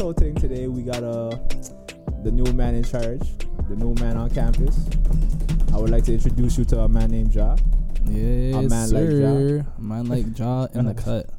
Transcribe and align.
not 0.00 0.16
thing 0.16 0.34
today. 0.34 0.66
We 0.68 0.82
got 0.82 1.02
uh, 1.02 1.36
the 2.22 2.30
new 2.30 2.50
man 2.52 2.74
in 2.74 2.84
charge, 2.84 3.22
the 3.68 3.76
new 3.76 3.94
man 3.94 4.16
on 4.16 4.30
campus. 4.30 4.88
I 5.72 5.76
would 5.78 5.90
like 5.90 6.04
to 6.04 6.14
introduce 6.14 6.58
you 6.58 6.64
to 6.66 6.80
a 6.80 6.88
man 6.88 7.10
named 7.10 7.30
Jah. 7.32 7.56
Yes, 8.04 8.54
A 8.54 8.62
man 8.62 8.90
like 8.90 9.10
sir. 9.10 9.66
A 9.76 9.80
man 9.80 10.06
like 10.06 10.32
Jah 10.32 10.68
in 10.74 10.86
the 10.86 10.94
cut. 11.04 11.30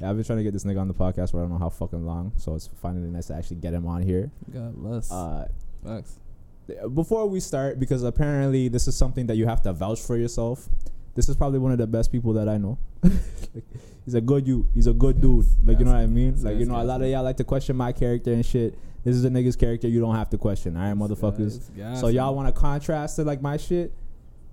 Yeah, 0.00 0.10
I've 0.10 0.16
been 0.16 0.24
trying 0.24 0.38
to 0.38 0.42
get 0.44 0.52
this 0.52 0.64
nigga 0.64 0.80
on 0.80 0.88
the 0.88 0.94
podcast 0.94 1.30
for 1.30 1.38
I 1.38 1.42
don't 1.42 1.50
know 1.50 1.58
how 1.58 1.68
fucking 1.68 2.04
long, 2.04 2.32
so 2.36 2.54
it's 2.54 2.68
finally 2.80 3.08
nice 3.10 3.26
to 3.26 3.34
actually 3.34 3.56
get 3.56 3.72
him 3.72 3.86
on 3.86 4.02
here. 4.02 4.30
God 4.52 4.74
bless. 4.76 5.10
Uh, 5.12 5.46
before 6.94 7.26
we 7.28 7.40
start, 7.40 7.78
because 7.78 8.02
apparently 8.02 8.68
this 8.68 8.88
is 8.88 8.96
something 8.96 9.26
that 9.26 9.36
you 9.36 9.46
have 9.46 9.62
to 9.62 9.72
vouch 9.72 10.00
for 10.00 10.16
yourself. 10.16 10.68
This 11.14 11.28
is 11.28 11.36
probably 11.36 11.58
one 11.58 11.72
of 11.72 11.78
the 11.78 11.86
best 11.86 12.10
people 12.10 12.32
that 12.34 12.48
I 12.48 12.56
know. 12.56 12.78
he's 14.04 14.14
a 14.14 14.20
good 14.20 14.46
you. 14.46 14.66
He's 14.74 14.86
a 14.86 14.92
good 14.92 15.20
dude. 15.20 15.46
Like 15.64 15.78
you 15.78 15.84
know 15.84 15.92
what 15.92 16.00
I 16.00 16.06
mean. 16.06 16.42
Like 16.42 16.58
you 16.58 16.66
know, 16.66 16.80
a 16.80 16.84
lot 16.84 17.02
of 17.02 17.08
y'all 17.08 17.22
like 17.22 17.36
to 17.38 17.44
question 17.44 17.76
my 17.76 17.92
character 17.92 18.32
and 18.32 18.44
shit. 18.44 18.78
This 19.04 19.16
is 19.16 19.24
a 19.24 19.30
nigga's 19.30 19.56
character 19.56 19.88
you 19.88 20.00
don't 20.00 20.14
have 20.14 20.30
to 20.30 20.38
question. 20.38 20.76
All 20.76 20.82
right, 20.82 20.96
motherfuckers. 20.96 21.60
So 21.98 22.08
y'all 22.08 22.34
want 22.34 22.54
to 22.54 22.58
contrast 22.58 23.16
to 23.16 23.24
like 23.24 23.42
my 23.42 23.56
shit? 23.56 23.92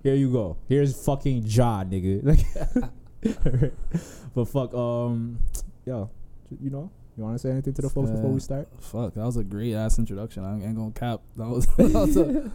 Here 0.02 0.14
you 0.14 0.32
go. 0.32 0.56
Here's 0.68 1.04
fucking 1.04 1.44
Jah, 1.46 1.84
nigga. 1.88 2.24
Like, 3.22 3.72
but 4.34 4.46
fuck, 4.46 4.72
um, 4.72 5.38
yo, 5.84 6.08
you 6.58 6.70
know, 6.70 6.90
you 7.18 7.22
want 7.22 7.34
to 7.34 7.38
say 7.38 7.50
anything 7.50 7.74
to 7.74 7.82
the 7.82 7.90
folks 7.90 8.10
before 8.10 8.30
Uh, 8.30 8.32
we 8.32 8.40
start? 8.40 8.66
Fuck, 8.80 9.12
that 9.12 9.24
was 9.26 9.36
a 9.36 9.44
great 9.44 9.74
ass 9.74 9.98
introduction. 9.98 10.42
I 10.42 10.54
ain't 10.54 10.74
gonna 10.74 10.90
cap. 10.92 11.20
That 11.36 11.46
was, 11.48 11.66
that 11.76 11.92
was 11.92 12.16
a, 12.16 12.50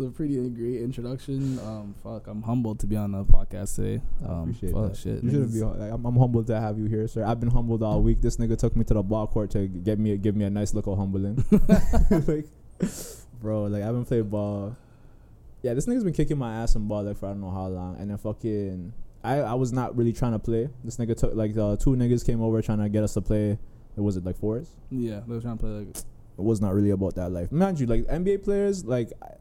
a 0.00 0.10
pretty 0.10 0.48
great 0.50 0.82
introduction. 0.82 1.58
Um, 1.60 1.94
fuck, 2.02 2.26
I'm 2.26 2.42
humbled 2.42 2.80
to 2.80 2.86
be 2.86 2.96
on 2.96 3.12
the 3.12 3.24
podcast 3.24 3.76
today. 3.76 4.02
I 4.22 4.28
Um, 4.28 4.40
appreciate 4.42 4.72
fuck, 4.72 4.88
that. 4.92 4.96
shit. 4.96 5.22
You 5.22 5.30
shouldn't 5.30 5.52
be. 5.52 5.60
Like, 5.62 5.92
I'm, 5.92 6.04
I'm 6.04 6.16
humbled 6.16 6.46
to 6.48 6.60
have 6.60 6.78
you 6.78 6.86
here, 6.86 7.06
sir. 7.08 7.24
I've 7.24 7.40
been 7.40 7.50
humbled 7.50 7.82
all 7.82 8.02
week. 8.02 8.20
This 8.20 8.36
nigga 8.36 8.58
took 8.58 8.76
me 8.76 8.84
to 8.84 8.94
the 8.94 9.02
ball 9.02 9.26
court 9.26 9.50
to 9.52 9.66
get 9.68 9.98
me, 9.98 10.16
give 10.18 10.36
me 10.36 10.44
a 10.44 10.50
nice 10.50 10.74
little 10.74 10.96
humbling. 10.96 11.44
like, 12.26 12.46
bro, 13.40 13.64
like 13.64 13.82
I 13.82 13.86
haven't 13.86 14.06
played 14.06 14.30
ball. 14.30 14.76
Yeah, 15.62 15.74
this 15.74 15.86
nigga's 15.86 16.04
been 16.04 16.14
kicking 16.14 16.38
my 16.38 16.54
ass 16.62 16.74
in 16.74 16.88
ball 16.88 17.02
like 17.02 17.18
for 17.18 17.26
I 17.26 17.28
don't 17.30 17.40
know 17.42 17.50
how 17.50 17.66
long, 17.66 17.96
and 17.98 18.10
then 18.10 18.18
fucking. 18.18 18.92
I, 19.22 19.40
I 19.40 19.52
was 19.54 19.70
not 19.70 19.94
really 19.98 20.14
trying 20.14 20.32
to 20.32 20.38
play. 20.38 20.70
This 20.82 20.96
nigga 20.96 21.14
took 21.14 21.34
like 21.34 21.54
uh, 21.56 21.76
two 21.76 21.90
niggas 21.90 22.24
came 22.24 22.40
over 22.42 22.62
trying 22.62 22.78
to 22.78 22.88
get 22.88 23.04
us 23.04 23.12
to 23.14 23.20
play. 23.20 23.58
It 23.96 24.00
was 24.00 24.16
it 24.16 24.24
like 24.24 24.38
fours? 24.38 24.70
Yeah, 24.90 25.20
they 25.26 25.34
were 25.34 25.40
trying 25.42 25.58
to 25.58 25.62
play 25.62 25.70
like. 25.70 25.96
It 26.38 26.42
was 26.44 26.62
not 26.62 26.72
really 26.72 26.88
about 26.88 27.16
that 27.16 27.30
life. 27.30 27.52
Mind 27.52 27.78
you, 27.78 27.86
like 27.86 28.04
NBA 28.04 28.42
players, 28.44 28.82
like 28.86 29.12
I, 29.22 29.32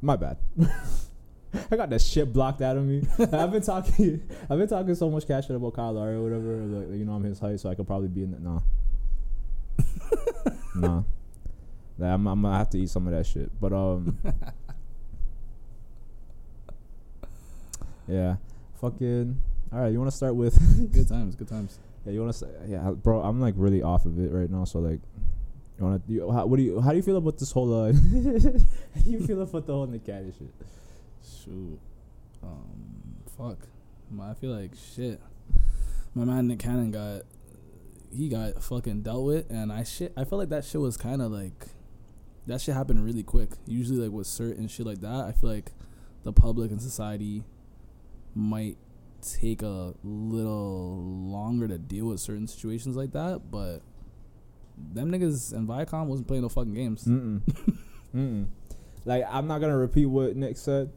my 0.00 0.16
bad. 0.16 0.36
I 1.70 1.76
got 1.76 1.90
that 1.90 2.02
shit 2.02 2.32
blocked 2.32 2.62
out 2.62 2.76
of 2.76 2.84
me. 2.84 3.06
I've 3.18 3.52
been 3.52 3.62
talking, 3.62 4.28
I've 4.50 4.58
been 4.58 4.68
talking 4.68 4.94
so 4.94 5.08
much 5.10 5.26
cash 5.26 5.46
shit 5.46 5.56
about 5.56 5.74
Kyle 5.74 5.92
Lowry 5.92 6.16
or 6.16 6.22
whatever. 6.22 6.56
Like, 6.56 6.98
you 6.98 7.04
know, 7.04 7.12
I'm 7.12 7.22
his 7.24 7.38
height, 7.38 7.60
so 7.60 7.70
I 7.70 7.74
could 7.74 7.86
probably 7.86 8.08
be 8.08 8.22
in 8.24 8.32
the 8.32 8.40
nah, 8.40 8.60
nah. 10.74 11.02
Like, 11.98 12.10
I'm, 12.10 12.26
I'm 12.26 12.42
gonna 12.42 12.58
have 12.58 12.70
to 12.70 12.78
eat 12.78 12.90
some 12.90 13.06
of 13.06 13.12
that 13.12 13.24
shit. 13.24 13.50
But 13.60 13.72
um, 13.72 14.18
yeah, 18.08 18.36
fucking. 18.80 19.40
All 19.72 19.80
right, 19.80 19.92
you 19.92 19.98
want 19.98 20.10
to 20.10 20.16
start 20.16 20.34
with? 20.34 20.92
Good 20.92 21.08
times, 21.08 21.34
good 21.34 21.48
times. 21.48 21.78
Yeah, 22.04 22.12
you 22.12 22.20
want 22.20 22.32
to 22.32 22.38
say, 22.38 22.48
yeah, 22.66 22.90
bro. 22.90 23.20
I'm 23.20 23.40
like 23.40 23.54
really 23.56 23.82
off 23.82 24.06
of 24.06 24.18
it 24.18 24.30
right 24.30 24.50
now. 24.50 24.64
So 24.64 24.78
like, 24.80 25.00
you 25.78 25.84
want 25.84 26.06
to? 26.06 26.12
You, 26.12 26.30
how, 26.30 26.46
what 26.46 26.56
do 26.56 26.62
you? 26.62 26.80
How 26.80 26.90
do 26.90 26.96
you 26.96 27.02
feel 27.02 27.16
about 27.16 27.38
this 27.38 27.52
whole? 27.52 27.72
Uh, 27.72 27.92
how 27.92 29.00
do 29.02 29.10
you 29.10 29.26
feel 29.26 29.42
about 29.42 29.66
the 29.66 29.72
whole 29.72 29.86
Nick 29.86 30.06
Cannon 30.06 30.32
shit? 30.36 30.48
Shoot. 31.22 31.78
Um, 32.42 33.16
fuck. 33.36 33.58
I 34.20 34.34
feel 34.34 34.50
like 34.50 34.72
shit. 34.94 35.20
My 36.14 36.24
man 36.24 36.46
Nick 36.46 36.60
Cannon 36.60 36.92
got 36.92 37.22
he 38.14 38.28
got 38.28 38.62
fucking 38.62 39.02
dealt 39.02 39.24
with, 39.24 39.50
and 39.50 39.72
I 39.72 39.82
shit. 39.82 40.12
I 40.16 40.24
felt 40.24 40.38
like 40.38 40.50
that 40.50 40.64
shit 40.64 40.80
was 40.80 40.96
kind 40.96 41.20
of 41.20 41.32
like 41.32 41.66
that 42.46 42.60
shit 42.60 42.74
happened 42.74 43.04
really 43.04 43.22
quick. 43.22 43.50
Usually, 43.66 43.98
like 43.98 44.12
with 44.12 44.26
certain 44.26 44.68
shit 44.68 44.86
like 44.86 45.00
that, 45.00 45.24
I 45.24 45.32
feel 45.32 45.50
like 45.50 45.72
the 46.22 46.32
public 46.32 46.70
and 46.70 46.80
society 46.80 47.42
might 48.34 48.76
take 49.20 49.62
a 49.62 49.94
little 50.02 51.02
longer 51.02 51.66
to 51.66 51.78
deal 51.78 52.06
with 52.06 52.20
certain 52.20 52.46
situations 52.46 52.96
like 52.96 53.12
that, 53.12 53.50
but 53.50 53.80
them 54.76 55.10
niggas 55.10 55.52
and 55.52 55.68
Viacom 55.68 56.06
wasn't 56.06 56.28
playing 56.28 56.42
no 56.42 56.48
fucking 56.48 56.74
games. 56.74 57.04
Mm 57.04 57.40
mm. 58.14 58.46
Like 59.04 59.24
I'm 59.30 59.46
not 59.46 59.60
gonna 59.60 59.76
repeat 59.76 60.06
what 60.06 60.36
Nick 60.36 60.56
said, 60.56 60.90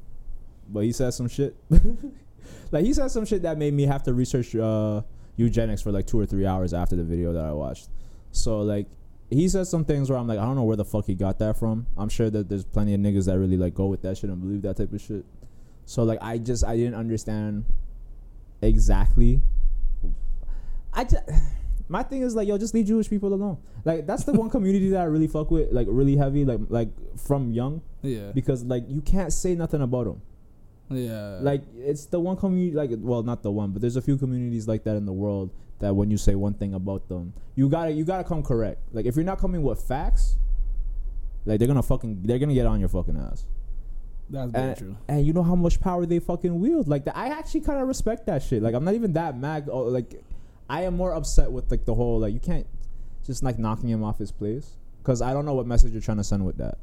but 0.69 0.81
he 0.81 0.91
said 0.91 1.13
some 1.13 1.27
shit. 1.27 1.55
like 2.71 2.85
he 2.85 2.93
said 2.93 3.09
some 3.09 3.25
shit 3.25 3.41
that 3.41 3.57
made 3.57 3.73
me 3.73 3.83
have 3.83 4.03
to 4.03 4.13
research 4.13 4.55
uh, 4.55 5.01
eugenics 5.35 5.81
for 5.81 5.91
like 5.91 6.07
two 6.07 6.19
or 6.19 6.25
three 6.25 6.45
hours 6.45 6.73
after 6.73 6.95
the 6.95 7.03
video 7.03 7.33
that 7.33 7.43
I 7.43 7.51
watched. 7.51 7.89
So 8.31 8.61
like 8.61 8.87
he 9.29 9.49
said 9.49 9.67
some 9.67 9.83
things 9.83 10.09
where 10.09 10.17
I'm 10.17 10.27
like 10.27 10.39
I 10.39 10.45
don't 10.45 10.55
know 10.55 10.63
where 10.63 10.77
the 10.77 10.85
fuck 10.85 11.05
he 11.05 11.15
got 11.15 11.39
that 11.39 11.57
from. 11.57 11.87
I'm 11.97 12.09
sure 12.09 12.29
that 12.29 12.47
there's 12.47 12.65
plenty 12.65 12.93
of 12.93 13.01
niggas 13.01 13.25
that 13.25 13.37
really 13.37 13.57
like 13.57 13.73
go 13.73 13.87
with 13.87 14.01
that 14.03 14.17
shit 14.17 14.29
and 14.29 14.41
believe 14.41 14.61
that 14.61 14.77
type 14.77 14.93
of 14.93 15.01
shit. 15.01 15.25
So 15.85 16.03
like 16.03 16.19
I 16.21 16.37
just 16.37 16.63
I 16.63 16.77
didn't 16.77 16.95
understand 16.95 17.65
exactly. 18.61 19.41
I 20.93 21.03
just 21.03 21.23
my 21.89 22.03
thing 22.03 22.21
is 22.21 22.35
like 22.35 22.47
yo 22.47 22.57
just 22.57 22.73
leave 22.73 22.85
Jewish 22.85 23.09
people 23.09 23.33
alone. 23.33 23.57
Like 23.85 24.05
that's 24.05 24.23
the 24.25 24.33
one 24.33 24.49
community 24.49 24.89
that 24.89 25.01
I 25.01 25.05
really 25.05 25.27
fuck 25.27 25.49
with 25.51 25.71
like 25.71 25.87
really 25.89 26.15
heavy 26.17 26.45
like 26.45 26.59
like 26.69 26.89
from 27.17 27.51
young 27.53 27.81
Yeah, 28.01 28.31
because 28.33 28.63
like 28.63 28.83
you 28.87 29.01
can't 29.01 29.31
say 29.33 29.55
nothing 29.55 29.81
about 29.81 30.05
them. 30.05 30.21
yeah. 30.89 31.39
Like 31.41 31.63
it's 31.75 32.05
the 32.05 32.19
one 32.19 32.37
community 32.37 32.75
like 32.75 32.89
well 32.97 33.23
not 33.23 33.43
the 33.43 33.51
one 33.51 33.71
but 33.71 33.81
there's 33.81 33.95
a 33.95 34.01
few 34.01 34.17
communities 34.17 34.67
like 34.67 34.83
that 34.85 34.95
in 34.95 35.05
the 35.05 35.13
world 35.13 35.51
that 35.79 35.95
when 35.95 36.09
you 36.09 36.17
say 36.17 36.33
one 36.35 36.53
thing 36.55 36.73
about 36.73 37.07
them 37.07 37.33
you 37.55 37.69
gotta 37.69 37.91
you 37.91 38.03
gotta 38.05 38.23
come 38.23 38.43
correct. 38.43 38.79
Like 38.93 39.05
if 39.05 39.15
you're 39.15 39.25
not 39.25 39.39
coming 39.39 39.63
with 39.63 39.81
facts, 39.81 40.35
like 41.45 41.59
they're 41.59 41.67
gonna 41.67 41.83
fucking 41.83 42.21
they're 42.23 42.39
gonna 42.39 42.53
get 42.53 42.65
on 42.65 42.79
your 42.79 42.89
fucking 42.89 43.17
ass. 43.17 43.45
that's 44.29 44.51
very 44.51 44.67
and- 44.69 44.77
true. 44.77 44.97
And 45.07 45.25
you 45.25 45.33
know 45.33 45.43
how 45.43 45.55
much 45.55 45.79
power 45.79 46.05
they 46.05 46.19
fucking 46.19 46.59
wield. 46.59 46.87
Like 46.87 47.03
I 47.15 47.29
actually 47.29 47.61
kind 47.61 47.79
of 47.81 47.87
respect 47.87 48.25
that 48.27 48.43
shit. 48.43 48.61
Like 48.61 48.75
I'm 48.75 48.83
not 48.83 48.93
even 48.95 49.13
that 49.13 49.37
mad. 49.37 49.69
Or, 49.69 49.89
like 49.89 50.21
I 50.69 50.83
am 50.83 50.95
more 50.95 51.13
upset 51.13 51.51
with 51.51 51.69
like 51.71 51.85
the 51.85 51.95
whole 51.95 52.19
like 52.19 52.33
you 52.33 52.39
can't 52.39 52.67
just 53.25 53.43
like 53.43 53.59
knocking 53.59 53.89
him 53.89 54.03
off 54.03 54.19
his 54.19 54.31
place 54.31 54.77
because 55.01 55.21
I 55.21 55.33
don't 55.33 55.45
know 55.45 55.53
what 55.53 55.67
message 55.67 55.93
you're 55.93 56.01
trying 56.01 56.17
to 56.17 56.23
send 56.23 56.45
with 56.45 56.57
that. 56.57 56.77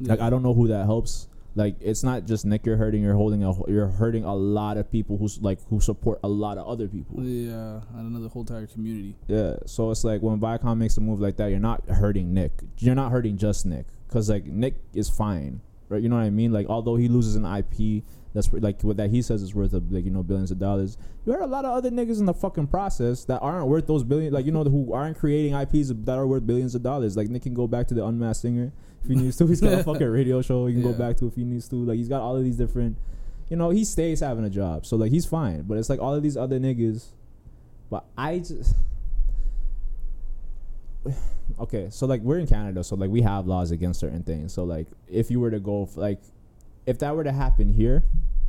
Like 0.00 0.20
I 0.20 0.30
don't 0.30 0.42
know 0.42 0.54
who 0.54 0.68
that 0.68 0.84
helps. 0.84 1.28
Like 1.56 1.76
it's 1.80 2.02
not 2.02 2.26
just 2.26 2.44
Nick 2.44 2.66
you're 2.66 2.76
hurting. 2.76 3.02
You're 3.02 3.14
holding 3.14 3.44
a 3.44 3.52
you're 3.70 3.86
hurting 3.86 4.24
a 4.24 4.34
lot 4.34 4.76
of 4.76 4.90
people 4.90 5.16
who's 5.16 5.40
like 5.40 5.58
who 5.68 5.80
support 5.80 6.18
a 6.24 6.28
lot 6.28 6.58
of 6.58 6.66
other 6.66 6.88
people. 6.88 7.22
Yeah, 7.22 7.80
and 7.94 8.10
another 8.10 8.28
whole 8.28 8.42
entire 8.42 8.66
community. 8.66 9.14
Yeah, 9.28 9.56
so 9.66 9.90
it's 9.90 10.02
like 10.02 10.20
when 10.20 10.40
Viacom 10.40 10.76
makes 10.78 10.96
a 10.96 11.00
move 11.00 11.20
like 11.20 11.36
that, 11.36 11.50
you're 11.50 11.60
not 11.60 11.88
hurting 11.88 12.34
Nick. 12.34 12.52
You're 12.78 12.96
not 12.96 13.12
hurting 13.12 13.38
just 13.38 13.66
Nick, 13.66 13.86
because 14.08 14.28
like 14.28 14.46
Nick 14.46 14.74
is 14.94 15.08
fine, 15.08 15.60
right? 15.88 16.02
You 16.02 16.08
know 16.08 16.16
what 16.16 16.22
I 16.22 16.30
mean? 16.30 16.52
Like 16.52 16.66
although 16.68 16.96
he 16.96 17.06
loses 17.06 17.36
an 17.36 17.44
IP 17.44 18.02
that's 18.34 18.52
like 18.52 18.82
what 18.82 18.96
that 18.96 19.10
he 19.10 19.22
says 19.22 19.42
is 19.42 19.54
worth 19.54 19.72
of 19.72 19.92
like 19.92 20.04
you 20.04 20.10
know 20.10 20.24
billions 20.24 20.50
of 20.50 20.58
dollars. 20.58 20.98
You 21.24 21.32
hurt 21.32 21.42
a 21.42 21.46
lot 21.46 21.64
of 21.64 21.72
other 21.72 21.90
niggas 21.90 22.18
in 22.18 22.26
the 22.26 22.34
fucking 22.34 22.66
process 22.66 23.24
that 23.26 23.38
aren't 23.38 23.68
worth 23.68 23.86
those 23.86 24.02
billion, 24.02 24.32
like 24.32 24.44
you 24.44 24.50
know 24.50 24.64
who 24.64 24.92
aren't 24.92 25.16
creating 25.16 25.54
IPs 25.54 25.92
that 25.94 26.18
are 26.18 26.26
worth 26.26 26.44
billions 26.44 26.74
of 26.74 26.82
dollars. 26.82 27.16
Like 27.16 27.28
Nick 27.28 27.42
can 27.42 27.54
go 27.54 27.68
back 27.68 27.86
to 27.88 27.94
the 27.94 28.04
Unmasked 28.04 28.42
Singer 28.42 28.72
if 29.04 29.08
he 29.08 29.14
needs 29.14 29.36
to. 29.36 29.46
He's 29.46 29.60
got 29.60 29.74
a 29.74 29.84
fucking 29.84 30.08
radio 30.08 30.42
show 30.42 30.66
he 30.66 30.74
can 30.74 30.82
go 30.82 30.92
back 30.92 31.16
to 31.18 31.28
if 31.28 31.36
he 31.36 31.44
needs 31.44 31.68
to. 31.68 31.76
Like 31.76 31.96
he's 31.96 32.08
got 32.08 32.22
all 32.22 32.36
of 32.36 32.42
these 32.42 32.56
different. 32.56 32.96
You 33.48 33.56
know, 33.56 33.70
he 33.70 33.84
stays 33.84 34.18
having 34.18 34.44
a 34.44 34.50
job, 34.50 34.84
so 34.84 34.96
like 34.96 35.12
he's 35.12 35.26
fine. 35.26 35.62
But 35.62 35.78
it's 35.78 35.88
like 35.88 36.00
all 36.00 36.14
of 36.14 36.22
these 36.22 36.36
other 36.36 36.58
niggas. 36.58 37.06
But 37.88 38.04
I 38.18 38.38
just 38.38 38.74
okay, 41.60 41.88
so 41.90 42.06
like 42.06 42.20
we're 42.22 42.38
in 42.38 42.48
Canada, 42.48 42.82
so 42.82 42.96
like 42.96 43.10
we 43.10 43.22
have 43.22 43.46
laws 43.46 43.70
against 43.70 44.00
certain 44.00 44.24
things. 44.24 44.52
So 44.52 44.64
like 44.64 44.88
if 45.08 45.30
you 45.30 45.38
were 45.38 45.52
to 45.52 45.60
go 45.60 45.84
f- 45.84 45.96
like 45.96 46.18
if 46.86 46.98
that 46.98 47.14
were 47.14 47.24
to 47.24 47.32
happen 47.32 47.72
here, 47.72 48.04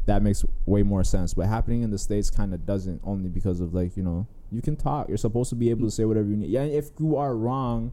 that 0.05 0.21
makes 0.21 0.45
way 0.65 0.83
more 0.83 1.03
sense. 1.03 1.33
But 1.33 1.47
happening 1.47 1.81
in 1.81 1.91
the 1.91 1.97
states 1.97 2.29
kind 2.29 2.53
of 2.53 2.65
doesn't 2.65 3.01
only 3.03 3.29
because 3.29 3.59
of 3.59 3.73
like 3.73 3.97
you 3.97 4.03
know 4.03 4.27
you 4.51 4.61
can 4.61 4.75
talk. 4.75 5.07
You're 5.07 5.17
supposed 5.17 5.49
to 5.49 5.55
be 5.55 5.69
able 5.69 5.85
to 5.85 5.91
say 5.91 6.05
whatever 6.05 6.27
you 6.27 6.37
need. 6.37 6.49
Yeah, 6.49 6.61
and 6.61 6.71
if 6.71 6.89
you 6.99 7.17
are 7.17 7.35
wrong, 7.35 7.91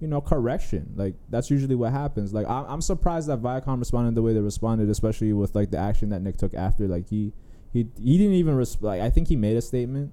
you 0.00 0.08
know 0.08 0.20
correction. 0.20 0.92
Like 0.96 1.14
that's 1.28 1.50
usually 1.50 1.74
what 1.74 1.92
happens. 1.92 2.32
Like 2.32 2.48
I'm, 2.48 2.64
I'm 2.66 2.80
surprised 2.80 3.28
that 3.28 3.40
Viacom 3.40 3.78
responded 3.78 4.14
the 4.14 4.22
way 4.22 4.32
they 4.32 4.40
responded, 4.40 4.88
especially 4.90 5.32
with 5.32 5.54
like 5.54 5.70
the 5.70 5.78
action 5.78 6.10
that 6.10 6.22
Nick 6.22 6.36
took 6.36 6.54
after. 6.54 6.86
Like 6.86 7.08
he 7.08 7.32
he 7.72 7.88
he 8.02 8.18
didn't 8.18 8.34
even 8.34 8.54
res- 8.54 8.80
like 8.80 9.00
I 9.00 9.10
think 9.10 9.28
he 9.28 9.36
made 9.36 9.56
a 9.56 9.62
statement. 9.62 10.12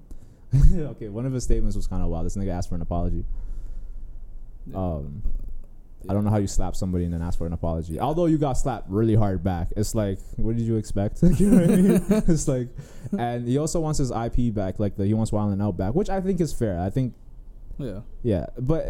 okay, 0.73 1.09
one 1.09 1.25
of 1.25 1.33
his 1.33 1.43
statements 1.43 1.75
was 1.75 1.87
kind 1.87 2.01
of 2.01 2.09
wild. 2.09 2.25
This 2.25 2.37
nigga 2.37 2.51
asked 2.51 2.69
for 2.69 2.75
an 2.75 2.81
apology. 2.81 3.25
Um, 4.73 5.21
I 6.09 6.13
don't 6.13 6.23
know 6.23 6.29
how 6.29 6.37
you 6.37 6.47
slap 6.47 6.75
somebody 6.75 7.05
and 7.05 7.13
then 7.13 7.21
ask 7.21 7.37
for 7.37 7.47
an 7.47 7.53
apology. 7.53 7.99
Although 7.99 8.25
you 8.25 8.37
got 8.37 8.53
slapped 8.53 8.89
really 8.89 9.15
hard 9.15 9.43
back, 9.43 9.69
it's 9.75 9.95
like, 9.95 10.19
what 10.35 10.55
did 10.55 10.65
you 10.65 10.75
expect? 10.77 11.21
you 11.39 11.49
know 11.49 11.61
what 11.61 11.71
I 11.71 11.75
mean? 11.75 12.23
It's 12.27 12.47
like, 12.47 12.69
and 13.17 13.47
he 13.47 13.57
also 13.57 13.79
wants 13.79 13.99
his 13.99 14.11
IP 14.11 14.53
back, 14.53 14.79
like 14.79 14.95
the 14.95 15.05
he 15.05 15.13
wants 15.13 15.31
Wild 15.31 15.51
'N 15.51 15.61
Out 15.61 15.77
back, 15.77 15.95
which 15.95 16.09
I 16.09 16.21
think 16.21 16.39
is 16.41 16.53
fair. 16.53 16.79
I 16.79 16.89
think, 16.89 17.13
Yeah, 17.77 18.01
yeah, 18.23 18.47
but 18.57 18.85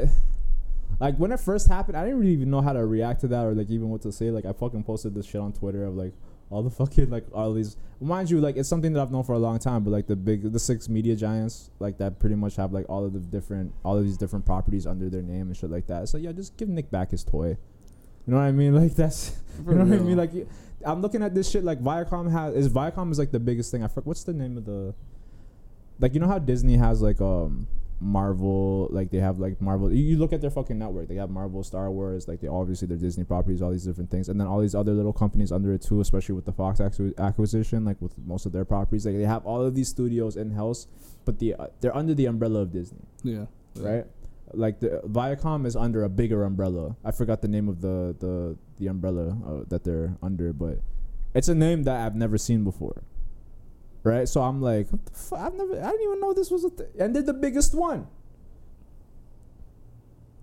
like 0.99 1.17
when 1.17 1.31
it 1.31 1.39
first 1.39 1.67
happened, 1.67 1.97
I 1.97 2.03
didn't 2.03 2.19
really 2.19 2.33
even 2.33 2.49
know 2.49 2.61
how 2.61 2.73
to 2.73 2.85
react 2.85 3.21
to 3.21 3.27
that 3.29 3.45
or 3.45 3.53
like 3.53 3.69
even 3.69 3.89
what 3.89 4.01
to 4.03 4.11
say. 4.11 4.31
Like 4.31 4.45
I 4.45 4.53
fucking 4.53 4.83
posted 4.83 5.13
this 5.13 5.25
shit 5.25 5.41
on 5.41 5.53
Twitter 5.53 5.85
of 5.85 5.95
like, 5.95 6.13
all 6.49 6.61
the 6.63 6.69
fucking 6.69 7.09
like 7.09 7.25
all 7.33 7.53
these 7.53 7.75
mind 7.99 8.29
you 8.29 8.39
like 8.39 8.55
it's 8.55 8.69
something 8.69 8.93
that 8.93 9.01
I've 9.01 9.11
known 9.11 9.23
for 9.23 9.33
a 9.33 9.39
long 9.39 9.57
time 9.57 9.83
but 9.83 9.89
like 9.91 10.05
the 10.05 10.15
big 10.15 10.51
the 10.51 10.59
six 10.59 10.87
media 10.87 11.15
giants 11.15 11.71
like 11.79 11.97
that 11.97 12.19
pretty 12.19 12.35
much 12.35 12.55
have 12.57 12.71
like 12.71 12.85
all 12.87 13.03
of 13.05 13.13
the 13.13 13.19
different 13.19 13.73
all 13.83 13.97
of 13.97 14.03
these 14.03 14.17
different 14.17 14.45
properties 14.45 14.85
under 14.85 15.09
their 15.09 15.23
name 15.23 15.47
and 15.47 15.57
shit 15.57 15.71
like 15.71 15.87
that. 15.87 16.07
So 16.07 16.17
yeah, 16.17 16.31
just 16.31 16.55
give 16.57 16.69
Nick 16.69 16.91
back 16.91 17.11
his 17.11 17.23
toy. 17.23 17.57
You 18.27 18.33
know 18.33 18.37
what 18.37 18.43
I 18.43 18.51
mean? 18.51 18.73
Like 18.81 18.93
that's 18.95 19.31
For 19.63 19.71
you 19.71 19.77
know 19.77 19.85
what 19.85 19.93
I 19.93 19.95
real. 19.97 20.03
mean? 20.03 20.17
Like 20.17 20.31
I'm 20.85 21.01
looking 21.01 21.23
at 21.23 21.33
this 21.33 21.49
shit 21.49 21.63
like 21.63 21.79
Viacom 21.81 22.31
has 22.31 22.53
is 22.53 22.69
Viacom 22.69 23.11
is 23.11 23.17
like 23.17 23.31
the 23.31 23.39
biggest 23.39 23.71
thing. 23.71 23.83
I 23.83 23.87
forget 23.87 24.05
what's 24.05 24.23
the 24.23 24.33
name 24.33 24.57
of 24.57 24.65
the 24.65 24.93
like 25.99 26.13
you 26.13 26.19
know 26.19 26.27
how 26.27 26.37
Disney 26.39 26.77
has 26.77 27.01
like 27.01 27.21
um 27.21 27.67
Marvel 28.01 28.87
like 28.91 29.09
they 29.11 29.19
have 29.19 29.39
like 29.39 29.59
Marvel 29.61 29.91
you, 29.91 30.17
look 30.17 30.33
at 30.33 30.41
their 30.41 30.49
fucking 30.51 30.77
network 30.77 31.07
they 31.07 31.15
have 31.15 31.29
Marvel 31.29 31.63
Star 31.63 31.89
Wars 31.91 32.27
like 32.27 32.41
they 32.41 32.47
obviously 32.47 32.87
their 32.87 32.97
Disney 32.97 33.23
properties 33.23 33.61
all 33.61 33.71
these 33.71 33.85
different 33.85 34.11
things 34.11 34.29
and 34.29 34.39
then 34.39 34.47
all 34.47 34.59
these 34.59 34.75
other 34.75 34.93
little 34.93 35.13
companies 35.13 35.51
under 35.51 35.71
it 35.73 35.81
too 35.81 36.01
especially 36.01 36.35
with 36.35 36.45
the 36.45 36.51
Fox 36.51 36.79
acquisition 36.81 37.85
like 37.85 38.01
with 38.01 38.17
most 38.25 38.45
of 38.45 38.51
their 38.51 38.65
properties 38.65 39.05
like 39.05 39.15
they 39.15 39.23
have 39.23 39.45
all 39.45 39.61
of 39.61 39.75
these 39.75 39.87
studios 39.89 40.35
in 40.35 40.51
house 40.51 40.87
but 41.25 41.39
the 41.39 41.53
uh, 41.55 41.67
they're 41.81 41.95
under 41.95 42.13
the 42.13 42.25
umbrella 42.25 42.59
of 42.61 42.71
Disney 42.71 43.05
Yeah. 43.23 43.45
right? 43.89 44.05
Like 44.53 44.79
the 44.79 45.01
Viacom 45.07 45.65
is 45.65 45.75
under 45.75 46.03
a 46.03 46.09
bigger 46.09 46.43
umbrella. 46.43 46.95
I 47.03 47.11
forgot 47.11 47.41
the 47.41 47.47
name 47.47 47.67
of 47.67 47.81
the 47.81 48.15
the 48.19 48.57
the 48.77 48.87
umbrella 48.87 49.35
uh, 49.45 49.63
that 49.69 49.83
they're 49.83 50.15
under, 50.21 50.53
but 50.53 50.79
it's 51.33 51.49
a 51.49 51.55
name 51.55 51.83
that 51.83 52.05
I've 52.05 52.15
never 52.15 52.37
seen 52.37 52.63
before. 52.63 53.01
Right? 54.05 54.29
So 54.29 54.41
I'm 54.41 54.61
like, 54.61 54.87
what 54.91 55.03
the 55.03 55.11
fuck? 55.11 55.39
I've 55.39 55.53
never 55.55 55.73
I 55.81 55.89
didn't 55.89 56.03
even 56.03 56.19
know 56.21 56.31
this 56.33 56.51
was 56.51 56.63
a 56.63 56.69
thing. 56.69 56.87
And 56.99 57.15
they're 57.15 57.23
the 57.23 57.33
biggest 57.33 57.73
one. 57.73 58.05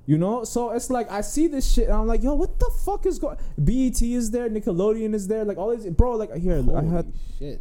You 0.04 0.18
know? 0.18 0.42
So 0.44 0.70
it's 0.70 0.90
like 0.90 1.10
I 1.10 1.20
see 1.20 1.46
this 1.46 1.70
shit 1.72 1.84
and 1.84 1.94
I'm 1.94 2.06
like, 2.08 2.22
yo, 2.24 2.34
what 2.34 2.58
the 2.58 2.70
fuck 2.84 3.06
is 3.06 3.18
going 3.20 3.38
BET 3.56 4.02
is 4.02 4.32
there, 4.32 4.50
Nickelodeon 4.50 5.14
is 5.14 5.28
there, 5.28 5.44
like 5.44 5.58
all 5.58 5.74
these 5.76 5.86
bro, 5.94 6.16
like 6.16 6.34
here 6.34 6.62
I 6.76 6.82
had 6.82 7.12
shit. 7.38 7.60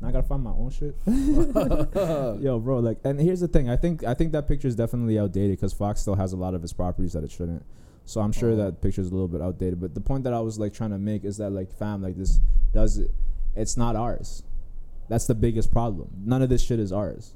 now 0.00 0.08
I 0.08 0.12
gotta 0.12 0.26
find 0.28 0.44
my 0.44 0.50
own 0.50 0.70
shit. 0.70 0.94
Yo, 2.40 2.60
bro, 2.60 2.78
like, 2.78 2.98
and 3.02 3.20
here's 3.20 3.40
the 3.40 3.48
thing. 3.48 3.68
I 3.68 3.76
think 3.76 4.04
I 4.04 4.14
think 4.14 4.30
that 4.32 4.46
picture 4.46 4.68
is 4.68 4.76
definitely 4.76 5.18
outdated 5.18 5.56
because 5.56 5.72
Fox 5.72 6.00
still 6.00 6.14
has 6.14 6.32
a 6.32 6.36
lot 6.36 6.54
of 6.54 6.62
its 6.62 6.72
properties 6.72 7.14
that 7.14 7.24
it 7.24 7.32
shouldn't. 7.32 7.64
So 8.04 8.20
I'm 8.20 8.32
sure 8.32 8.52
Oh. 8.52 8.56
that 8.56 8.80
picture 8.80 9.00
is 9.00 9.08
a 9.08 9.12
little 9.12 9.28
bit 9.28 9.40
outdated. 9.42 9.80
But 9.80 9.94
the 9.94 10.00
point 10.00 10.22
that 10.22 10.32
I 10.34 10.40
was 10.40 10.58
like 10.60 10.72
trying 10.72 10.90
to 10.90 10.98
make 10.98 11.24
is 11.24 11.36
that 11.38 11.50
like, 11.50 11.72
fam, 11.76 12.00
like 12.00 12.16
this 12.16 12.38
does 12.72 12.98
it. 12.98 13.10
It's 13.56 13.76
not 13.76 13.96
ours. 13.96 14.44
That's 15.12 15.26
the 15.26 15.34
biggest 15.34 15.70
problem. 15.70 16.08
None 16.24 16.40
of 16.40 16.48
this 16.48 16.62
shit 16.62 16.80
is 16.80 16.90
ours. 16.90 17.34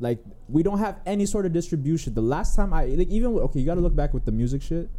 Like 0.00 0.18
we 0.48 0.64
don't 0.64 0.80
have 0.80 0.98
any 1.06 1.24
sort 1.24 1.46
of 1.46 1.52
distribution. 1.52 2.14
The 2.14 2.20
last 2.20 2.56
time 2.56 2.72
I 2.74 2.86
like 2.86 3.06
even 3.06 3.30
okay, 3.30 3.60
you 3.60 3.64
got 3.64 3.76
to 3.76 3.80
look 3.80 3.94
back 3.94 4.12
with 4.12 4.24
the 4.24 4.32
music 4.32 4.60
shit. 4.60 4.90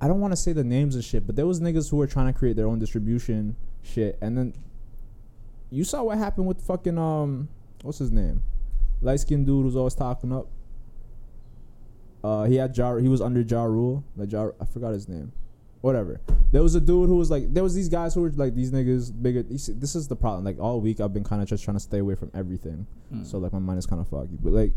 I 0.00 0.08
don't 0.08 0.18
want 0.18 0.32
to 0.32 0.36
say 0.38 0.54
the 0.54 0.64
names 0.64 0.94
and 0.94 1.04
shit, 1.04 1.26
but 1.26 1.36
there 1.36 1.44
was 1.44 1.60
niggas 1.60 1.90
who 1.90 1.98
were 1.98 2.06
trying 2.06 2.32
to 2.32 2.38
create 2.38 2.56
their 2.56 2.68
own 2.68 2.78
distribution 2.78 3.54
shit, 3.82 4.16
and 4.22 4.38
then 4.38 4.54
you 5.70 5.84
saw 5.84 6.04
what 6.04 6.16
happened 6.16 6.46
with 6.46 6.62
fucking 6.62 6.96
um, 6.96 7.50
what's 7.82 7.98
his 7.98 8.10
name, 8.10 8.42
light 9.02 9.20
skinned 9.20 9.44
dude 9.44 9.62
who's 9.62 9.76
always 9.76 9.94
talking 9.94 10.32
up. 10.32 10.48
Uh, 12.24 12.44
he 12.44 12.54
had 12.54 12.72
Jar, 12.72 12.98
he 12.98 13.08
was 13.08 13.20
under 13.20 13.42
Ja 13.42 13.64
Rule, 13.64 14.04
like 14.16 14.32
Ja, 14.32 14.52
I 14.58 14.64
forgot 14.64 14.94
his 14.94 15.06
name, 15.06 15.32
whatever. 15.82 16.20
There 16.52 16.62
was 16.62 16.74
a 16.74 16.80
dude 16.80 17.08
who 17.08 17.16
was 17.16 17.30
like, 17.30 17.52
there 17.52 17.62
was 17.62 17.74
these 17.74 17.88
guys 17.88 18.14
who 18.14 18.22
were 18.22 18.30
like 18.30 18.54
these 18.54 18.70
niggas 18.70 19.12
bigger. 19.20 19.42
This 19.42 19.68
is 19.68 20.08
the 20.08 20.16
problem. 20.16 20.44
Like 20.44 20.58
all 20.58 20.80
week, 20.80 21.00
I've 21.00 21.12
been 21.12 21.24
kind 21.24 21.42
of 21.42 21.48
just 21.48 21.62
trying 21.62 21.76
to 21.76 21.80
stay 21.80 21.98
away 21.98 22.14
from 22.14 22.30
everything. 22.34 22.86
Mm. 23.12 23.26
So 23.26 23.38
like 23.38 23.52
my 23.52 23.58
mind 23.58 23.78
is 23.78 23.86
kind 23.86 24.00
of 24.00 24.08
foggy. 24.08 24.38
But 24.40 24.52
like, 24.52 24.72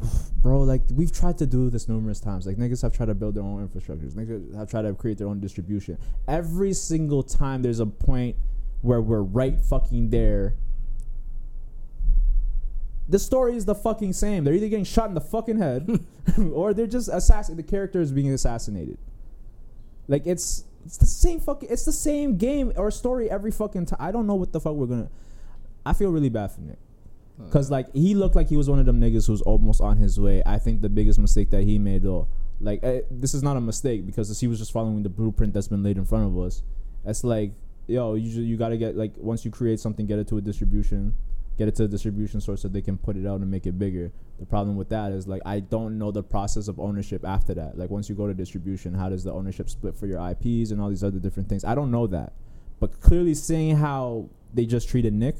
bro, 0.42 0.60
like 0.60 0.82
we've 0.92 1.12
tried 1.12 1.38
to 1.38 1.46
do 1.46 1.70
this 1.70 1.88
numerous 1.88 2.20
times. 2.20 2.46
Like 2.46 2.56
niggas 2.56 2.82
have 2.82 2.94
tried 2.94 3.06
to 3.06 3.14
build 3.14 3.34
their 3.34 3.42
own 3.42 3.66
infrastructures. 3.66 4.12
Niggas 4.14 4.54
have 4.54 4.70
tried 4.70 4.82
to 4.82 4.94
create 4.94 5.18
their 5.18 5.28
own 5.28 5.40
distribution. 5.40 5.98
Every 6.28 6.74
single 6.74 7.22
time 7.22 7.62
there's 7.62 7.80
a 7.80 7.86
point 7.86 8.36
where 8.82 9.00
we're 9.00 9.22
right 9.22 9.58
fucking 9.60 10.10
there. 10.10 10.54
The 13.08 13.20
story 13.20 13.56
is 13.56 13.64
the 13.64 13.74
fucking 13.74 14.12
same. 14.12 14.44
They're 14.44 14.54
either 14.54 14.68
getting 14.68 14.84
shot 14.84 15.08
in 15.08 15.14
the 15.14 15.20
fucking 15.20 15.58
head, 15.58 16.04
or 16.52 16.74
they're 16.74 16.86
just 16.86 17.08
assassin. 17.08 17.56
The 17.56 17.62
character 17.62 18.00
is 18.00 18.12
being 18.12 18.32
assassinated. 18.32 18.98
Like 20.08 20.26
it's 20.26 20.64
it's 20.84 20.98
the 20.98 21.06
same 21.06 21.40
fucking. 21.40 21.68
It's 21.70 21.84
the 21.84 21.92
same 21.92 22.36
game 22.36 22.72
or 22.76 22.90
story 22.90 23.28
every 23.30 23.50
fucking 23.50 23.86
time. 23.86 23.98
I 24.00 24.12
don't 24.12 24.26
know 24.26 24.36
what 24.36 24.52
the 24.52 24.60
fuck 24.60 24.74
we're 24.74 24.86
gonna. 24.86 25.10
I 25.84 25.92
feel 25.92 26.10
really 26.10 26.28
bad 26.28 26.52
for 26.52 26.60
Nick. 26.60 26.78
Uh, 27.40 27.50
Cause 27.50 27.70
like 27.70 27.92
he 27.92 28.14
looked 28.14 28.34
like 28.36 28.48
he 28.48 28.56
was 28.56 28.70
one 28.70 28.78
of 28.78 28.86
them 28.86 29.00
niggas 29.00 29.26
who's 29.26 29.42
almost 29.42 29.80
on 29.80 29.96
his 29.96 30.18
way. 30.18 30.42
I 30.46 30.58
think 30.58 30.80
the 30.80 30.88
biggest 30.88 31.18
mistake 31.18 31.50
that 31.50 31.64
he 31.64 31.78
made 31.78 32.02
though, 32.02 32.28
like 32.60 32.80
eh, 32.82 33.02
this 33.10 33.34
is 33.34 33.42
not 33.42 33.56
a 33.56 33.60
mistake 33.60 34.06
because 34.06 34.40
he 34.40 34.46
was 34.46 34.58
just 34.58 34.72
following 34.72 35.02
the 35.02 35.08
blueprint 35.08 35.52
that's 35.52 35.68
been 35.68 35.82
laid 35.82 35.98
in 35.98 36.04
front 36.04 36.24
of 36.24 36.38
us. 36.38 36.62
It's 37.04 37.24
like 37.24 37.52
yo, 37.86 38.14
you 38.14 38.42
you 38.42 38.56
gotta 38.56 38.76
get 38.76 38.96
like 38.96 39.12
once 39.16 39.44
you 39.44 39.50
create 39.50 39.80
something, 39.80 40.06
get 40.06 40.18
it 40.18 40.28
to 40.28 40.38
a 40.38 40.40
distribution, 40.40 41.14
get 41.58 41.68
it 41.68 41.74
to 41.76 41.84
a 41.84 41.88
distribution 41.88 42.40
source 42.40 42.62
so 42.62 42.68
they 42.68 42.82
can 42.82 42.98
put 42.98 43.16
it 43.16 43.26
out 43.26 43.40
and 43.40 43.50
make 43.50 43.66
it 43.66 43.78
bigger. 43.78 44.12
The 44.38 44.46
problem 44.46 44.76
with 44.76 44.88
that 44.90 45.12
is 45.12 45.26
like 45.26 45.42
I 45.46 45.60
don't 45.60 45.98
know 45.98 46.10
the 46.10 46.22
process 46.22 46.68
of 46.68 46.78
ownership 46.78 47.24
after 47.24 47.54
that. 47.54 47.78
Like 47.78 47.90
once 47.90 48.08
you 48.08 48.14
go 48.14 48.26
to 48.26 48.34
distribution, 48.34 48.92
how 48.94 49.08
does 49.08 49.24
the 49.24 49.32
ownership 49.32 49.70
split 49.70 49.96
for 49.96 50.06
your 50.06 50.20
IPs 50.30 50.70
and 50.70 50.80
all 50.80 50.88
these 50.90 51.04
other 51.04 51.18
different 51.18 51.48
things? 51.48 51.64
I 51.64 51.74
don't 51.74 51.90
know 51.90 52.06
that, 52.08 52.32
but 52.80 53.00
clearly 53.00 53.34
seeing 53.34 53.76
how 53.76 54.28
they 54.52 54.66
just 54.66 54.88
treated 54.88 55.12
Nick 55.12 55.36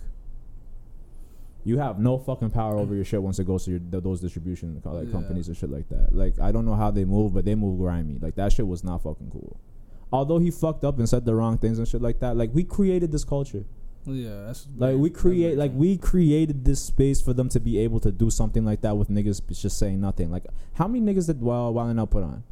you 1.64 1.78
have 1.78 1.98
no 1.98 2.16
fucking 2.16 2.50
power 2.50 2.76
over 2.78 2.94
your 2.94 3.04
shit 3.04 3.20
once 3.20 3.40
it 3.40 3.44
goes 3.44 3.64
to 3.64 3.72
your 3.72 3.80
th- 3.80 4.00
those 4.04 4.20
distribution 4.20 4.80
co- 4.84 4.92
like 4.92 5.06
Yeah. 5.06 5.12
companies 5.12 5.48
and 5.48 5.56
shit 5.56 5.68
like 5.68 5.88
that. 5.88 6.14
Like 6.14 6.38
I 6.38 6.52
don't 6.52 6.64
know 6.64 6.76
how 6.76 6.92
they 6.92 7.04
move, 7.04 7.34
but 7.34 7.44
they 7.44 7.56
move 7.56 7.78
grimy. 7.80 8.18
Like 8.20 8.36
that 8.36 8.52
shit 8.52 8.68
was 8.68 8.84
not 8.84 9.02
fucking 9.02 9.30
cool. 9.32 9.58
Although 10.12 10.38
he 10.38 10.52
fucked 10.52 10.84
up 10.84 10.98
and 11.00 11.08
said 11.08 11.24
the 11.24 11.34
wrong 11.34 11.58
things 11.58 11.78
and 11.80 11.88
shit 11.88 12.00
like 12.00 12.20
that, 12.20 12.36
like 12.36 12.50
we 12.54 12.62
created 12.62 13.10
this 13.10 13.24
culture. 13.24 13.64
Yeah, 14.06 14.44
that's 14.46 14.66
Like 14.76 14.96
we 14.96 15.10
create, 15.10 15.56
like 15.58 15.72
we 15.74 15.96
created 15.96 16.64
this 16.64 16.80
space 16.80 17.20
for 17.20 17.32
them 17.32 17.48
to 17.50 17.60
be 17.60 17.78
able 17.78 18.00
to 18.00 18.12
do 18.12 18.30
something 18.30 18.64
like 18.64 18.82
that 18.82 18.96
with 18.96 19.08
niggas 19.08 19.42
just 19.60 19.78
saying 19.78 20.00
nothing. 20.00 20.30
Like 20.30 20.46
how 20.74 20.86
many 20.86 21.04
niggas 21.04 21.26
did 21.26 21.40
Wild 21.40 21.74
Wild 21.74 21.98
Out 21.98 22.10
put 22.10 22.22
on? 22.22 22.44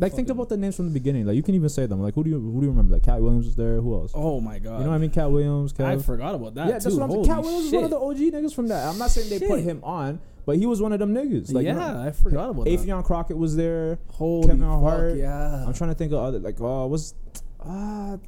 Like 0.00 0.14
think 0.14 0.30
about 0.30 0.48
the 0.48 0.56
names 0.56 0.76
from 0.76 0.86
the 0.86 0.92
beginning. 0.92 1.26
Like 1.26 1.36
you 1.36 1.42
can 1.42 1.54
even 1.54 1.68
say 1.68 1.84
them. 1.84 2.00
Like 2.00 2.14
who 2.14 2.24
do 2.24 2.30
you 2.30 2.40
who 2.40 2.60
do 2.60 2.64
you 2.64 2.70
remember? 2.70 2.94
Like 2.94 3.02
Katt 3.02 3.20
Williams 3.20 3.44
was 3.44 3.54
there. 3.54 3.80
Who 3.80 3.94
else? 3.94 4.12
Oh 4.14 4.40
my 4.40 4.58
god. 4.58 4.78
you 4.78 4.84
know 4.84 4.90
what 4.90 4.96
I 4.96 4.98
mean? 4.98 5.10
Katt 5.10 5.30
Williams. 5.30 5.78
I 5.78 5.98
forgot 5.98 6.34
about 6.34 6.54
that 6.54 6.68
yeah, 6.68 6.78
too. 6.78 6.84
that's 6.84 6.94
what 6.96 7.02
I'm 7.02 7.10
saying. 7.10 7.24
Katt 7.26 7.42
Williams 7.42 7.64
was 7.64 7.72
one 7.72 7.84
of 7.84 7.90
the 7.90 7.98
OG 7.98 8.16
niggas 8.16 8.54
from 8.54 8.68
that. 8.68 8.88
I'm 8.88 8.98
not 8.98 9.10
saying 9.10 9.28
they 9.28 9.46
put 9.46 9.60
him 9.60 9.80
on, 9.84 10.18
but 10.46 10.56
he 10.56 10.64
was 10.64 10.80
one 10.80 10.94
of 10.94 10.98
them 11.00 11.14
niggas. 11.14 11.52
Like, 11.52 11.66
yeah, 11.66 11.72
you 11.74 11.94
know, 11.94 12.02
I 12.02 12.12
forgot 12.12 12.50
about 12.50 12.64
that. 12.64 12.70
Affion 12.70 13.04
Crockett 13.04 13.36
was 13.36 13.56
there. 13.56 13.98
Holy 14.08 14.46
Kevin 14.46 14.62
fuck, 14.62 14.80
Hart. 14.80 15.16
yeah. 15.16 15.66
I'm 15.66 15.74
trying 15.74 15.90
to 15.90 15.94
think 15.94 16.12
of 16.12 16.18
other 16.18 16.38
like 16.38 16.58
uh, 16.60 16.64
oh 16.64 16.86
was 16.86 17.14
ah 17.64 18.18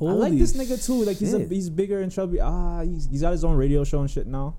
I 0.00 0.04
like 0.04 0.36
this 0.36 0.54
nigga 0.56 0.84
too. 0.84 1.04
Like 1.04 1.18
he's 1.18 1.34
a, 1.34 1.38
he's 1.46 1.70
bigger 1.70 2.00
and 2.00 2.10
chubby. 2.10 2.40
Ah, 2.40 2.82
he's, 2.82 3.06
he's 3.08 3.20
got 3.22 3.32
his 3.32 3.44
own 3.44 3.56
radio 3.56 3.84
show 3.84 4.00
and 4.00 4.10
shit 4.10 4.26
now. 4.26 4.56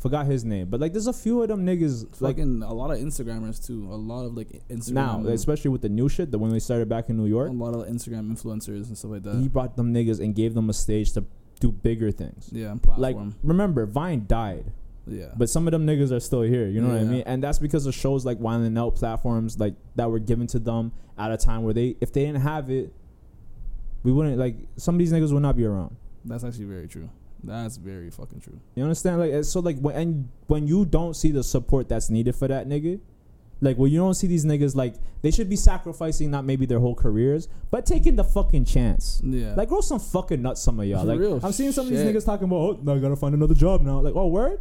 Forgot 0.00 0.26
his 0.26 0.44
name, 0.46 0.68
but 0.70 0.80
like 0.80 0.92
there's 0.92 1.06
a 1.06 1.12
few 1.12 1.42
of 1.42 1.48
them 1.48 1.64
niggas 1.66 2.04
like 2.20 2.36
fucking 2.36 2.62
a 2.62 2.72
lot 2.72 2.90
of 2.90 2.98
Instagrammers 2.98 3.64
too. 3.64 3.86
A 3.92 3.94
lot 3.94 4.24
of 4.24 4.34
like 4.34 4.48
Instagram 4.70 4.92
now, 4.92 5.26
especially 5.28 5.68
with 5.70 5.82
the 5.82 5.90
new 5.90 6.08
shit. 6.08 6.30
The 6.30 6.38
when 6.38 6.50
they 6.50 6.58
started 6.58 6.88
back 6.88 7.10
in 7.10 7.18
New 7.18 7.26
York. 7.26 7.50
a 7.50 7.52
lot 7.52 7.74
of 7.74 7.86
Instagram 7.86 8.32
influencers 8.32 8.88
and 8.88 8.96
stuff 8.96 9.10
like 9.10 9.22
that. 9.24 9.36
he 9.36 9.46
brought 9.46 9.76
them 9.76 9.92
niggas 9.94 10.18
and 10.18 10.34
gave 10.34 10.54
them 10.54 10.70
a 10.70 10.72
stage 10.72 11.12
to 11.12 11.24
do 11.60 11.70
bigger 11.70 12.10
things. 12.10 12.48
yeah, 12.50 12.70
and 12.72 12.80
Like 12.96 13.16
remember, 13.44 13.84
Vine 13.84 14.24
died. 14.26 14.72
yeah, 15.06 15.26
But 15.36 15.50
some 15.50 15.68
of 15.68 15.72
them 15.72 15.86
niggas 15.86 16.10
are 16.12 16.20
still 16.20 16.40
here, 16.42 16.66
you 16.66 16.80
know 16.80 16.88
what 16.88 16.96
I 16.96 17.02
Yeah. 17.02 17.10
mean? 17.10 17.22
And 17.26 17.42
that's 17.44 17.58
because 17.58 17.84
of 17.84 17.94
shows 17.94 18.24
like 18.24 18.40
Wild 18.40 18.64
'N 18.64 18.78
Out 18.78 18.94
platforms 18.94 19.60
like 19.60 19.74
that 19.96 20.10
were 20.10 20.18
given 20.18 20.46
to 20.48 20.58
them 20.58 20.92
at 21.18 21.30
a 21.30 21.36
time 21.36 21.62
where 21.62 21.74
they 21.74 21.96
if 22.00 22.10
they 22.10 22.24
didn't 22.24 22.40
have 22.40 22.70
it, 22.70 22.94
we 24.02 24.12
wouldn't 24.12 24.38
like 24.38 24.56
some 24.76 24.94
of 24.94 24.98
these 24.98 25.12
niggas 25.12 25.32
would 25.32 25.42
not 25.42 25.56
be 25.56 25.64
around. 25.64 25.96
that's 26.24 26.44
actually 26.44 26.64
very 26.66 26.88
true. 26.88 27.08
That's 27.42 27.76
very 27.78 28.10
fucking 28.10 28.40
true. 28.40 28.60
You 28.74 28.82
understand? 28.82 29.18
Like 29.18 29.32
eh, 29.32 29.42
so 29.42 29.60
like 29.60 29.78
when 29.78 29.96
and 29.96 30.28
when 30.46 30.66
you 30.66 30.84
don't 30.84 31.14
see 31.14 31.30
the 31.30 31.42
support 31.42 31.88
that's 31.88 32.10
needed 32.10 32.34
for 32.36 32.48
that 32.48 32.68
nigga, 32.68 33.00
like 33.62 33.76
when 33.78 33.90
you 33.90 33.98
don't 33.98 34.14
see 34.14 34.26
these 34.26 34.44
niggas 34.44 34.74
like 34.76 34.94
they 35.22 35.30
should 35.30 35.48
be 35.48 35.56
sacrificing 35.56 36.30
not 36.30 36.44
maybe 36.44 36.66
their 36.66 36.80
whole 36.80 36.94
careers, 36.94 37.48
but 37.70 37.86
taking 37.86 38.16
the 38.16 38.24
fucking 38.24 38.64
chance. 38.66 39.20
Yeah, 39.24 39.54
Like 39.54 39.68
grow 39.68 39.80
some 39.80 40.00
fucking 40.00 40.42
nuts, 40.42 40.60
some 40.62 40.78
of 40.80 40.86
y'all. 40.86 41.00
For 41.00 41.06
Like 41.06 41.18
real 41.20 41.40
I'm 41.42 41.52
seeing 41.52 41.72
some 41.72 41.86
of 41.86 41.90
these 41.90 42.00
niggas 42.00 42.24
talking 42.26 42.44
about, 42.46 42.56
oh, 42.56 42.80
now 42.82 42.94
I 42.94 42.98
gotta 42.98 43.16
find 43.16 43.34
another 43.34 43.54
job 43.54 43.80
now. 43.82 44.00
Like, 44.00 44.14
oh, 44.16 44.26
word. 44.26 44.60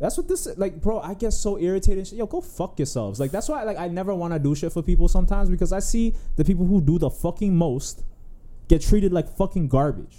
That's 0.00 0.16
what 0.16 0.26
this 0.28 0.48
like, 0.56 0.80
bro. 0.80 0.98
I 1.00 1.12
get 1.14 1.32
so 1.32 1.58
irritated. 1.58 2.06
shit. 2.08 2.18
Yo, 2.18 2.26
go 2.26 2.40
fuck 2.40 2.78
yourselves. 2.78 3.20
Like 3.20 3.30
that's 3.30 3.48
why 3.48 3.62
like 3.64 3.76
I 3.78 3.86
never 3.88 4.14
want 4.14 4.32
to 4.32 4.38
do 4.40 4.54
shit 4.54 4.72
for 4.72 4.82
people 4.82 5.08
sometimes 5.08 5.50
because 5.50 5.72
I 5.72 5.80
see 5.80 6.14
the 6.36 6.44
people 6.44 6.66
who 6.66 6.80
do 6.80 6.98
the 6.98 7.10
fucking 7.10 7.54
most 7.54 8.02
get 8.68 8.80
treated 8.80 9.12
like 9.12 9.28
fucking 9.36 9.68
garbage. 9.68 10.16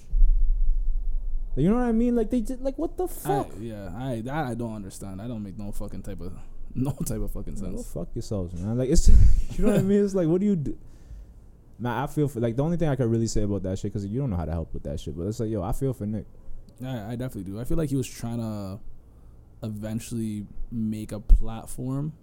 You 1.56 1.70
know 1.70 1.76
what 1.76 1.84
I 1.86 1.92
mean? 1.92 2.16
Like 2.16 2.30
they 2.30 2.42
did. 2.42 2.62
Like 2.62 2.78
what 2.78 2.96
the 2.96 3.06
I, 3.06 3.08
fuck? 3.08 3.50
yeah, 3.60 3.92
I 3.98 4.22
that 4.22 4.46
I 4.46 4.54
don't 4.54 4.76
understand. 4.76 5.22
I 5.22 5.28
don't 5.28 5.44
make 5.44 5.58
no 5.58 5.72
fucking 5.72 6.04
type 6.04 6.22
of 6.22 6.34
no 6.76 6.92
type 7.06 7.20
of 7.20 7.32
fucking 7.32 7.56
Like, 7.56 7.72
go 7.72 7.78
sense. 7.78 7.92
fuck 7.92 8.08
yourselves, 8.16 8.54
man. 8.54 8.78
Like 8.78 8.90
it's 8.90 9.10
you 9.58 9.66
know 9.66 9.72
what 9.72 9.80
I 9.80 9.84
mean. 9.84 10.06
It's 10.06 10.14
like 10.14 10.28
what 10.28 10.40
do 10.42 10.46
you 10.46 10.56
do? 10.56 10.78
Man, 11.80 11.92
I 11.98 12.06
feel 12.06 12.28
for 12.28 12.40
like 12.40 12.56
the 12.56 12.64
only 12.64 12.78
thing 12.78 12.88
I 12.88 12.96
could 12.96 13.08
really 13.10 13.26
say 13.28 13.42
about 13.42 13.64
that 13.64 13.80
shit 13.80 13.92
because 13.92 14.06
you 14.06 14.20
don't 14.20 14.30
know 14.30 14.38
how 14.38 14.46
to 14.46 14.52
help 14.52 14.72
with 14.76 14.84
that 14.84 15.00
shit. 15.00 15.18
But 15.18 15.24
it's 15.24 15.40
like 15.40 15.50
yo, 15.50 15.64
I 15.64 15.72
feel 15.72 15.92
for 15.94 16.06
Nick. 16.06 16.26
I, 16.86 17.14
I 17.14 17.16
definitely 17.16 17.52
do. 17.52 17.60
I 17.60 17.64
feel 17.64 17.78
like 17.78 17.90
he 17.90 17.96
was 17.96 18.08
trying 18.08 18.38
to 18.38 18.80
eventually 19.64 20.46
make 20.72 21.12
a 21.12 21.20
platform 21.20 22.14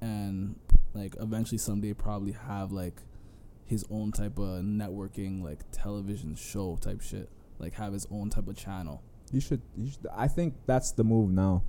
and 0.00 0.56
like 0.94 1.14
eventually 1.20 1.58
someday 1.58 1.92
probably 1.92 2.32
have 2.32 2.72
like 2.72 3.02
his 3.66 3.84
own 3.90 4.12
type 4.12 4.38
of 4.38 4.62
networking 4.62 5.42
like 5.42 5.60
television 5.72 6.34
show 6.34 6.76
type 6.80 7.00
shit. 7.00 7.28
Like 7.58 7.74
have 7.74 7.92
his 7.92 8.06
own 8.10 8.30
type 8.30 8.48
of 8.48 8.56
channel. 8.56 9.02
You 9.32 9.40
should, 9.40 9.62
you 9.76 9.90
should. 9.90 10.06
I 10.14 10.28
think 10.28 10.54
that's 10.66 10.92
the 10.92 11.04
move 11.04 11.30
now. 11.30 11.62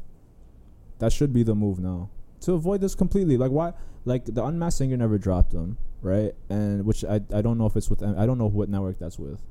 That 1.00 1.12
should 1.12 1.34
be 1.34 1.44
the 1.44 1.56
move 1.56 1.80
now 1.80 2.10
to 2.42 2.54
avoid 2.54 2.82
this 2.82 2.96
completely. 2.96 3.38
Like 3.38 3.52
why? 3.52 3.74
Like 4.06 4.26
the 4.26 4.44
Unmasked 4.44 4.80
Singer 4.80 4.98
never 4.98 5.18
dropped 5.18 5.52
them, 5.52 5.78
right? 6.02 6.34
And 6.50 6.86
which 6.86 7.04
I 7.04 7.22
I 7.34 7.42
don't 7.42 7.58
know 7.58 7.66
if 7.66 7.76
it's 7.76 7.90
with 7.90 8.04
I 8.04 8.26
don't 8.26 8.38
know 8.38 8.48
what 8.48 8.70
network 8.70 9.00
that's 9.00 9.20
with, 9.20 9.42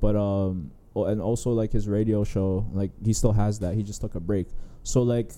but 0.00 0.16
um 0.16 0.72
oh, 0.96 1.04
and 1.04 1.20
also 1.20 1.50
like 1.50 1.72
his 1.72 1.88
radio 1.88 2.24
show 2.24 2.66
like 2.72 2.90
he 3.04 3.12
still 3.12 3.32
has 3.32 3.58
that. 3.60 3.74
He 3.74 3.82
just 3.82 4.00
took 4.00 4.14
a 4.14 4.20
break. 4.20 4.46
So 4.82 5.02
like 5.02 5.32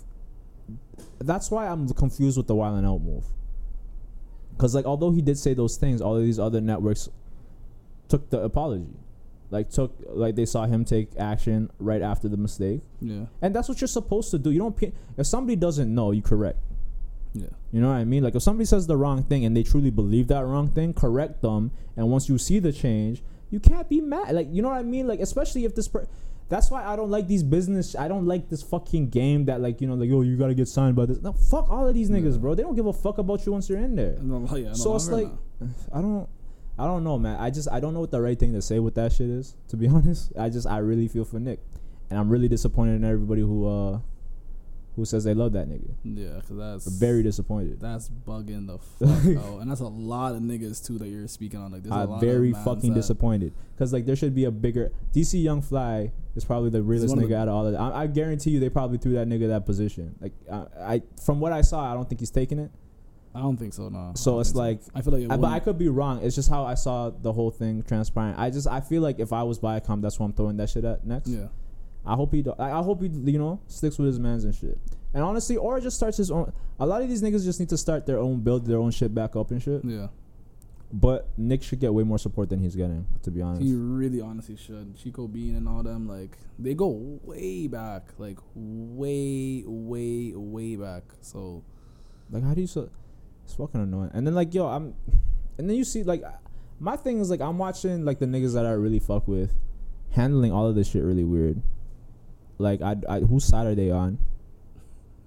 that's 1.19 1.50
why 1.50 1.66
I'm 1.66 1.88
confused 1.90 2.37
with 2.37 2.47
the 2.47 2.54
Wild 2.54 2.78
'N 2.78 2.85
Out 2.85 3.02
move. 3.02 3.25
Cause 4.59 4.75
like 4.75 4.85
although 4.85 5.11
he 5.11 5.23
did 5.23 5.38
say 5.38 5.54
those 5.54 5.76
things, 5.76 6.00
all 6.00 6.16
of 6.16 6.23
these 6.23 6.38
other 6.38 6.61
networks 6.61 7.09
took 8.09 8.28
the 8.30 8.40
apology, 8.40 8.92
like 9.50 9.71
took 9.71 9.95
like 10.09 10.35
they 10.37 10.45
saw 10.45 10.66
him 10.66 10.85
take 10.85 11.09
action 11.19 11.71
right 11.78 12.02
after 12.02 12.28
the 12.28 12.37
mistake, 12.37 12.83
Yeah. 13.00 13.26
and 13.40 13.54
that's 13.54 13.69
what 13.69 13.80
you're 13.80 13.88
supposed 13.88 14.30
to 14.33 14.38
do. 14.38 14.50
You 14.50 14.59
don't 14.59 14.76
pe- 14.76 14.92
if 15.16 15.26
somebody 15.26 15.57
doesn't 15.57 15.92
know, 15.95 16.11
you 16.11 16.21
correct. 16.23 16.59
Yeah. 17.33 17.47
You 17.73 17.80
know 17.80 17.88
what 17.88 17.95
I 17.95 18.04
mean? 18.04 18.23
Like 18.23 18.35
if 18.35 18.42
somebody 18.42 18.66
says 18.66 18.87
the 18.87 18.97
wrong 18.97 19.23
thing 19.23 19.45
and 19.45 19.57
they 19.57 19.62
truly 19.62 19.90
believe 19.90 20.28
that 20.28 20.45
wrong 20.45 20.69
thing, 20.69 20.92
correct 20.92 21.40
them. 21.42 21.71
And 21.97 22.11
once 22.11 22.28
you 22.28 22.37
see 22.37 22.59
the 22.59 22.73
change, 22.73 23.23
you 23.50 23.61
can't 23.61 23.88
be 23.88 24.00
mad. 24.00 24.35
Like 24.35 24.49
you 24.50 24.62
know 24.62 24.69
what 24.69 24.78
I 24.78 24.83
mean? 24.83 25.07
Like 25.07 25.21
especially 25.21 25.64
if 25.64 25.75
this. 25.75 25.88
Per- 25.88 26.07
that's 26.49 26.69
why 26.69 26.85
I 26.85 26.97
don't 26.97 27.11
like 27.11 27.28
these 27.28 27.45
business. 27.45 27.95
I 27.95 28.09
don't 28.09 28.26
like 28.26 28.49
this 28.49 28.61
fucking 28.61 29.11
game 29.11 29.45
that 29.45 29.61
like 29.61 29.80
you 29.80 29.87
know 29.87 29.95
like 29.95 30.11
oh 30.11 30.23
you 30.23 30.37
gotta 30.37 30.54
get 30.54 30.66
signed 30.66 30.97
by 30.97 31.07
this. 31.07 31.21
No, 31.23 31.33
fuck 31.33 31.71
all 31.71 31.87
of 31.87 31.95
these 31.95 32.11
niggas, 32.11 32.33
Yeah. 32.33 32.38
bro. 32.38 32.54
They 32.57 32.64
don't 32.64 32.75
give 32.75 32.87
a 32.87 32.92
fuck 32.92 33.19
about 33.19 33.47
you 33.47 33.52
once 33.52 33.69
you're 33.69 33.78
in 33.78 33.95
there. 33.95 34.16
No, 34.21 34.45
yeah, 34.57 34.69
no 34.69 34.75
So 34.75 34.97
it's 34.97 35.09
like- 35.09 35.28
now. 35.61 35.69
I 35.95 36.00
don't. 36.00 36.28
I 36.78 36.87
don't 36.87 37.04
know, 37.04 37.19
man. 37.19 37.38
I 37.38 37.50
just 37.50 37.69
I 37.71 37.78
don't 37.78 37.92
know 37.95 38.00
what 38.00 38.11
the 38.11 38.21
right 38.21 38.38
thing 38.38 38.52
to 38.54 38.62
say 38.62 38.78
with 38.80 38.95
that 38.97 39.12
shit 39.12 39.28
is. 39.30 39.54
To 39.69 39.76
be 39.76 39.87
honest, 39.97 40.33
I 40.37 40.49
just 40.49 40.66
I 40.66 40.78
really 40.78 41.07
feel 41.09 41.25
for 41.25 41.38
Nick, 41.38 41.61
and 42.09 42.19
I'm 42.19 42.28
really 42.28 42.49
disappointed 42.49 42.95
in 42.97 43.04
everybody 43.04 43.42
who 43.42 43.66
uh 43.69 43.99
who 45.00 45.04
says 45.07 45.25
they 45.25 45.35
love 45.35 45.52
that 45.54 45.69
nigga. 45.69 45.90
yeah, 46.04 46.35
because 46.40 46.57
that's 46.57 46.87
Very 46.87 47.23
disappointed. 47.23 47.80
That's 47.80 48.09
bugging 48.09 48.66
the 48.66 48.78
fuck 49.07 49.45
out, 49.45 49.61
and 49.61 49.71
that's 49.71 49.80
a 49.80 49.87
lot 49.87 50.35
of 50.35 50.40
niggas 50.42 50.87
too 50.87 50.99
that 50.99 51.09
you're 51.09 51.26
speaking 51.28 51.61
on. 51.61 51.73
Like, 51.73 51.83
there's 51.83 51.92
I'm 51.95 52.21
very 52.21 52.52
fucking 52.52 52.90
that- 52.90 53.00
disappointed 53.00 53.52
because 53.75 53.92
like 53.92 54.07
there 54.07 54.16
should 54.16 54.35
be 54.35 54.45
a 54.45 54.50
bigger 54.50 54.92
DC 55.12 55.42
Young 55.42 55.62
Fly 55.62 56.12
is 56.37 56.45
probably 56.45 56.71
the 56.71 56.83
realest 56.83 57.14
nigga 57.14 57.28
the- 57.28 57.37
out 57.38 57.49
of 57.49 57.54
all 57.54 57.66
of 57.66 57.73
that. 57.73 57.80
I, 57.80 58.02
I 58.02 58.07
guarantee 58.07 58.50
you 58.50 58.61
they 58.61 58.69
probably 58.71 58.99
threw 58.99 59.12
that 59.14 59.26
nigga 59.28 59.49
that 59.49 59.66
position. 59.66 60.14
Like 60.21 60.33
I, 60.52 60.64
I 60.95 61.02
from 61.25 61.40
what 61.40 61.52
I 61.52 61.62
saw, 61.62 61.90
I 61.90 61.95
don't 61.95 62.09
think 62.09 62.21
he's 62.21 62.30
taking 62.30 62.59
it. 62.59 62.71
I 63.35 63.40
don't 63.42 63.57
think 63.57 63.73
so. 63.73 63.88
No. 63.88 64.12
So 64.16 64.40
it's 64.40 64.54
like 64.57 64.80
I 64.95 65.02
feel 65.02 65.12
like 65.16 65.30
I, 65.30 65.37
but 65.37 65.49
I 65.52 65.61
could 65.61 65.78
be 65.78 65.88
wrong. 65.88 66.21
It's 66.25 66.35
just 66.35 66.50
how 66.50 66.64
I 66.64 66.75
saw 66.75 67.11
the 67.11 67.33
whole 67.33 67.50
thing 67.52 67.83
transpiring. 67.85 68.35
I 68.37 68.50
just 68.50 68.66
I 68.66 68.80
feel 68.80 69.02
like 69.02 69.21
if 69.21 69.33
I 69.33 69.45
was 69.45 69.61
Viacom, 69.61 70.02
that's 70.02 70.19
what 70.19 70.26
I'm 70.26 70.33
throwing 70.33 70.57
that 70.57 70.69
shit 70.71 70.85
at 70.85 71.07
next. 71.07 71.28
yeah. 71.28 71.47
I 72.04 72.14
hope 72.14 72.33
he. 72.33 72.42
Do, 72.42 72.54
I, 72.59 72.83
hope 72.83 73.02
he. 73.02 73.09
You 73.09 73.38
know, 73.38 73.61
sticks 73.66 73.99
with 73.99 74.09
his 74.09 74.19
mans 74.19 74.45
and 74.45 74.54
shit. 74.54 74.78
And 75.12 75.23
honestly, 75.23 75.57
or 75.57 75.80
just 75.80 75.97
starts 75.97 76.16
his 76.16 76.30
own. 76.30 76.52
A 76.78 76.87
lot 76.87 77.02
of 77.02 77.09
these 77.09 77.23
niggas 77.23 77.45
just 77.45 77.61
need 77.61 77.69
to 77.71 77.78
start 77.78 78.07
their 78.07 78.19
own, 78.19 78.40
build 78.40 78.66
their 78.66 78.78
own 78.78 78.90
shit 78.90 79.14
back 79.14 79.37
up 79.37 79.50
and 79.50 79.62
shit. 79.62 79.85
Yeah. 79.85 80.09
But 80.92 81.28
Nick 81.37 81.62
should 81.62 81.78
get 81.78 81.95
way 81.95 82.02
more 82.02 82.19
support 82.19 82.49
than 82.49 82.59
he's 82.59 82.75
getting, 82.75 83.07
to 83.23 83.30
be 83.30 83.42
honest. 83.42 83.62
He 83.62 83.75
really 83.75 84.21
honestly 84.21 84.57
should. 84.57 84.97
Chico 84.97 85.28
Bean 85.28 85.54
and 85.54 85.69
all 85.69 85.85
them, 85.85 86.09
like 86.09 86.37
they 86.59 86.75
go 86.75 87.19
way 87.23 87.69
back, 87.69 88.09
like 88.19 88.38
way, 88.54 89.62
way, 89.66 90.33
way 90.35 90.76
back. 90.76 91.04
So 91.21 91.62
Like, 92.30 92.45
how 92.45 92.54
do 92.54 92.61
you 92.61 92.66
so? 92.66 92.88
It's 93.45 93.54
fucking 93.54 93.80
annoying. 93.80 94.11
And 94.14 94.26
then 94.26 94.35
like, 94.35 94.54
yo, 94.54 94.66
I'm, 94.66 94.95
and 95.59 95.69
then 95.69 95.76
you 95.76 95.85
see 95.85 96.02
like, 96.02 96.23
my 96.78 96.97
thing 96.97 97.21
is 97.21 97.30
like, 97.30 97.40
I'm 97.40 97.59
watching 97.59 98.04
like 98.04 98.19
the 98.19 98.26
niggas 98.26 98.54
that 98.54 98.66
I 98.66 98.71
really 98.73 99.00
fuck 99.00 99.26
with, 99.28 99.54
handling 100.12 100.52
all 100.52 100.66
of 100.66 100.75
this 100.75 100.88
shit 100.88 101.02
really 101.02 101.25
weird. 101.25 101.62
Like, 102.61 102.83
I, 102.83 102.97
I 103.09 103.21
whose 103.21 103.45
side 103.45 103.67
are 103.67 103.75
they 103.75 103.90
on? 103.90 104.19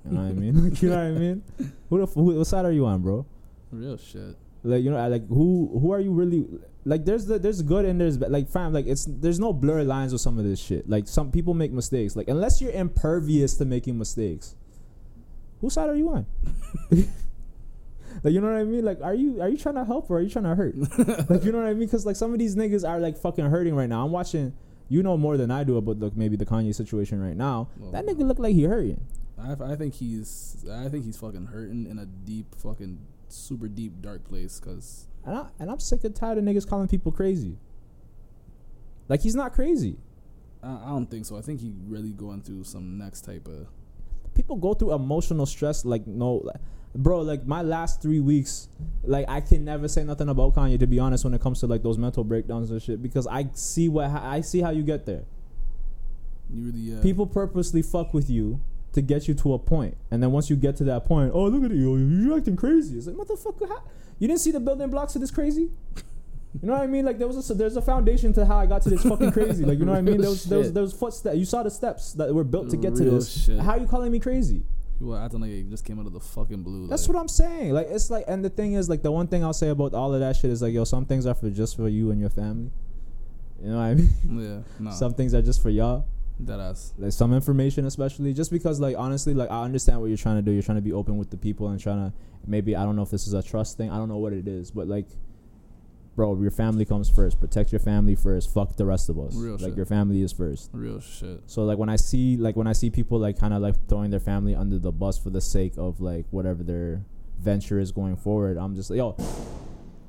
You 0.05 0.11
know 0.11 0.21
what 0.21 0.29
I 0.29 0.33
mean? 0.33 0.63
Like, 0.69 0.81
you 0.81 0.89
know 0.89 0.95
what 0.95 1.05
I 1.05 1.11
mean? 1.25 1.43
Who 1.89 1.97
the 1.97 2.03
f- 2.03 2.13
who, 2.13 2.35
what 2.35 2.47
side 2.47 2.65
are 2.65 2.71
you 2.71 2.85
on, 2.85 3.01
bro? 3.01 3.25
real 3.71 3.97
shit. 3.97 4.35
Like, 4.63 4.83
you 4.83 4.91
know, 4.91 4.97
I, 4.97 5.07
like 5.07 5.27
who 5.27 5.77
who 5.81 5.91
are 5.91 5.99
you 5.99 6.11
really? 6.11 6.45
Like, 6.85 7.05
there's 7.05 7.25
the 7.25 7.39
there's 7.39 7.61
good 7.61 7.85
and 7.85 7.99
there's 7.99 8.19
like 8.19 8.47
fam. 8.49 8.71
Like, 8.71 8.85
it's 8.85 9.05
there's 9.09 9.39
no 9.39 9.51
blurry 9.51 9.83
lines 9.83 10.11
with 10.13 10.21
some 10.21 10.37
of 10.37 10.45
this 10.45 10.59
shit. 10.59 10.87
Like, 10.89 11.07
some 11.07 11.31
people 11.31 11.53
make 11.53 11.71
mistakes. 11.71 12.15
Like, 12.15 12.27
unless 12.27 12.61
you're 12.61 12.71
impervious 12.71 13.55
to 13.57 13.65
making 13.65 13.97
mistakes, 13.97 14.55
whose 15.59 15.73
side 15.73 15.89
are 15.89 15.95
you 15.95 16.09
on? 16.09 16.25
Like 18.23 18.33
you 18.33 18.41
know 18.41 18.47
what 18.47 18.57
I 18.57 18.63
mean? 18.63 18.85
Like 18.85 19.01
are 19.01 19.15
you 19.15 19.41
are 19.41 19.49
you 19.49 19.57
trying 19.57 19.75
to 19.75 19.83
help 19.83 20.09
or 20.09 20.17
are 20.17 20.21
you 20.21 20.29
trying 20.29 20.45
to 20.45 20.55
hurt? 20.55 20.75
like 21.29 21.43
you 21.43 21.51
know 21.51 21.57
what 21.57 21.67
I 21.67 21.73
mean? 21.73 21.87
Because 21.87 22.05
like 22.05 22.15
some 22.15 22.31
of 22.31 22.39
these 22.39 22.55
niggas 22.55 22.87
are 22.87 22.99
like 22.99 23.17
fucking 23.17 23.45
hurting 23.45 23.75
right 23.75 23.89
now. 23.89 24.05
I'm 24.05 24.11
watching. 24.11 24.53
You 24.89 25.01
know 25.01 25.17
more 25.17 25.37
than 25.37 25.49
I 25.51 25.63
do 25.63 25.77
about 25.77 25.99
like 25.99 26.15
maybe 26.15 26.35
the 26.35 26.45
Kanye 26.45 26.75
situation 26.75 27.21
right 27.21 27.37
now. 27.37 27.69
That 27.91 28.05
nigga 28.05 28.19
look 28.19 28.39
like 28.39 28.53
he 28.53 28.63
hurting. 28.63 29.05
I, 29.37 29.55
I 29.63 29.75
think 29.75 29.95
he's 29.95 30.65
I 30.71 30.89
think 30.89 31.05
he's 31.05 31.17
fucking 31.17 31.47
hurting 31.47 31.87
in 31.87 31.99
a 31.99 32.05
deep 32.05 32.55
fucking 32.55 32.99
super 33.29 33.67
deep 33.67 34.01
dark 34.01 34.23
place 34.23 34.59
because 34.59 35.07
And 35.25 35.35
I 35.35 35.47
and 35.59 35.71
I'm 35.71 35.79
sick 35.79 36.03
and 36.03 36.15
tired 36.15 36.37
of 36.37 36.43
niggas 36.43 36.67
calling 36.67 36.87
people 36.87 37.11
crazy. 37.11 37.57
Like 39.09 39.21
he's 39.21 39.35
not 39.35 39.53
crazy. 39.53 39.97
I, 40.61 40.69
I 40.85 40.89
don't 40.89 41.09
think 41.09 41.25
so. 41.25 41.37
I 41.37 41.41
think 41.41 41.59
he 41.61 41.73
really 41.87 42.11
going 42.11 42.41
through 42.41 42.63
some 42.63 42.97
next 42.97 43.21
type 43.21 43.47
of 43.47 43.67
People 44.35 44.55
go 44.55 44.73
through 44.73 44.93
emotional 44.93 45.45
stress 45.45 45.85
like 45.85 46.07
no, 46.07 46.35
like, 46.43 46.55
bro. 46.95 47.21
Like 47.21 47.45
my 47.45 47.61
last 47.61 48.01
three 48.01 48.19
weeks, 48.19 48.69
like 49.03 49.27
I 49.29 49.41
can 49.41 49.65
never 49.65 49.87
say 49.87 50.03
nothing 50.03 50.29
about 50.29 50.55
Kanye 50.55 50.79
to 50.79 50.87
be 50.87 50.99
honest 50.99 51.23
when 51.23 51.33
it 51.33 51.41
comes 51.41 51.59
to 51.61 51.67
like 51.67 51.83
those 51.83 51.97
mental 51.97 52.23
breakdowns 52.23 52.71
and 52.71 52.81
shit 52.81 53.01
because 53.01 53.27
I 53.27 53.47
see 53.53 53.89
what 53.89 54.09
I 54.09 54.41
see 54.41 54.61
how 54.61 54.69
you 54.71 54.83
get 54.83 55.05
there. 55.05 55.23
you 56.49 56.65
really 56.65 56.97
uh, 56.97 57.01
People 57.01 57.27
purposely 57.27 57.81
fuck 57.81 58.13
with 58.13 58.29
you 58.29 58.59
to 58.93 59.01
get 59.01 59.27
you 59.27 59.33
to 59.33 59.53
a 59.53 59.59
point, 59.59 59.97
and 60.11 60.21
then 60.21 60.31
once 60.31 60.49
you 60.49 60.55
get 60.55 60.75
to 60.77 60.83
that 60.83 61.05
point, 61.05 61.31
oh 61.33 61.45
look 61.45 61.63
at 61.63 61.75
you, 61.75 61.97
you're 61.97 62.37
acting 62.37 62.55
crazy. 62.55 62.97
It's 62.97 63.07
like 63.07 63.15
motherfucker, 63.15 63.67
how? 63.67 63.81
you 64.19 64.27
didn't 64.27 64.41
see 64.41 64.51
the 64.51 64.59
building 64.59 64.89
blocks 64.89 65.15
of 65.15 65.21
this 65.21 65.31
crazy. 65.31 65.69
You 66.61 66.67
know 66.67 66.73
what 66.73 66.83
I 66.83 66.87
mean? 66.87 67.03
Like 67.03 67.17
there 67.17 67.27
was 67.27 67.49
a, 67.49 67.53
there's 67.55 67.77
a 67.77 67.81
foundation 67.81 68.31
to 68.33 68.45
how 68.45 68.59
I 68.59 68.67
got 68.67 68.83
to 68.83 68.89
this 68.91 69.01
fucking 69.01 69.31
crazy. 69.31 69.65
Like 69.65 69.79
you 69.79 69.85
know 69.85 69.93
what 69.93 69.97
I 69.97 70.01
mean? 70.01 70.21
There 70.21 70.29
was 70.29 70.43
there 70.43 70.59
was, 70.59 70.71
there 70.73 70.83
was 70.83 70.93
footsteps. 70.93 71.35
You 71.35 71.45
saw 71.45 71.63
the 71.63 71.71
steps 71.71 72.13
that 72.13 72.31
were 72.33 72.43
built 72.43 72.69
to 72.69 72.77
get 72.77 72.95
to 72.95 73.03
this. 73.03 73.45
shit. 73.45 73.59
How 73.59 73.75
you 73.75 73.87
calling 73.87 74.11
me 74.11 74.19
crazy? 74.19 74.61
People 75.03 75.17
acting 75.17 75.41
like 75.41 75.51
it 75.51 75.69
just 75.69 75.83
came 75.83 75.99
out 75.99 76.05
of 76.05 76.13
the 76.13 76.19
fucking 76.19 76.63
blue. 76.63 76.87
That's 76.87 77.07
like, 77.07 77.13
what 77.15 77.19
I'm 77.21 77.27
saying. 77.27 77.73
Like 77.73 77.87
it's 77.89 78.09
like, 78.09 78.23
and 78.27 78.43
the 78.43 78.49
thing 78.49 78.73
is, 78.73 78.89
like 78.89 79.01
the 79.01 79.11
one 79.11 79.27
thing 79.27 79.43
I'll 79.43 79.53
say 79.53 79.69
about 79.69 79.93
all 79.93 80.13
of 80.13 80.21
that 80.21 80.35
shit 80.37 80.49
is 80.49 80.61
like, 80.61 80.73
yo, 80.73 80.85
some 80.85 81.05
things 81.05 81.25
are 81.25 81.33
for 81.33 81.49
just 81.49 81.75
for 81.75 81.89
you 81.89 82.11
and 82.11 82.21
your 82.21 82.29
family. 82.29 82.71
You 83.61 83.69
know 83.71 83.75
what 83.77 83.83
I 83.83 83.93
mean? 83.95 84.09
Yeah, 84.29 84.59
no, 84.79 84.91
Some 84.91 85.13
things 85.13 85.33
are 85.33 85.41
just 85.41 85.61
for 85.61 85.69
y'all. 85.69 86.05
that 86.39 86.59
ass. 86.59 86.93
like 86.97 87.11
some 87.11 87.31
information 87.33 87.85
especially 87.85 88.33
just 88.33 88.49
because 88.51 88.79
like 88.79 88.97
honestly 88.97 89.35
like 89.35 89.51
i 89.51 89.63
understand 89.63 90.01
what 90.01 90.07
you're 90.07 90.17
trying 90.17 90.35
to 90.35 90.41
do 90.41 90.49
you're 90.51 90.63
trying 90.63 90.81
to 90.83 90.87
be 90.89 90.91
open 90.91 91.15
with 91.15 91.29
the 91.29 91.37
people 91.37 91.67
and 91.69 91.79
trying 91.79 92.01
to 92.09 92.11
maybe 92.47 92.75
i 92.75 92.83
don't 92.83 92.95
know 92.95 93.03
if 93.03 93.11
this 93.11 93.27
is 93.27 93.33
a 93.33 93.43
trust 93.43 93.77
thing 93.77 93.91
i 93.91 93.97
don't 93.97 94.09
know 94.09 94.17
what 94.17 94.33
it 94.33 94.47
is 94.47 94.71
but 94.71 94.87
like 94.87 95.05
bro 96.15 96.39
your 96.41 96.51
family 96.51 96.85
comes 96.85 97.09
first 97.09 97.39
protect 97.39 97.71
your 97.71 97.79
family 97.79 98.15
first 98.15 98.53
fuck 98.53 98.75
the 98.77 98.85
rest 98.85 99.09
of 99.09 99.17
us 99.19 99.35
Real 99.35 99.53
like 99.53 99.61
shit. 99.61 99.75
your 99.77 99.85
family 99.85 100.21
is 100.21 100.31
first 100.31 100.69
Real 100.73 100.99
shit. 100.99 101.41
so 101.47 101.63
like 101.63 101.77
when 101.77 101.89
i 101.89 101.95
see 101.95 102.37
like 102.37 102.55
when 102.55 102.67
i 102.67 102.73
see 102.73 102.89
people 102.89 103.17
like 103.19 103.39
kind 103.39 103.53
of 103.53 103.61
like 103.61 103.75
throwing 103.89 104.11
their 104.11 104.19
family 104.19 104.55
under 104.55 104.77
the 104.77 104.91
bus 104.91 105.17
for 105.17 105.29
the 105.31 105.41
sake 105.41 105.73
of 105.77 106.01
like 106.01 106.25
whatever 106.31 106.63
their 106.63 107.03
venture 107.39 107.79
is 107.79 107.91
going 107.91 108.15
forward 108.15 108.57
i'm 108.57 108.75
just 108.75 108.89
like 108.89 108.97
yo 108.97 109.15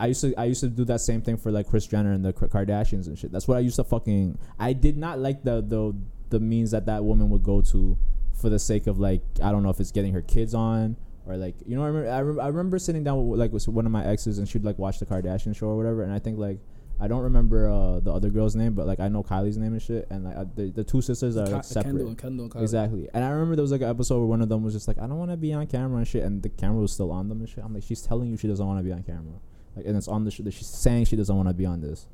I 0.01 0.09
used 0.09 0.23
to 0.23 0.35
I 0.37 0.47
used 0.47 0.61
to 0.61 0.69
do 0.69 0.85
that 0.87 1.01
same 1.01 1.23
thing 1.23 1.37
for 1.37 1.53
like 1.53 1.69
Kris 1.69 1.87
Jenner 1.87 2.13
and 2.13 2.25
the 2.25 2.33
Kardashians 2.33 3.07
and 3.07 3.17
shit. 3.17 3.31
That's 3.31 3.47
what 3.47 3.57
I 3.57 3.61
used 3.61 3.77
to 3.77 3.85
fucking. 3.85 4.37
I 4.59 4.73
did 4.73 4.97
not 4.97 5.21
like 5.21 5.45
the 5.45 5.63
the 5.63 5.95
the 6.31 6.41
means 6.41 6.73
that 6.73 6.87
that 6.87 7.05
woman 7.05 7.31
would 7.31 7.45
go 7.45 7.61
to 7.61 7.97
for 8.35 8.51
the 8.51 8.59
sake 8.59 8.89
of 8.89 8.99
like 8.99 9.23
I 9.41 9.53
don't 9.53 9.63
know 9.63 9.71
if 9.71 9.79
it's 9.79 9.93
getting 9.93 10.13
her 10.13 10.21
kids 10.21 10.53
on 10.53 10.97
or 11.27 11.37
like 11.37 11.55
you 11.67 11.77
know 11.77 11.83
I 11.83 11.87
remember 11.87 12.11
I, 12.11 12.21
rem- 12.21 12.41
I 12.41 12.49
remember 12.49 12.79
sitting 12.79 13.05
down 13.05 13.27
with 13.27 13.41
like 13.41 13.53
with 13.53 13.67
one 13.69 13.87
of 13.87 13.93
my 13.93 14.05
exes 14.05 14.39
and 14.39 14.49
she'd 14.49 14.65
like 14.65 14.79
watch 14.79 14.99
the 14.99 15.07
Kardashian 15.07 15.57
show 15.57 15.69
or 15.69 15.77
whatever 15.77 16.03
and 16.03 16.13
I 16.13 16.19
think 16.19 16.39
like 16.39 16.59
I 17.01 17.09
don't 17.09 17.23
remember 17.23 17.69
uh, 17.69 17.99
the 17.99 18.13
other 18.13 18.31
girl's 18.31 18.55
name 18.55 18.75
but 18.75 18.87
like 18.87 19.01
I 19.01 19.09
know 19.09 19.23
Kylie's 19.23 19.57
name 19.57 19.73
and 19.73 19.83
shit 19.83 20.07
and 20.11 20.25
like 20.25 20.37
I, 20.37 20.45
the 20.55 20.71
the 20.71 20.85
two 20.85 21.01
sisters 21.03 21.37
are 21.37 21.47
Ka- 21.47 21.53
like 21.57 21.65
separate. 21.65 21.91
Kendall 21.91 22.07
and 22.09 22.19
Kendall 22.19 22.49
Kylie. 22.49 22.63
Exactly. 22.63 23.09
And 23.13 23.25
I 23.25 23.31
remember 23.31 23.57
there 23.57 23.63
was 23.63 23.73
like 23.73 23.81
an 23.81 23.89
episode 23.89 24.19
where 24.19 24.27
one 24.27 24.43
of 24.43 24.49
them 24.49 24.63
was 24.63 24.75
just 24.75 24.87
like, 24.87 24.99
I 24.99 25.07
don't 25.07 25.19
want 25.19 25.31
to 25.31 25.37
be 25.37 25.53
on 25.53 25.67
camera 25.67 25.99
and 25.99 26.07
shit. 26.07 26.23
And 26.23 26.43
the 26.43 26.51
camera 26.51 26.81
was 26.81 26.93
still 26.93 27.11
on 27.11 27.29
them 27.29 27.41
and 27.41 27.49
shit. 27.49 27.65
I'm 27.65 27.75
like, 27.75 27.83
she's 27.83 28.03
telling 28.03 28.31
you 28.31 28.37
she 28.37 28.47
doesn't 28.47 28.65
want 28.65 28.79
to 28.79 28.85
be 28.85 28.93
on 28.93 29.03
camera. 29.03 29.41
Like, 29.75 29.87
and 29.87 29.97
it's 29.97 30.07
on 30.07 30.25
the 30.25 30.31
that 30.45 30.53
she's 30.53 30.69
saying 30.69 31.07
she 31.07 31.17
doesn't 31.17 31.35
want 31.35 31.49
to 31.49 31.55
be 31.55 31.67
on 31.67 31.81
this. 31.81 32.07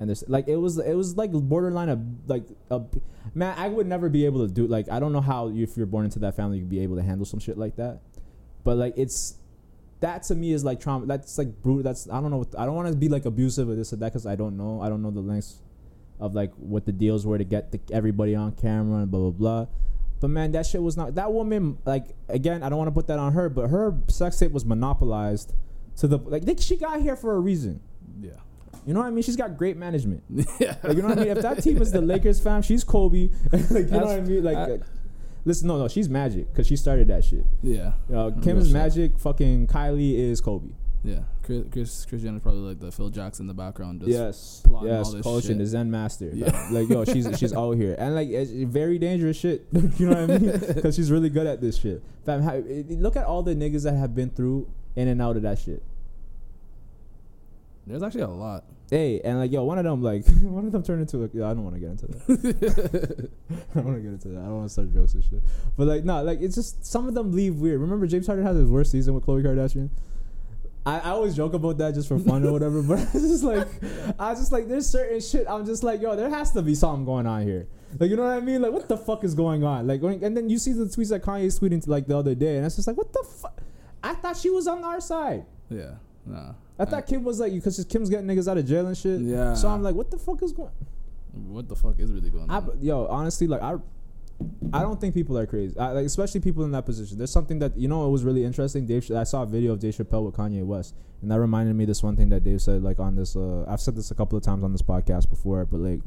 And 0.00 0.08
there's 0.08 0.24
like, 0.26 0.48
it 0.48 0.56
was, 0.56 0.78
it 0.78 0.94
was 0.94 1.16
like 1.16 1.30
borderline 1.30 1.88
of 1.88 2.00
like, 2.26 2.44
a, 2.72 2.82
man, 3.34 3.54
I 3.56 3.68
would 3.68 3.86
never 3.86 4.08
be 4.08 4.26
able 4.26 4.44
to 4.44 4.52
do, 4.52 4.66
like, 4.66 4.90
I 4.90 4.98
don't 4.98 5.12
know 5.12 5.20
how 5.20 5.48
if 5.54 5.76
you're 5.76 5.86
born 5.86 6.04
into 6.04 6.18
that 6.18 6.34
family, 6.34 6.58
you'd 6.58 6.68
be 6.68 6.80
able 6.80 6.96
to 6.96 7.02
handle 7.02 7.24
some 7.24 7.38
shit 7.38 7.56
like 7.56 7.76
that. 7.76 8.00
But 8.64 8.76
like, 8.76 8.94
it's, 8.96 9.36
that 10.00 10.22
to 10.24 10.34
me 10.34 10.52
is 10.52 10.64
like 10.64 10.80
trauma. 10.80 11.06
That's 11.06 11.38
like 11.38 11.62
brutal. 11.62 11.82
That's, 11.82 12.08
I 12.10 12.20
don't 12.20 12.30
know. 12.30 12.44
I 12.58 12.66
don't 12.66 12.74
want 12.74 12.88
to 12.88 12.96
be 12.96 13.08
like 13.08 13.24
abusive 13.24 13.68
or 13.68 13.74
this 13.74 13.92
or 13.92 13.96
that 13.96 14.12
because 14.12 14.26
I 14.26 14.34
don't 14.34 14.56
know. 14.56 14.80
I 14.80 14.88
don't 14.88 15.02
know 15.02 15.10
the 15.10 15.20
lengths 15.20 15.60
of 16.20 16.34
like 16.34 16.52
what 16.54 16.86
the 16.86 16.92
deals 16.92 17.26
were 17.26 17.38
to 17.38 17.44
get 17.44 17.72
the, 17.72 17.80
everybody 17.92 18.34
on 18.34 18.52
camera 18.52 19.02
and 19.02 19.10
blah 19.10 19.20
blah 19.20 19.30
blah. 19.30 19.66
But 20.20 20.28
man, 20.28 20.52
that 20.52 20.66
shit 20.66 20.82
was 20.82 20.96
not 20.96 21.14
that 21.16 21.32
woman. 21.32 21.78
Like 21.84 22.06
again, 22.28 22.62
I 22.62 22.68
don't 22.68 22.78
want 22.78 22.88
to 22.88 22.92
put 22.92 23.06
that 23.08 23.18
on 23.18 23.32
her, 23.32 23.48
but 23.48 23.68
her 23.68 23.94
sex 24.08 24.38
tape 24.38 24.52
was 24.52 24.64
monopolized 24.64 25.52
to 25.96 26.06
the 26.06 26.18
like. 26.18 26.44
They, 26.44 26.56
she 26.56 26.76
got 26.76 27.00
here 27.00 27.16
for 27.16 27.34
a 27.34 27.40
reason. 27.40 27.80
Yeah. 28.20 28.30
You 28.86 28.92
know 28.92 29.00
what 29.00 29.06
I 29.06 29.10
mean? 29.10 29.22
She's 29.22 29.36
got 29.36 29.56
great 29.56 29.76
management. 29.76 30.22
yeah. 30.60 30.76
Like 30.82 30.96
you 30.96 31.02
know 31.02 31.08
what 31.08 31.18
I 31.18 31.22
mean? 31.22 31.36
If 31.36 31.42
that 31.42 31.62
team 31.62 31.80
is 31.80 31.90
the 31.90 32.00
Lakers 32.00 32.40
fam, 32.40 32.62
she's 32.62 32.84
Kobe. 32.84 33.30
like 33.52 33.62
you 33.70 33.84
know 33.84 33.98
what 34.06 34.08
I 34.08 34.20
mean? 34.20 34.44
Like, 34.44 34.56
I- 34.56 34.72
uh, 34.72 34.78
listen, 35.44 35.68
no, 35.68 35.78
no, 35.78 35.88
she's 35.88 36.08
Magic 36.08 36.52
because 36.52 36.66
she 36.66 36.76
started 36.76 37.08
that 37.08 37.24
shit. 37.24 37.44
Yeah. 37.62 37.92
Uh, 38.10 38.30
Real 38.30 38.32
Kim's 38.42 38.66
shit. 38.66 38.72
Magic. 38.72 39.18
Fucking 39.18 39.66
Kylie 39.66 40.18
is 40.18 40.40
Kobe. 40.40 40.68
Yeah. 41.04 41.20
Kris, 41.42 41.64
Kris, 41.70 42.06
Kris 42.06 42.22
Jenner's 42.22 42.40
probably 42.40 42.60
like 42.60 42.80
the 42.80 42.90
Phil 42.90 43.10
Jackson 43.10 43.44
in 43.44 43.48
the 43.48 43.54
background. 43.54 44.00
Just 44.00 44.10
yes, 44.10 44.62
plotting 44.64 44.88
yes, 44.88 45.06
all 45.06 45.12
this 45.12 45.22
coaching 45.22 45.48
shit. 45.50 45.58
the 45.58 45.66
Zen 45.66 45.90
master. 45.90 46.30
Yeah. 46.32 46.68
like 46.70 46.88
yo, 46.88 47.04
she's 47.04 47.28
she's 47.38 47.52
out 47.56 47.72
here 47.72 47.94
and 47.98 48.14
like 48.14 48.28
it's 48.30 48.50
very 48.50 48.98
dangerous 48.98 49.36
shit. 49.36 49.66
you 49.72 50.06
know 50.08 50.26
what 50.26 50.30
I 50.30 50.38
mean? 50.38 50.50
Because 50.74 50.96
she's 50.96 51.10
really 51.12 51.28
good 51.28 51.46
at 51.46 51.60
this 51.60 51.78
shit. 51.78 52.02
Fam, 52.24 52.42
look 53.00 53.16
at 53.16 53.26
all 53.26 53.42
the 53.42 53.54
niggas 53.54 53.84
that 53.84 53.94
have 53.94 54.14
been 54.14 54.30
through 54.30 54.66
in 54.96 55.08
and 55.08 55.20
out 55.20 55.36
of 55.36 55.42
that 55.42 55.58
shit. 55.58 55.82
There's 57.86 58.02
actually 58.02 58.22
a 58.22 58.28
lot. 58.28 58.64
Hey, 58.90 59.20
and 59.24 59.38
like 59.38 59.52
yo, 59.52 59.64
one 59.64 59.78
of 59.78 59.84
them 59.84 60.02
like 60.02 60.26
one 60.42 60.66
of 60.66 60.72
them 60.72 60.82
turned 60.82 61.00
into 61.00 61.18
like 61.18 61.34
yeah, 61.34 61.50
I 61.50 61.54
don't 61.54 61.64
want 61.64 61.74
to 61.76 61.80
get 61.80 61.90
into 61.90 62.06
that. 62.06 63.30
I 63.70 63.74
don't 63.74 63.84
want 63.84 63.96
to 63.96 64.02
get 64.02 64.12
into 64.12 64.28
that. 64.28 64.40
I 64.40 64.44
don't 64.44 64.56
want 64.56 64.66
to 64.68 64.72
start 64.72 64.92
jokes 64.92 65.14
and 65.14 65.24
shit. 65.24 65.42
But 65.76 65.86
like 65.86 66.04
no, 66.04 66.22
like 66.22 66.40
it's 66.40 66.54
just 66.54 66.84
some 66.84 67.08
of 67.08 67.14
them 67.14 67.32
leave 67.32 67.56
weird. 67.56 67.80
Remember 67.80 68.06
James 68.06 68.26
Harden 68.26 68.44
had 68.44 68.56
his 68.56 68.70
worst 68.70 68.92
season 68.92 69.14
with 69.14 69.26
Khloe 69.26 69.42
Kardashian. 69.42 69.90
I, 70.86 70.98
I 70.98 71.10
always 71.10 71.34
joke 71.34 71.54
about 71.54 71.78
that 71.78 71.94
just 71.94 72.08
for 72.08 72.18
fun 72.18 72.46
or 72.46 72.52
whatever, 72.52 72.82
but 72.82 72.98
it's 72.98 73.12
just 73.12 73.42
like 73.42 73.66
I 74.18 74.30
was 74.30 74.38
just 74.38 74.52
like 74.52 74.68
there's 74.68 74.86
certain 74.86 75.20
shit 75.20 75.46
I'm 75.48 75.64
just 75.64 75.82
like 75.82 76.02
yo 76.02 76.14
there 76.14 76.28
has 76.28 76.52
to 76.52 76.62
be 76.62 76.74
something 76.74 77.06
going 77.06 77.26
on 77.26 77.42
here 77.42 77.66
like 77.98 78.10
you 78.10 78.16
know 78.16 78.24
what 78.24 78.36
I 78.36 78.40
mean 78.40 78.60
like 78.60 78.72
what 78.72 78.86
the 78.86 78.98
fuck 78.98 79.24
is 79.24 79.34
going 79.34 79.64
on 79.64 79.86
like 79.86 80.02
when, 80.02 80.22
and 80.22 80.36
then 80.36 80.50
you 80.50 80.58
see 80.58 80.72
the 80.74 80.84
tweets 80.84 81.08
that 81.08 81.22
Kanye's 81.22 81.58
tweeting 81.58 81.86
like 81.88 82.06
the 82.06 82.18
other 82.18 82.34
day 82.34 82.56
and 82.56 82.66
it's 82.66 82.76
just 82.76 82.86
like 82.86 82.98
what 82.98 83.12
the 83.14 83.24
fuck 83.40 83.62
I 84.02 84.12
thought 84.14 84.36
she 84.36 84.50
was 84.50 84.66
on 84.66 84.84
our 84.84 85.00
side 85.00 85.46
Yeah. 85.70 85.92
Nah. 86.26 86.52
I 86.78 86.84
thought 86.84 87.06
Kim 87.06 87.22
was 87.24 87.38
like 87.40 87.52
you 87.52 87.60
because 87.60 87.84
Kim's 87.88 88.10
getting 88.10 88.26
niggas 88.26 88.48
out 88.50 88.58
of 88.58 88.66
jail 88.66 88.86
and 88.86 88.96
shit 88.96 89.20
Yeah. 89.20 89.54
so 89.54 89.68
I'm 89.68 89.82
like 89.82 89.94
what 89.94 90.10
the 90.10 90.18
fuck 90.18 90.42
is 90.42 90.52
going 90.52 90.70
What 91.48 91.68
the 91.68 91.76
fuck 91.76 91.98
is 91.98 92.10
really 92.12 92.30
going 92.30 92.50
I, 92.50 92.56
on? 92.58 92.78
yo, 92.80 93.06
honestly, 93.06 93.46
like 93.46 93.62
I, 93.62 93.74
I 94.72 94.80
don't 94.82 95.00
think 95.00 95.14
people 95.14 95.38
are 95.38 95.46
crazy. 95.46 95.78
I, 95.78 95.92
like 95.92 96.06
especially 96.06 96.40
people 96.40 96.64
in 96.64 96.72
that 96.72 96.84
position. 96.84 97.18
There's 97.18 97.30
something 97.30 97.60
that 97.60 97.76
you 97.76 97.86
know. 97.86 98.04
It 98.06 98.10
was 98.10 98.24
really 98.24 98.44
interesting. 98.44 98.84
Dave, 98.84 99.08
I 99.12 99.22
saw 99.22 99.44
a 99.44 99.46
video 99.46 99.72
of 99.72 99.78
Dave 99.78 99.94
Chappelle 99.94 100.24
with 100.26 100.34
Kanye 100.34 100.64
West, 100.64 100.94
and 101.22 101.30
that 101.30 101.38
reminded 101.38 101.76
me 101.76 101.84
this 101.84 102.02
one 102.02 102.16
thing 102.16 102.30
that 102.30 102.42
Dave 102.42 102.60
said. 102.60 102.82
Like 102.82 102.98
on 102.98 103.14
this, 103.14 103.36
uh, 103.36 103.64
I've 103.68 103.80
said 103.80 103.94
this 103.94 104.10
a 104.10 104.14
couple 104.16 104.36
of 104.36 104.42
times 104.42 104.64
on 104.64 104.72
this 104.72 104.82
podcast 104.82 105.30
before, 105.30 105.64
but 105.66 105.78
like, 105.78 106.00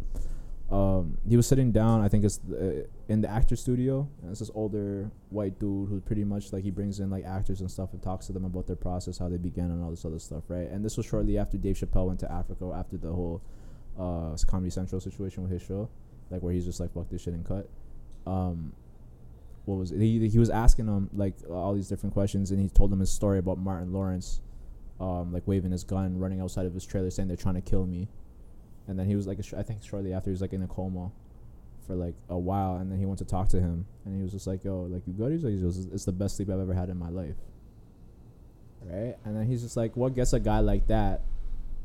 um, 0.70 1.18
he 1.28 1.38
was 1.38 1.48
sitting 1.48 1.72
down. 1.72 2.02
I 2.02 2.10
think 2.10 2.26
it's 2.26 2.40
uh, 2.52 2.84
in 3.08 3.22
the 3.22 3.30
actor 3.30 3.56
studio, 3.56 4.08
and 4.22 4.32
it's 4.32 4.40
this 4.40 4.52
older 4.54 5.10
white 5.30 5.60
dude 5.60 5.88
who 5.90 6.02
pretty 6.02 6.26
much 6.26 6.52
like 6.52 6.64
he 6.64 6.72
brings 6.72 7.00
in 7.00 7.10
like 7.10 7.24
actors 7.24 7.62
and 7.62 7.72
stuff 7.72 7.94
and 7.94 8.02
talks 8.02 8.28
to 8.28 8.34
them 8.34 8.44
about 8.44 8.68
their 8.68 8.76
process, 8.76 9.18
how 9.18 9.30
they 9.30 9.38
began, 9.38 9.72
and 9.72 9.82
all 9.82 9.90
this 9.90 10.04
other 10.04 10.20
stuff, 10.20 10.44
right? 10.50 10.70
And 10.70 10.84
this 10.84 10.98
was 10.98 11.06
shortly 11.06 11.38
after 11.38 11.58
Dave 11.58 11.78
Chappelle 11.78 12.08
went 12.08 12.20
to 12.20 12.32
Africa, 12.32 12.72
after 12.76 12.98
the 12.98 13.12
whole 13.12 13.42
uh 13.98 14.36
Comedy 14.46 14.70
Central 14.70 15.00
situation 15.00 15.42
with 15.42 15.52
his 15.52 15.62
show, 15.62 15.90
like 16.30 16.42
where 16.44 16.54
he's 16.54 16.66
just 16.66 16.80
like 16.82 16.94
fuck 16.94 17.10
this 17.10 17.22
shit 17.22 17.34
and 17.34 17.46
cut. 17.46 17.70
Um, 18.26 18.74
what 19.64 19.76
was 19.76 19.92
it? 19.92 20.00
He 20.02 20.28
he 20.28 20.38
was 20.38 20.50
asking 20.50 20.88
him 20.88 21.10
like 21.14 21.36
all 21.50 21.76
these 21.76 21.88
different 21.88 22.14
questions, 22.14 22.52
and 22.52 22.60
he 22.60 22.68
told 22.68 22.92
him 22.92 23.00
his 23.00 23.10
story 23.10 23.40
about 23.40 23.58
Martin 23.58 23.94
Lawrence, 23.94 24.42
um, 25.00 25.32
like 25.32 25.44
waving 25.48 25.72
his 25.72 25.86
gun, 25.86 26.20
running 26.20 26.42
outside 26.42 26.66
of 26.66 26.74
his 26.74 26.86
trailer, 26.86 27.10
saying 27.10 27.30
they're 27.30 27.38
trying 27.38 27.56
to 27.56 27.62
kill 27.62 27.86
me, 27.86 28.10
and 28.88 28.98
then 28.98 29.06
he 29.06 29.16
was 29.16 29.28
like, 29.28 29.40
I 29.56 29.64
think 29.64 29.84
shortly 29.84 30.14
after 30.14 30.30
he 30.30 30.32
was 30.32 30.42
like 30.42 30.54
in 30.54 30.64
a 30.64 30.68
coma, 30.68 31.12
for 31.86 31.96
like 31.96 32.16
a 32.30 32.38
while, 32.38 32.76
and 32.76 32.92
then 32.92 33.00
he 33.00 33.06
went 33.06 33.20
to 33.20 33.26
talk 33.26 33.50
to 33.50 33.60
him, 33.60 33.86
and 34.06 34.16
he 34.16 34.22
was 34.22 34.32
just 34.32 34.46
like, 34.46 34.64
"Yo, 34.64 34.82
like 34.82 35.04
you 35.08 35.14
good?" 35.14 35.32
He's 35.32 35.44
like, 35.44 35.94
"It's 35.94 36.06
the 36.06 36.12
best 36.12 36.36
sleep 36.36 36.50
I've 36.50 36.60
ever 36.60 36.74
had 36.74 36.90
in 36.90 36.98
my 36.98 37.10
life." 37.10 37.36
Right, 38.84 39.16
and 39.26 39.36
then 39.36 39.48
he's 39.48 39.64
just 39.64 39.78
like, 39.78 39.96
"What 39.96 40.16
gets 40.16 40.34
a 40.34 40.40
guy 40.40 40.60
like 40.60 40.88
that 40.88 41.22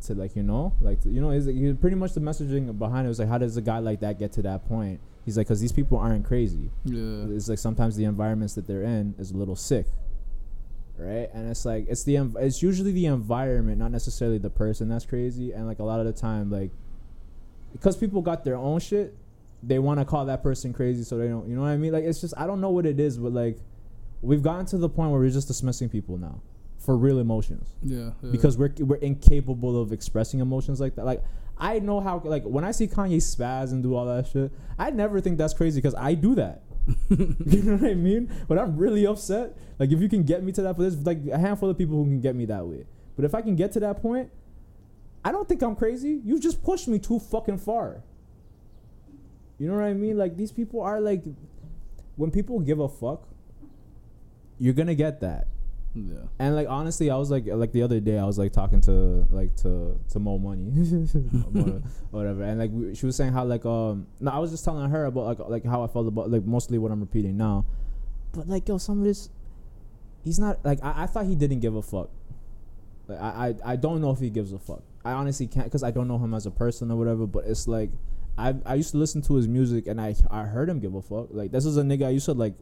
to 0.03 0.15
like 0.15 0.37
you 0.37 0.43
know? 0.43 0.75
Like 0.81 0.99
you 1.05 1.21
know 1.21 1.31
is 1.31 1.47
he 1.47 1.73
pretty 1.73 1.97
much 1.97 2.13
the 2.13 2.21
messaging 2.21 2.77
behind 2.79 3.07
it 3.07 3.09
was 3.09 3.19
like 3.19 3.29
how 3.29 3.39
does 3.39 3.57
a 3.57 3.63
guy 3.63 3.79
like 3.79 4.01
that 4.01 4.19
get 4.19 4.33
to 4.33 4.43
that 4.43 4.67
point? 4.67 5.01
He's 5.25 5.37
like 5.37 5.47
because 5.47 5.61
these 5.61 5.73
people 5.73 5.99
aren't 5.99 6.27
crazy 6.27 6.69
yeah. 6.85 7.27
it's 7.29 7.49
like 7.49 7.61
sometimes 7.61 7.95
the 7.95 8.05
environments 8.07 8.55
that 8.55 8.67
they're 8.67 8.83
in 8.83 9.15
is 9.19 9.31
a 9.31 9.37
little 9.37 9.57
sick. 9.57 9.87
Right? 10.99 11.31
And 11.33 11.49
it's 11.49 11.65
like 11.65 11.87
it's 11.89 12.05
the 12.05 12.17
env- 12.17 12.41
it's 12.41 12.63
usually 12.63 12.93
the 12.93 13.07
environment 13.07 13.79
not 13.79 13.93
necessarily 13.93 14.39
the 14.39 14.51
person 14.51 14.89
that's 14.89 15.07
crazy. 15.07 15.53
And 15.53 15.67
like 15.67 15.79
a 15.79 15.85
lot 15.85 16.01
of 16.01 16.07
the 16.07 16.13
time 16.13 16.51
like 16.51 16.71
because 17.73 17.97
people 17.97 18.21
got 18.23 18.45
their 18.45 18.57
own 18.57 18.79
shit 18.81 19.15
they 19.63 19.79
want 19.79 19.99
to 20.01 20.05
call 20.05 20.25
that 20.27 20.43
person 20.43 20.73
crazy 20.73 21.03
so 21.05 21.17
they 21.17 21.29
don't 21.29 21.49
you 21.49 21.55
know 21.55 21.63
what 21.63 21.69
i 21.69 21.77
mean 21.77 21.93
like 21.93 22.05
it's 22.05 22.21
just 22.21 22.35
i 22.37 22.47
don't 22.47 22.61
know 22.61 22.71
what 22.71 22.85
it 22.87 22.99
is 22.99 23.17
but 23.19 23.33
like 23.33 23.59
we've 24.21 24.43
gotten 24.43 24.67
to 24.67 24.77
the 24.79 24.89
point 24.89 25.11
where 25.11 25.21
we're 25.21 25.31
just 25.31 25.49
dismissing 25.49 25.89
people 25.89 26.17
now 26.19 26.41
for 26.79 26.97
real 26.97 27.19
emotions 27.21 27.69
Yeah. 27.83 28.11
yeah. 28.23 28.31
because 28.33 28.59
we're 28.59 28.73
we're 28.79 28.97
incapable 28.97 29.81
of 29.81 29.93
expressing 29.93 30.41
emotions 30.41 30.81
like 30.81 30.97
that. 30.97 31.05
Like 31.05 31.23
I 31.57 31.79
know 31.79 32.01
how 32.01 32.21
like 32.25 32.43
when 32.43 32.65
I 32.65 32.73
see 32.73 32.89
Kanye 32.89 33.19
spaz 33.19 33.71
and 33.71 33.85
do 33.85 33.95
all 33.95 34.05
that 34.07 34.27
shit, 34.27 34.51
I 34.81 34.91
never 34.91 35.21
think 35.21 35.39
that's 35.39 35.55
crazy 35.55 35.79
because 35.81 35.95
I 35.95 36.15
do 36.15 36.35
that. 36.35 36.63
you 37.11 37.63
know 37.63 37.77
what 37.77 37.89
I 37.89 37.95
mean? 37.95 38.29
But 38.49 38.59
I'm 38.59 38.77
really 38.77 39.07
upset. 39.07 39.57
Like 39.79 39.93
if 39.93 40.01
you 40.01 40.09
can 40.09 40.25
get 40.25 40.43
me 40.43 40.51
to 40.53 40.63
that, 40.63 40.77
but 40.77 40.83
there's 40.83 41.07
like 41.07 41.21
a 41.33 41.39
handful 41.39 41.71
of 41.71 41.79
people 41.79 41.99
who 41.99 42.05
can 42.07 42.21
get 42.21 42.35
me 42.35 42.47
that 42.47 42.67
way. 42.67 42.85
But 43.15 43.25
if 43.27 43.33
I 43.37 43.43
can 43.43 43.55
get 43.55 43.71
to 43.73 43.81
that 43.81 44.03
point, 44.03 44.31
I 45.25 45.33
don't 45.33 45.49
think 45.49 45.63
I'm 45.63 45.77
crazy. 45.77 46.21
You've 46.25 46.41
just 46.41 46.63
pushed 46.63 46.89
me 46.89 46.99
too 46.99 47.19
fucking 47.19 47.59
far. 47.59 48.03
You 49.59 49.69
know 49.69 49.75
what 49.75 49.85
I 49.85 49.95
mean? 49.95 50.19
Like 50.19 50.37
these 50.37 50.51
people 50.53 50.81
are 50.81 51.01
like, 51.01 51.23
when 52.17 52.31
people 52.31 52.59
give 52.61 52.81
a 52.81 52.89
fuck, 52.89 53.29
you're 54.59 54.75
gonna 54.75 54.95
get 54.95 55.21
that. 55.21 55.47
yeah. 55.95 56.15
And 56.39 56.55
like 56.57 56.69
honestly, 56.69 57.11
I 57.11 57.17
was 57.17 57.31
like 57.31 57.45
like 57.47 57.73
the 57.73 57.83
other 57.83 58.01
day, 58.01 58.19
I 58.19 58.25
was 58.25 58.39
like 58.39 58.53
talking 58.53 58.81
to 58.83 59.27
like 59.31 59.55
to 59.57 59.99
to 60.11 60.19
Mo 60.19 60.39
Money, 60.39 60.71
Mo- 61.51 61.83
whatever, 62.11 62.43
and 62.43 62.59
like 62.59 62.71
we, 62.73 62.95
she 62.95 63.07
was 63.07 63.15
saying 63.17 63.33
how 63.33 63.45
like 63.45 63.65
um 63.65 64.07
no, 64.21 64.31
I 64.31 64.39
was 64.39 64.51
just 64.51 64.65
telling 64.65 64.91
her 64.91 65.05
about 65.07 65.25
like 65.27 65.39
like 65.49 65.65
how 65.65 65.83
I 65.83 65.87
felt 65.87 66.07
about 66.09 66.31
like 66.31 66.45
mostly 66.45 66.79
what 66.79 66.91
I'm 66.91 67.01
repeating 67.01 67.37
now, 67.37 67.65
but 68.33 68.49
like 68.49 68.69
yo, 68.69 68.79
some 68.79 68.99
of 68.99 69.05
this, 69.05 69.31
he's 70.25 70.39
not 70.39 70.65
like 70.65 70.83
I, 70.83 71.05
I 71.05 71.07
thought 71.07 71.27
he 71.27 71.35
didn't 71.35 71.61
give 71.61 71.75
a 71.77 71.83
fuck. 71.83 72.11
Like 73.09 73.21
I, 73.21 73.55
I 73.65 73.73
I 73.73 73.77
don't 73.77 74.01
know 74.01 74.11
if 74.11 74.19
he 74.19 74.31
gives 74.31 74.53
a 74.53 74.59
fuck. 74.59 74.83
I 75.05 75.13
honestly 75.13 75.47
can't 75.47 75.67
because 75.67 75.83
I 75.83 75.91
don't 75.91 76.09
know 76.09 76.19
him 76.19 76.33
as 76.35 76.47
a 76.47 76.51
person 76.51 76.91
or 76.91 76.97
whatever. 76.97 77.27
But 77.27 77.45
it's 77.47 77.67
like 77.69 77.91
I 78.39 78.55
I 78.65 78.75
used 78.75 78.93
to 78.93 78.97
listen 78.99 79.23
to 79.23 79.35
his 79.35 79.49
music 79.49 79.87
and 79.87 80.01
I 80.01 80.15
I 80.31 80.43
heard 80.45 80.69
him 80.69 80.79
give 80.81 80.95
a 80.95 81.03
fuck. 81.03 81.29
Like 81.31 81.51
this 81.53 81.65
is 81.67 81.77
a 81.77 81.83
nigga 81.83 82.07
I 82.07 82.11
used 82.11 82.27
to 82.27 82.33
like 82.35 82.55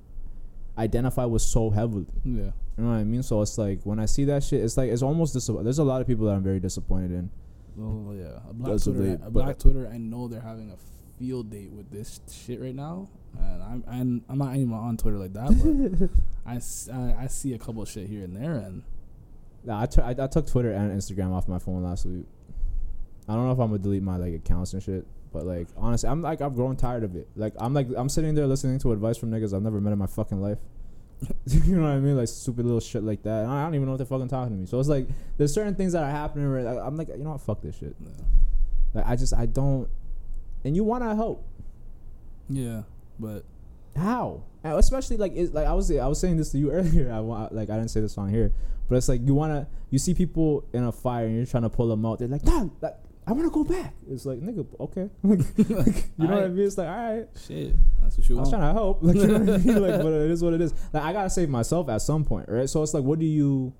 identify 0.79 1.25
with 1.25 1.43
so 1.43 1.71
heavily. 1.71 2.07
Yeah. 2.25 2.53
You 2.79 2.85
know 2.85 2.91
what 2.91 2.97
I 2.97 3.05
mean? 3.05 3.23
So 3.23 3.43
it's 3.43 3.59
like 3.59 3.81
when 3.85 3.99
I 3.99 4.07
see 4.07 4.25
that 4.25 4.43
shit, 4.43 4.63
it's 4.65 4.77
like 4.77 4.91
it's 4.91 5.03
almost 5.03 5.35
dis- 5.35 5.47
There's 5.63 5.79
a 5.79 5.85
lot 5.85 6.01
of 6.01 6.07
people 6.07 6.27
that 6.27 6.33
I'm 6.33 6.43
very 6.43 6.61
disappointed 6.61 7.11
in. 7.13 7.31
Oh 7.81 8.13
yeah. 8.13 8.39
A 8.49 8.53
black 8.55 8.73
That's 8.73 8.85
Twitter. 8.85 9.01
bit- 9.01 9.21
a 9.25 9.31
black 9.31 9.59
Twitter. 9.59 9.89
I 9.93 9.99
know 9.99 10.29
they're 10.29 10.41
having 10.41 10.71
a 10.71 10.77
field 11.19 11.51
date 11.51 11.71
with 11.71 11.91
this 11.91 12.21
shit 12.33 12.61
right 12.61 12.75
now, 12.75 13.09
and 13.39 13.63
I'm 13.63 13.85
I'm, 13.87 14.25
I'm 14.31 14.39
not 14.39 14.57
even 14.57 14.73
on 14.73 14.97
Twitter 14.97 15.19
like 15.19 15.35
that, 15.35 15.51
but 16.01 16.09
I, 16.51 16.57
s- 16.57 16.89
I 16.91 17.15
I 17.21 17.27
see 17.27 17.53
a 17.53 17.59
couple 17.59 17.83
of 17.83 17.89
shit 17.91 18.09
here 18.09 18.25
and 18.25 18.35
there, 18.35 18.55
and 18.55 18.83
Nah, 19.65 19.83
I, 19.83 19.87
t- 19.87 20.01
I, 20.01 20.11
I 20.19 20.27
took 20.27 20.47
Twitter 20.47 20.73
and 20.73 20.91
Instagram 20.99 21.33
off 21.33 21.47
my 21.49 21.59
phone 21.59 21.83
last 21.83 22.07
week. 22.07 22.25
I 23.29 23.35
don't 23.35 23.47
know 23.47 23.53
if 23.53 23.59
I'm 23.59 23.69
gonna 23.69 23.79
delete 23.79 24.03
my 24.03 24.17
like 24.17 24.35
accounts 24.35 24.73
and 24.73 24.83
shit, 24.83 25.07
but 25.33 25.45
like 25.47 25.69
honestly, 25.77 26.09
I'm 26.09 26.23
like 26.23 26.41
I'm 26.41 26.55
growing 26.55 26.77
tired 26.77 27.05
of 27.05 27.15
it. 27.15 27.29
Like 27.37 27.53
I'm 27.61 27.75
like 27.75 27.89
I'm 27.97 28.09
sitting 28.09 28.35
there 28.35 28.47
listening 28.47 28.79
to 28.81 28.93
advice 28.93 29.19
from 29.19 29.31
niggas 29.31 29.55
I've 29.55 29.63
never 29.63 29.81
met 29.81 29.93
in 29.93 29.99
my 29.99 30.07
fucking 30.07 30.41
life. 30.41 30.59
you 31.47 31.77
know 31.77 31.83
what 31.83 31.91
I 31.91 31.99
mean? 32.01 32.17
Like 32.17 32.29
stupid 32.29 32.65
little 32.65 32.81
shit 32.81 33.03
like 33.05 33.23
that. 33.25 33.45
I 33.45 33.63
don't 33.63 33.75
even 33.75 33.87
know 33.87 33.93
if 33.93 33.99
they're 33.99 34.07
fucking 34.07 34.29
talking 34.29 34.55
to 34.55 34.61
me. 34.61 34.67
So 34.67 34.81
it's 34.81 34.89
like 34.89 35.07
there's 35.37 35.53
certain 35.53 35.75
things 35.75 35.93
that 35.93 36.03
are 36.03 36.11
happening 36.11 36.51
where 36.51 36.63
like, 36.63 36.79
I'm 36.83 36.97
like, 36.97 37.09
you 37.09 37.19
know 37.19 37.33
what? 37.33 37.43
Fuck 37.43 37.61
this 37.61 37.77
shit. 37.79 37.95
uh, 38.05 38.09
Like 38.95 39.07
I 39.07 39.17
just 39.17 39.35
I 39.35 39.45
don't. 39.47 39.89
And 40.65 40.75
you 40.75 40.83
want 40.85 41.05
to 41.05 41.15
help. 41.15 41.47
yeah, 42.49 42.83
but 43.19 43.45
How? 43.97 44.45
Uh, 44.65 44.77
especially 44.77 45.17
like 45.17 45.33
like 45.53 45.67
I 45.67 45.73
was 45.73 45.91
I 45.91 46.07
was 46.07 46.21
saying 46.21 46.37
this 46.37 46.51
to 46.53 46.59
you 46.59 46.71
earlier. 46.73 47.13
I 47.13 47.21
want 47.21 47.55
like 47.55 47.71
I 47.71 47.77
didn't 47.77 47.91
say 47.91 48.01
this 48.01 48.19
on 48.19 48.29
here, 48.29 48.53
but 48.89 48.97
it's 48.97 49.09
like 49.09 49.21
you 49.25 49.35
wanna 49.35 49.69
you 49.91 49.99
see 49.99 50.15
people 50.15 50.65
in 50.73 50.85
a 50.85 50.93
fire 50.93 51.27
and 51.27 51.37
you're 51.37 51.47
trying 51.47 51.63
to 51.65 51.71
pull 51.71 51.89
them 51.89 52.05
out. 52.05 52.19
They're 52.19 52.29
like, 52.29 52.45
no, 52.45 52.73
like, 52.81 52.97
I 53.27 53.33
want 53.33 53.45
to 53.45 53.51
go 53.51 53.65
back. 53.65 53.95
It's 54.11 54.27
like 54.27 54.41
nigga, 54.41 54.67
okay. 54.81 55.09
Like, 55.23 55.41
you 56.19 56.27
know 56.27 56.35
what 56.35 56.45
I 56.45 56.49
mean? 56.49 56.67
It's 56.67 56.79
like 56.79 56.89
all 56.89 56.97
right. 56.97 57.29
shit, 57.47 57.75
that's 58.03 58.19
what 58.19 58.29
you 58.29 58.37
want. 58.37 58.47
I 58.47 58.51
was 58.51 58.51
trying 58.51 58.75
to 58.75 58.81
help, 58.81 58.99
like, 59.03 59.17
you 59.17 59.27
know 59.27 59.39
what 59.39 59.49
I 59.49 59.59
mean? 59.59 59.83
like, 59.83 60.03
but 60.03 60.13
it 60.13 60.31
is 60.31 60.43
what 60.43 60.55
it 60.55 60.61
is. 60.61 60.75
Like, 60.93 61.03
I 61.03 61.13
gotta 61.13 61.31
save 61.31 61.49
myself 61.49 61.89
at 61.89 62.03
some 62.03 62.25
point, 62.25 62.49
right? 62.49 62.69
So 62.69 62.83
it's 62.83 62.95
like, 62.95 63.05
what 63.05 63.19
do 63.19 63.27
you? 63.27 63.73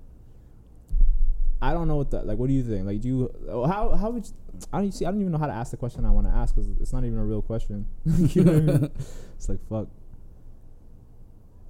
I 1.61 1.73
don't 1.73 1.87
know 1.87 1.97
what 1.97 2.11
that. 2.11 2.25
Like, 2.25 2.37
what 2.37 2.47
do 2.47 2.53
you 2.53 2.63
think? 2.63 2.85
Like, 2.85 3.01
do 3.01 3.07
you? 3.07 3.35
Oh, 3.49 3.65
how 3.65 3.95
how 3.95 4.09
would? 4.09 4.25
You, 4.25 4.31
I 4.73 4.79
don't 4.79 4.91
see. 4.91 5.05
I 5.05 5.11
don't 5.11 5.19
even 5.19 5.31
know 5.31 5.37
how 5.37 5.47
to 5.47 5.53
ask 5.53 5.71
the 5.71 5.77
question 5.77 6.05
I 6.05 6.11
want 6.11 6.27
to 6.27 6.33
ask 6.33 6.55
because 6.55 6.69
it's 6.79 6.93
not 6.93 7.03
even 7.03 7.19
a 7.19 7.25
real 7.25 7.41
question. 7.41 7.85
you 8.05 8.43
know 8.43 8.53
what 8.53 8.61
I 8.61 8.79
mean? 8.79 8.91
It's 9.35 9.49
like 9.49 9.59
fuck, 9.69 9.87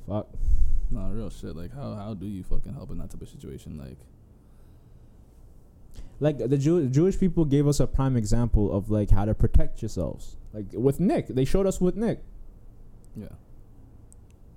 fuck. 0.07 0.27
No, 0.89 1.09
real 1.09 1.29
shit. 1.29 1.55
Like, 1.55 1.73
how 1.73 1.93
how 1.95 2.13
do 2.13 2.25
you 2.27 2.43
fucking 2.43 2.73
help 2.73 2.91
in 2.91 2.97
that 2.99 3.09
type 3.11 3.21
of 3.21 3.29
situation? 3.29 3.77
Like, 3.77 3.97
Like 6.19 6.37
the 6.37 6.57
Jew- 6.57 6.87
Jewish 6.89 7.17
people 7.19 7.45
gave 7.45 7.67
us 7.67 7.79
a 7.79 7.87
prime 7.87 8.15
example 8.15 8.71
of 8.71 8.89
like 8.91 9.09
how 9.09 9.25
to 9.25 9.33
protect 9.33 9.81
yourselves. 9.81 10.35
Like 10.53 10.65
with 10.73 10.99
Nick, 10.99 11.27
they 11.27 11.45
showed 11.45 11.65
us 11.65 11.79
with 11.81 11.95
Nick. 11.95 12.21
yeah, 13.15 13.27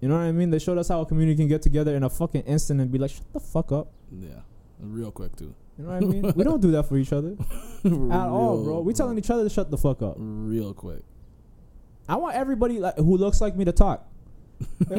You 0.00 0.09
know 0.09 0.16
what 0.16 0.22
I 0.24 0.33
mean? 0.33 0.50
They 0.50 0.59
showed 0.59 0.76
us 0.78 0.88
how 0.88 1.00
a 1.00 1.07
community 1.07 1.37
can 1.37 1.48
get 1.48 1.62
together 1.62 1.94
in 1.96 2.02
a 2.02 2.11
fucking 2.11 2.42
instant 2.42 2.80
and 2.80 2.90
be 2.90 2.98
like, 2.98 3.11
shut 3.11 3.33
the 3.33 3.40
fuck 3.40 3.72
up. 3.72 3.92
yeah, 4.12 4.40
real 4.80 5.11
quick 5.11 5.35
too. 5.37 5.54
You 5.78 5.85
know 5.85 5.90
what 5.90 6.02
I 6.02 6.07
mean? 6.07 6.33
we 6.37 6.44
don't 6.44 6.61
do 6.61 6.70
that 6.72 6.85
for 6.85 6.96
each 6.98 7.12
other 7.12 7.37
at 7.85 7.92
all, 8.28 8.62
bro. 8.62 8.80
We 8.80 8.92
telling 8.92 9.16
each 9.18 9.30
other 9.30 9.44
to 9.44 9.50
shut 9.50 9.70
the 9.70 9.78
fuck 9.78 10.02
up. 10.02 10.16
real 10.18 10.74
quick. 10.74 11.02
I 12.09 12.16
want 12.16 12.37
everybody 12.37 12.78
like, 12.78 12.96
who 12.98 13.16
looks 13.16 13.40
like 13.40 13.57
me 13.57 13.64
to 13.64 13.72
talk. 13.72 14.07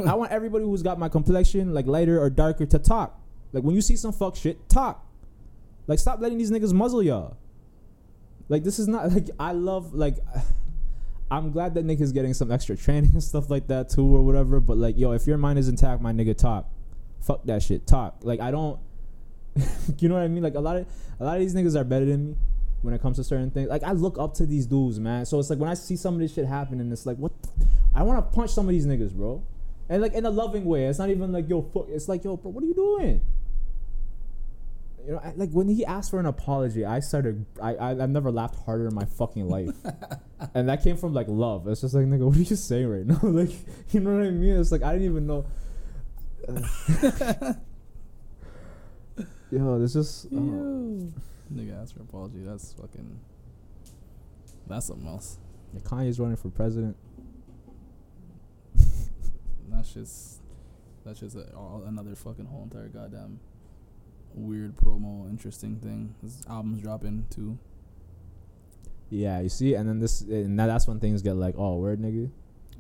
I 0.06 0.16
want 0.16 0.32
everybody 0.32 0.66
who's 0.66 0.84
got 0.84 1.00
my 1.00 1.10
complexion 1.10 1.74
like 1.74 1.88
lighter 1.88 2.22
or 2.22 2.30
darker 2.30 2.66
to 2.66 2.80
talk. 2.80 3.20
Like 3.54 3.64
when 3.64 3.76
you 3.76 3.82
see 3.82 3.96
some 3.96 4.12
fuck 4.12 4.36
shit, 4.36 4.68
talk. 4.70 5.06
Like 5.88 6.00
stop 6.00 6.20
letting 6.20 6.38
these 6.38 6.52
niggas 6.52 6.74
muzzle 6.74 7.04
y'all. 7.04 7.38
Like 8.50 8.64
this 8.64 8.80
is 8.80 8.88
not 8.88 9.12
like 9.14 9.30
I 9.40 9.52
love 9.52 9.94
like 9.94 10.18
I'm 11.32 11.52
glad 11.52 11.74
that 11.74 11.86
Nick 11.86 12.02
is 12.02 12.12
getting 12.12 12.34
some 12.34 12.52
extra 12.52 12.78
training 12.78 13.12
and 13.12 13.24
stuff 13.24 13.50
like 13.50 13.68
that 13.68 13.90
too 13.90 14.16
or 14.16 14.22
whatever. 14.24 14.60
But 14.60 14.78
like 14.78 14.98
yo, 14.98 15.12
if 15.12 15.28
your 15.28 15.38
mind 15.38 15.60
is 15.60 15.68
intact, 15.68 16.02
my 16.02 16.12
nigga, 16.12 16.38
talk. 16.38 16.70
Fuck 17.22 17.46
that 17.46 17.64
shit. 17.64 17.88
Talk. 17.88 18.18
Like 18.22 18.40
I 18.40 18.52
don't. 18.52 18.80
you 20.00 20.10
know 20.10 20.16
what 20.16 20.24
I 20.24 20.28
mean? 20.28 20.44
Like 20.44 20.56
a 20.56 20.60
lot 20.60 20.78
of 20.78 20.86
a 21.20 21.24
lot 21.24 21.36
of 21.36 21.40
these 21.40 21.56
niggas 21.56 21.76
are 21.76 21.84
better 21.84 22.06
than 22.06 22.32
me 22.32 22.36
when 22.86 22.94
it 22.94 23.02
comes 23.02 23.18
to 23.18 23.24
certain 23.24 23.52
things. 23.52 23.70
Like 23.70 23.84
I 23.84 23.92
look 23.92 24.18
up 24.20 24.36
to 24.36 24.46
these 24.46 24.68
dudes, 24.68 25.00
man. 25.00 25.26
So 25.26 25.40
it's 25.40 25.50
like 25.50 25.60
when 25.60 25.70
I 25.70 25.74
see 25.74 25.96
some 25.96 26.14
of 26.14 26.20
this 26.20 26.34
shit 26.34 26.46
happen, 26.46 26.80
and 26.80 26.94
it's 26.94 27.06
like, 27.06 27.18
what? 27.18 27.32
The 27.42 27.66
I 27.96 28.04
want 28.04 28.20
to 28.20 28.36
punch 28.36 28.52
some 28.52 28.66
of 28.66 28.72
these 28.72 28.86
niggas, 28.86 29.14
bro. 29.14 29.42
And 29.88 30.02
like 30.02 30.14
in 30.14 30.26
a 30.26 30.30
loving 30.30 30.66
way. 30.66 30.86
It's 30.86 31.00
not 31.00 31.10
even 31.10 31.32
like 31.32 31.50
yo, 31.50 31.62
fuck. 31.62 31.88
It's 31.90 32.10
like 32.10 32.24
yo, 32.24 32.38
bro, 32.38 32.52
what 32.52 32.64
are 32.64 32.68
you 32.68 32.74
doing? 32.74 33.22
You 35.06 35.14
know, 35.14 35.22
I, 35.24 35.34
like 35.36 35.52
when 35.52 35.70
he 35.70 35.86
asked 35.86 36.12
for 36.12 36.20
an 36.20 36.26
apology, 36.26 36.84
I 36.84 37.00
started. 37.00 37.46
I, 37.62 37.76
I 37.76 37.92
I've 37.92 38.10
never 38.10 38.32
laughed 38.32 38.56
harder 38.66 38.88
in 38.88 38.96
my 38.96 39.06
fucking 39.06 39.48
life, 39.48 39.76
and 40.54 40.68
that 40.68 40.84
came 40.84 40.98
from 40.98 41.14
like 41.14 41.28
love. 41.30 41.68
It's 41.68 41.82
just 41.82 41.94
like 41.94 42.06
nigga, 42.06 42.26
what 42.28 42.36
are 42.36 42.40
you 42.40 42.56
saying 42.56 42.88
right 42.88 43.06
now? 43.06 43.20
like, 43.24 43.52
you 43.92 44.00
know 44.02 44.16
what 44.16 44.26
I 44.26 44.32
mean? 44.32 44.60
It's 44.60 44.72
like 44.72 44.84
I 44.84 44.94
didn't 44.94 45.08
even 45.08 45.28
know. 45.28 45.46
Yo, 49.52 49.80
this 49.80 49.96
is. 49.96 50.28
Oh. 50.36 51.12
Nigga 51.54 51.82
asked 51.82 51.96
for 51.96 52.02
apology. 52.02 52.40
That's 52.44 52.74
fucking. 52.74 53.20
That's 54.68 54.88
something 54.88 55.08
else. 55.08 55.38
Yeah, 55.74 55.82
Kanye's 55.82 56.20
running 56.20 56.38
for 56.38 56.50
president. 56.50 56.98
That's 59.70 59.94
just. 59.94 60.42
That's 61.06 61.20
just 61.20 61.36
a, 61.36 61.54
all, 61.56 61.84
another 61.86 62.16
fucking 62.16 62.46
whole 62.46 62.64
entire 62.64 62.88
goddamn 62.88 63.40
weird 64.36 64.76
promo, 64.76 65.30
interesting 65.30 65.78
thing. 65.78 66.16
His 66.22 66.42
album's 66.50 66.82
dropping 66.82 67.26
too. 67.30 67.58
Yeah, 69.10 69.40
you 69.40 69.50
see, 69.50 69.76
and 69.76 69.88
then 69.88 70.00
this, 70.00 70.22
and 70.22 70.60
that's 70.60 70.88
when 70.88 71.00
things 71.00 71.22
get 71.22 71.36
like, 71.36 71.56
oh, 71.58 71.78
word, 71.78 72.02
nigga. 72.02 72.30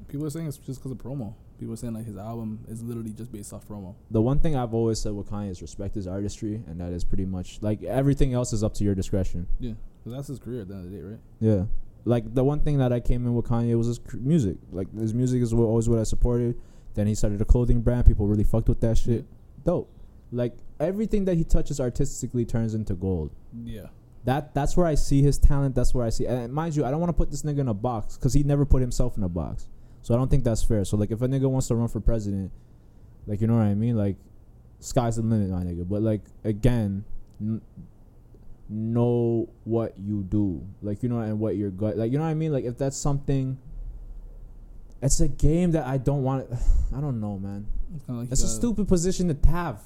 People 0.08 0.25
are 0.25 0.30
saying 0.30 0.47
it's 0.47 0.58
just 0.58 0.80
because 0.80 0.91
of 0.91 0.97
promo. 0.97 1.34
People 1.60 1.78
saying 1.78 1.94
like 1.94 2.06
his 2.06 2.18
album 2.18 2.60
is 2.68 2.84
literally 2.84 3.12
just 3.12 3.32
based 3.32 3.54
off 3.54 3.68
promo. 3.68 3.96
The 4.12 4.22
one 4.22 4.39
thing 4.39 4.56
I've 4.56 4.74
always 4.74 5.00
said 5.00 5.13
with 5.13 5.30
Kanye 5.30 5.52
is 5.52 5.62
respect 5.62 5.96
his 5.96 6.08
artistry, 6.08 6.63
and 6.68 6.80
that 6.82 6.91
is 6.91 7.04
pretty 7.04 7.26
much 7.26 7.60
like 7.62 7.82
everything 7.84 8.34
else 8.34 8.54
is 8.54 8.63
up 8.63 8.74
to 8.76 8.84
your 8.84 8.96
discretion. 8.96 9.48
Yeah, 9.60 9.74
because 10.04 10.18
that's 10.18 10.28
his 10.28 10.39
career 10.39 10.62
at 10.62 10.68
the 10.68 10.76
end 10.76 10.86
of 10.86 10.91
the 10.91 10.98
day, 10.98 11.04
right? 11.04 11.20
Yeah, 11.39 11.65
like 12.06 12.34
the 12.34 12.44
one 12.44 12.60
thing 12.60 12.78
that 12.78 12.94
I 12.94 13.00
came 13.00 13.26
in 13.26 13.34
with 13.34 13.46
Kanye 13.46 13.78
was 13.78 13.88
his 13.88 14.00
music. 14.13 14.58
Like 14.72 14.94
his 14.98 15.13
music 15.13 15.41
is 15.41 15.54
what, 15.54 15.65
always 15.65 15.89
what 15.89 16.00
I 16.00 16.04
supported. 16.04 16.56
Then 16.94 17.08
he 17.08 17.15
started 17.15 17.41
a 17.41 17.46
clothing 17.46 17.82
brand. 17.82 18.06
People 18.06 18.28
really 18.28 18.44
fucked 18.44 18.70
with 18.70 18.80
that 18.82 18.98
shit. 18.98 19.26
Dope. 19.65 19.89
Like 20.32 20.54
everything 20.80 21.26
that 21.26 21.36
he 21.36 21.44
touches 21.44 21.80
artistically 21.80 22.46
turns 22.46 22.74
into 22.74 22.94
gold. 22.94 23.32
Yeah. 23.63 23.88
That 24.24 24.54
that's 24.54 24.76
where 24.76 24.88
I 24.88 24.96
see 24.96 25.22
his 25.22 25.38
talent. 25.38 25.76
That's 25.76 25.94
where 25.94 26.06
I 26.06 26.10
see. 26.10 26.26
And 26.26 26.54
mind 26.54 26.76
you, 26.76 26.86
I 26.86 26.91
don't 26.91 27.00
want 27.00 27.10
to 27.10 27.13
put 27.13 27.32
this 27.32 27.44
nigga 27.44 27.60
in 27.60 27.68
a 27.68 27.74
box 27.74 28.18
because 28.18 28.34
he 28.34 28.44
never 28.44 28.65
put 28.65 28.82
himself 28.82 29.18
in 29.18 29.24
a 29.24 29.30
box. 29.30 29.68
So 30.06 30.13
I 30.13 30.18
don't 30.18 30.30
think 30.30 30.44
that's 30.44 30.63
fair. 30.63 30.86
So 30.86 30.98
like, 30.98 31.10
if 31.10 31.24
a 31.24 31.28
nigga 31.28 31.50
wants 31.50 31.68
to 31.70 31.76
run 31.76 31.88
for 31.88 32.00
president, 32.00 32.52
like 33.26 33.41
you 33.41 33.48
know 33.48 33.56
what 33.56 33.63
I 33.63 33.74
mean, 33.74 33.98
like 33.98 34.18
sky's 34.80 35.15
the 35.15 35.24
limit, 35.24 35.50
my 35.50 35.63
nigga. 35.63 35.89
But 35.89 36.04
like 36.04 36.22
again, 36.44 37.04
n- 37.41 37.60
know 38.70 39.50
what 39.63 39.96
you 39.98 40.22
do, 40.22 40.63
like 40.84 41.02
you 41.02 41.10
know, 41.10 41.22
and 41.22 41.39
what 41.39 41.56
your 41.56 41.72
gut, 41.72 41.98
like 41.98 42.12
you 42.12 42.20
know 42.20 42.24
what 42.24 42.30
I 42.30 42.36
mean. 42.36 42.54
Like 42.54 42.65
if 42.65 42.78
that's 42.78 42.96
something, 42.96 43.58
it's 45.02 45.22
a 45.22 45.28
game 45.28 45.72
that 45.72 45.88
I 45.88 45.98
don't 45.98 46.22
want. 46.22 46.52
I 46.96 47.02
don't 47.02 47.20
know, 47.20 47.39
man. 47.39 47.65
It's 47.96 48.08
like 48.08 48.32
It's 48.32 48.44
a 48.44 48.48
stupid 48.48 48.88
position 48.88 49.28
to 49.36 49.50
have, 49.50 49.82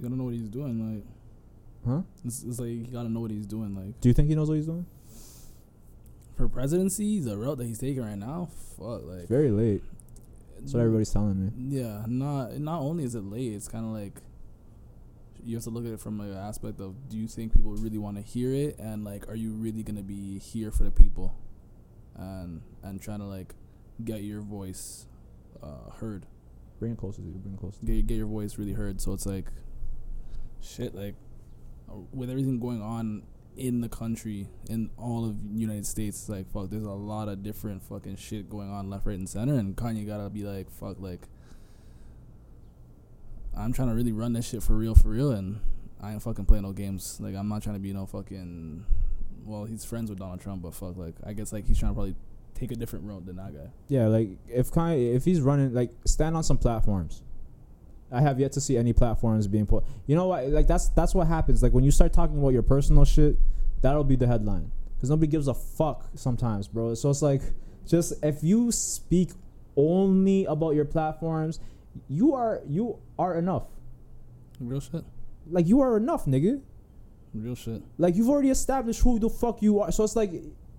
You 0.00 0.06
gotta 0.08 0.16
know 0.16 0.24
what 0.24 0.34
he's 0.34 0.48
doing. 0.48 0.96
Like 0.96 1.04
huh? 1.86 2.02
it's, 2.24 2.42
it's 2.42 2.58
like 2.58 2.68
you 2.68 2.88
gotta 2.92 3.08
know 3.08 3.20
what 3.20 3.30
he's 3.30 3.46
doing. 3.46 3.76
Like 3.76 4.00
Do 4.00 4.08
you 4.08 4.12
think 4.12 4.28
he 4.28 4.34
knows 4.34 4.48
what 4.48 4.56
he's 4.56 4.66
doing? 4.66 4.86
For 6.36 6.48
presidency, 6.48 7.18
the 7.20 7.36
route 7.36 7.58
that 7.58 7.66
he's 7.66 7.78
taking 7.78 8.02
right 8.02 8.18
now, 8.18 8.48
fuck. 8.76 9.02
Like 9.04 9.28
Very 9.28 9.50
late. 9.50 9.82
That's 10.58 10.74
what 10.74 10.80
everybody's 10.80 11.10
telling 11.10 11.46
me. 11.46 11.52
Yeah, 11.56 12.04
not 12.06 12.58
not 12.58 12.80
only 12.80 13.04
is 13.04 13.14
it 13.14 13.24
late, 13.24 13.52
it's 13.52 13.68
kind 13.68 13.84
of 13.84 13.90
like 13.90 14.20
you 15.44 15.56
have 15.56 15.64
to 15.64 15.70
look 15.70 15.84
at 15.84 15.92
it 15.92 16.00
from 16.00 16.18
like 16.18 16.28
an 16.28 16.36
aspect 16.36 16.80
of 16.80 17.08
do 17.08 17.16
you 17.16 17.26
think 17.26 17.54
people 17.54 17.72
really 17.72 17.98
want 17.98 18.16
to 18.16 18.22
hear 18.22 18.54
it, 18.54 18.78
and 18.78 19.04
like 19.04 19.28
are 19.28 19.34
you 19.34 19.52
really 19.52 19.82
gonna 19.82 20.02
be 20.02 20.38
here 20.38 20.70
for 20.70 20.84
the 20.84 20.90
people, 20.90 21.34
and 22.16 22.62
and 22.82 23.02
trying 23.02 23.18
to 23.18 23.26
like 23.26 23.54
get 24.04 24.22
your 24.22 24.40
voice 24.40 25.06
uh, 25.62 25.90
heard, 25.98 26.26
Bring 26.78 26.92
it 26.92 26.98
closer 26.98 27.22
to 27.22 27.28
you. 27.28 27.34
Bring 27.34 27.54
it 27.54 27.60
closer. 27.60 27.78
get 27.84 28.06
get 28.06 28.16
your 28.16 28.26
voice 28.26 28.58
really 28.58 28.72
heard. 28.72 29.00
So 29.00 29.12
it's 29.12 29.26
like 29.26 29.46
shit, 30.60 30.94
like 30.94 31.14
with 32.12 32.30
everything 32.30 32.58
going 32.58 32.82
on 32.82 33.22
in 33.56 33.80
the 33.80 33.88
country 33.88 34.48
in 34.68 34.90
all 34.96 35.24
of 35.24 35.36
United 35.54 35.86
States, 35.86 36.28
like 36.28 36.50
fuck. 36.50 36.70
There's 36.70 36.84
a 36.84 36.90
lot 36.90 37.28
of 37.28 37.42
different 37.42 37.82
fucking 37.82 38.16
shit 38.16 38.48
going 38.48 38.70
on 38.70 38.88
left, 38.90 39.06
right, 39.06 39.18
and 39.18 39.28
center, 39.28 39.54
and 39.54 39.76
Kanye 39.76 40.06
gotta 40.06 40.30
be 40.30 40.42
like 40.42 40.70
fuck, 40.70 40.96
like 40.98 41.28
I'm 43.56 43.72
trying 43.72 43.88
to 43.88 43.94
really 43.94 44.12
run 44.12 44.32
this 44.32 44.48
shit 44.48 44.62
for 44.62 44.74
real, 44.74 44.94
for 44.94 45.08
real, 45.08 45.30
and 45.30 45.60
I 46.00 46.12
ain't 46.12 46.22
fucking 46.22 46.46
playing 46.46 46.64
no 46.64 46.72
games. 46.72 47.18
Like 47.20 47.34
I'm 47.34 47.48
not 47.48 47.62
trying 47.62 47.76
to 47.76 47.80
be 47.80 47.92
no 47.92 48.06
fucking. 48.06 48.84
Well, 49.44 49.64
he's 49.64 49.84
friends 49.84 50.08
with 50.08 50.18
Donald 50.18 50.40
Trump, 50.40 50.62
but 50.62 50.74
fuck, 50.74 50.96
like 50.96 51.14
I 51.24 51.32
guess 51.32 51.52
like 51.52 51.66
he's 51.66 51.78
trying 51.78 51.92
to 51.92 51.94
probably 51.94 52.14
take 52.54 52.72
a 52.72 52.76
different 52.76 53.04
road 53.06 53.26
than 53.26 53.36
that 53.36 53.52
guy. 53.54 53.70
Yeah, 53.88 54.06
like 54.06 54.30
if 54.48 54.70
Kanye, 54.70 55.14
if 55.14 55.24
he's 55.24 55.40
running, 55.40 55.74
like 55.74 55.90
stand 56.06 56.36
on 56.36 56.44
some 56.44 56.58
platforms. 56.58 57.22
I 58.12 58.20
have 58.20 58.38
yet 58.38 58.52
to 58.52 58.60
see 58.60 58.76
any 58.76 58.92
platforms 58.92 59.46
being 59.46 59.66
put. 59.66 59.84
You 60.06 60.16
know 60.16 60.28
what? 60.28 60.46
Like 60.48 60.66
that's 60.66 60.88
that's 60.88 61.14
what 61.14 61.26
happens. 61.26 61.62
Like 61.62 61.72
when 61.72 61.84
you 61.84 61.90
start 61.90 62.12
talking 62.12 62.38
about 62.38 62.50
your 62.50 62.62
personal 62.62 63.04
shit, 63.04 63.36
that'll 63.80 64.04
be 64.04 64.16
the 64.16 64.26
headline 64.26 64.70
because 64.96 65.10
nobody 65.10 65.26
gives 65.26 65.48
a 65.48 65.54
fuck 65.54 66.08
sometimes, 66.14 66.68
bro. 66.68 66.94
So 66.94 67.10
it's 67.10 67.22
like 67.22 67.42
just 67.86 68.12
if 68.22 68.42
you 68.42 68.70
speak 68.70 69.30
only 69.76 70.44
about 70.44 70.74
your 70.74 70.84
platforms, 70.84 71.60
you 72.08 72.34
are 72.34 72.60
you 72.68 72.98
are 73.18 73.36
enough. 73.36 73.64
Real 74.60 74.80
shit. 74.80 75.04
Like 75.50 75.66
you 75.66 75.80
are 75.80 75.96
enough, 75.96 76.26
nigga. 76.26 76.60
Real 77.34 77.54
shit. 77.54 77.82
Like 77.98 78.14
you've 78.14 78.28
already 78.28 78.50
established 78.50 79.00
who 79.00 79.18
the 79.18 79.30
fuck 79.30 79.62
you 79.62 79.80
are. 79.80 79.90
So 79.90 80.04
it's 80.04 80.16
like 80.16 80.30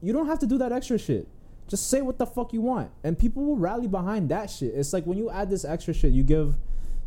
you 0.01 0.13
don't 0.13 0.27
have 0.27 0.39
to 0.39 0.47
do 0.47 0.57
that 0.59 0.71
extra 0.71 0.97
shit. 0.97 1.27
Just 1.67 1.89
say 1.89 2.01
what 2.01 2.17
the 2.17 2.25
fuck 2.25 2.53
you 2.53 2.61
want, 2.61 2.91
and 3.03 3.17
people 3.17 3.43
will 3.43 3.55
rally 3.55 3.87
behind 3.87 4.29
that 4.29 4.49
shit. 4.49 4.73
It's 4.75 4.93
like 4.93 5.05
when 5.05 5.17
you 5.17 5.29
add 5.29 5.49
this 5.49 5.63
extra 5.63 5.93
shit, 5.93 6.11
you 6.11 6.23
give, 6.23 6.55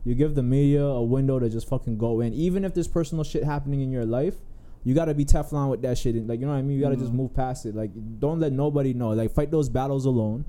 you 0.06 0.14
give 0.14 0.34
the 0.34 0.42
media 0.42 0.82
a 0.84 1.02
window 1.02 1.38
to 1.38 1.50
just 1.50 1.68
fucking 1.68 1.98
go 1.98 2.20
in. 2.20 2.32
Even 2.32 2.64
if 2.64 2.72
there's 2.72 2.88
personal 2.88 3.24
shit 3.24 3.44
happening 3.44 3.80
in 3.82 3.90
your 3.90 4.06
life, 4.06 4.36
you 4.84 4.94
gotta 4.94 5.12
be 5.14 5.24
Teflon 5.24 5.68
with 5.68 5.82
that 5.82 5.98
shit. 5.98 6.14
And 6.14 6.28
like 6.28 6.40
you 6.40 6.46
know 6.46 6.52
what 6.52 6.58
I 6.58 6.62
mean. 6.62 6.76
You 6.78 6.82
gotta 6.82 6.96
just 6.96 7.12
Mhm. 7.12 7.16
move 7.16 7.34
past 7.34 7.66
it. 7.66 7.74
Like 7.74 7.90
don't 8.20 8.40
let 8.40 8.52
nobody 8.52 8.94
know. 8.94 9.10
Like 9.10 9.32
fight 9.32 9.50
those 9.50 9.68
battles 9.68 10.06
alone. 10.06 10.44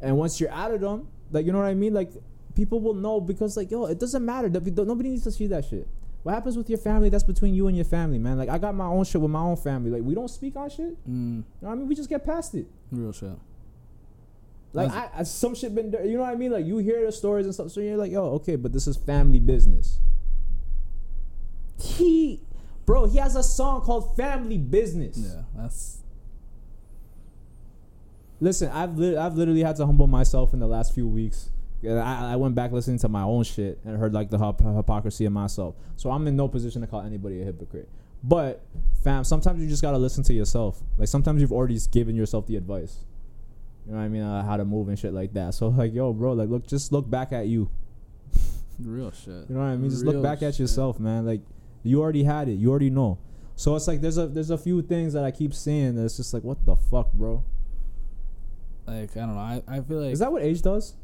And 0.00 0.16
once 0.16 0.40
you're 0.40 0.50
out 0.50 0.72
of 0.72 0.80
them, 0.80 1.08
like 1.30 1.44
you 1.46 1.52
know 1.52 1.58
what 1.58 1.66
I 1.66 1.74
mean. 1.74 1.92
Like 1.94 2.10
people 2.54 2.80
will 2.80 2.94
know 2.94 3.20
because 3.20 3.56
like 3.56 3.70
yo, 3.70 3.84
it 3.84 4.00
doesn't 4.00 4.24
matter. 4.24 4.48
Nobody 4.48 5.10
needs 5.10 5.24
to 5.24 5.30
see 5.30 5.46
that 5.48 5.66
shit. 5.66 5.86
What 6.22 6.34
happens 6.34 6.56
with 6.56 6.68
your 6.68 6.78
family? 6.78 7.08
That's 7.10 7.24
between 7.24 7.54
you 7.54 7.66
and 7.68 7.76
your 7.76 7.84
family, 7.86 8.18
man. 8.18 8.38
Like 8.38 8.48
I 8.48 8.58
got 8.58 8.74
my 8.74 8.86
own 8.86 9.04
shit 9.04 9.20
with 9.20 9.30
my 9.30 9.40
own 9.40 9.56
family. 9.56 9.90
Like 9.90 10.02
we 10.02 10.14
don't 10.14 10.28
speak 10.28 10.56
on 10.56 10.68
shit. 10.70 10.92
Mm, 11.08 11.08
You 11.08 11.12
know 11.36 11.44
what 11.60 11.70
I 11.72 11.74
mean? 11.76 11.86
We 11.88 11.94
just 11.94 12.08
get 12.08 12.24
past 12.24 12.54
it. 12.54 12.66
real 12.92 13.12
shit. 13.12 13.30
Like 14.72 14.90
I, 14.90 15.10
I 15.18 15.22
some 15.24 15.54
shit 15.54 15.74
been 15.74 15.92
you 16.04 16.14
know 16.14 16.20
what 16.20 16.30
I 16.30 16.36
mean? 16.36 16.52
Like 16.52 16.64
you 16.64 16.78
hear 16.78 17.04
the 17.04 17.12
stories 17.12 17.46
and 17.46 17.54
stuff, 17.54 17.70
so 17.70 17.80
you're 17.80 17.96
like, 17.96 18.12
yo, 18.12 18.24
okay, 18.34 18.56
but 18.56 18.72
this 18.72 18.86
is 18.86 18.96
family 18.96 19.40
business. 19.40 19.98
He 21.78 22.40
bro, 22.86 23.06
he 23.06 23.18
has 23.18 23.36
a 23.36 23.42
song 23.42 23.82
called 23.82 24.16
Family 24.16 24.58
Business. 24.58 25.18
Yeah, 25.18 25.42
that's 25.56 26.00
Listen, 28.40 28.70
I've 28.70 28.96
lit 28.96 29.18
I've 29.18 29.34
literally 29.34 29.62
had 29.62 29.76
to 29.76 29.86
humble 29.86 30.06
myself 30.06 30.54
in 30.54 30.60
the 30.60 30.66
last 30.66 30.94
few 30.94 31.06
weeks. 31.06 31.50
I, 31.84 32.32
I 32.32 32.36
went 32.36 32.54
back 32.54 32.72
listening 32.72 32.98
to 32.98 33.08
my 33.08 33.22
own 33.22 33.42
shit 33.44 33.78
and 33.84 33.96
heard 33.96 34.12
like 34.12 34.30
the 34.30 34.38
hyp- 34.38 34.76
hypocrisy 34.76 35.24
of 35.24 35.32
myself. 35.32 35.74
So 35.96 36.10
I'm 36.10 36.26
in 36.26 36.36
no 36.36 36.46
position 36.46 36.82
to 36.82 36.86
call 36.86 37.00
anybody 37.00 37.40
a 37.40 37.44
hypocrite. 37.44 37.88
But 38.22 38.62
fam, 39.02 39.24
sometimes 39.24 39.62
you 39.62 39.68
just 39.68 39.82
gotta 39.82 39.98
listen 39.98 40.22
to 40.24 40.34
yourself. 40.34 40.82
Like 40.98 41.08
sometimes 41.08 41.40
you've 41.40 41.52
already 41.52 41.78
given 41.90 42.14
yourself 42.16 42.46
the 42.46 42.56
advice. 42.56 43.04
You 43.90 43.96
know 43.96 44.02
what 44.02 44.06
I 44.06 44.08
mean? 44.08 44.22
Uh, 44.22 44.44
how 44.44 44.56
to 44.56 44.64
move 44.64 44.88
and 44.88 44.96
shit 44.96 45.12
like 45.12 45.32
that. 45.32 45.52
So 45.52 45.66
like, 45.66 45.92
yo, 45.92 46.12
bro, 46.12 46.34
like 46.34 46.48
look, 46.48 46.64
just 46.64 46.92
look 46.92 47.10
back 47.10 47.32
at 47.32 47.48
you. 47.48 47.68
real 48.78 49.10
shit. 49.10 49.48
You 49.48 49.56
know 49.56 49.62
what 49.62 49.66
I 49.66 49.76
mean? 49.76 49.90
Just 49.90 50.04
Real 50.04 50.12
look 50.12 50.22
back 50.22 50.42
at 50.44 50.60
yourself, 50.60 51.00
man. 51.00 51.26
Like 51.26 51.40
you 51.82 52.00
already 52.00 52.22
had 52.22 52.48
it. 52.48 52.52
You 52.52 52.70
already 52.70 52.90
know. 52.90 53.18
So 53.56 53.74
it's 53.74 53.88
like 53.88 54.00
there's 54.00 54.16
a 54.16 54.28
there's 54.28 54.50
a 54.50 54.58
few 54.58 54.80
things 54.80 55.12
that 55.14 55.24
I 55.24 55.32
keep 55.32 55.52
seeing 55.52 55.96
that's 55.96 56.18
just 56.18 56.32
like, 56.32 56.44
what 56.44 56.64
the 56.64 56.76
fuck, 56.76 57.12
bro? 57.12 57.42
Like 58.86 59.16
I 59.16 59.20
don't 59.20 59.34
know. 59.34 59.40
I, 59.40 59.60
I 59.66 59.80
feel 59.80 60.02
like 60.02 60.12
Is 60.12 60.20
that 60.20 60.30
what 60.30 60.42
age 60.42 60.62
does? 60.62 60.94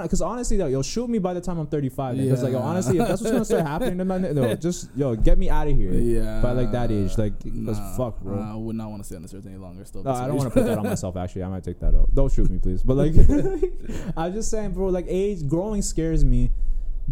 Because 0.00 0.22
honestly, 0.22 0.56
though, 0.56 0.68
you'll 0.68 0.82
shoot 0.82 1.08
me 1.10 1.18
by 1.18 1.34
the 1.34 1.40
time 1.40 1.58
I'm 1.58 1.66
35. 1.66 2.16
Because 2.16 2.42
like, 2.42 2.52
yo, 2.52 2.58
honestly, 2.60 2.98
if 2.98 3.06
that's 3.08 3.20
what's 3.20 3.32
gonna 3.32 3.44
start 3.44 3.66
happening, 3.66 3.98
then 3.98 4.06
man, 4.08 4.34
no, 4.34 4.54
just 4.54 4.88
yo, 4.96 5.14
get 5.14 5.36
me 5.38 5.50
out 5.50 5.68
of 5.68 5.76
here. 5.76 5.92
Yeah. 5.92 6.40
By 6.40 6.52
like 6.52 6.72
that 6.72 6.90
age, 6.90 7.18
like, 7.18 7.44
Nah, 7.44 7.96
fuck, 7.96 8.20
bro. 8.20 8.36
nah, 8.36 8.52
I 8.52 8.56
would 8.56 8.76
not 8.76 8.90
want 8.90 9.02
to 9.02 9.06
stay 9.06 9.16
on 9.16 9.22
this 9.22 9.34
earth 9.34 9.46
any 9.46 9.56
longer. 9.56 9.84
Still, 9.84 10.02
No, 10.04 10.12
I 10.12 10.26
don't 10.26 10.36
want 10.36 10.48
to 10.48 10.54
put 10.54 10.66
that 10.66 10.78
on 10.78 10.84
myself. 10.94 11.16
Actually, 11.16 11.42
I 11.44 11.48
might 11.48 11.64
take 11.64 11.80
that 11.80 11.94
out. 11.94 12.14
Don't 12.14 12.32
shoot 12.32 12.50
me, 12.50 12.58
please. 12.58 12.82
But 12.82 12.94
like, 12.96 13.14
I'm 14.16 14.32
just 14.32 14.50
saying, 14.50 14.72
bro. 14.72 14.86
Like, 14.88 15.06
age 15.08 15.46
growing 15.48 15.82
scares 15.82 16.24
me 16.24 16.50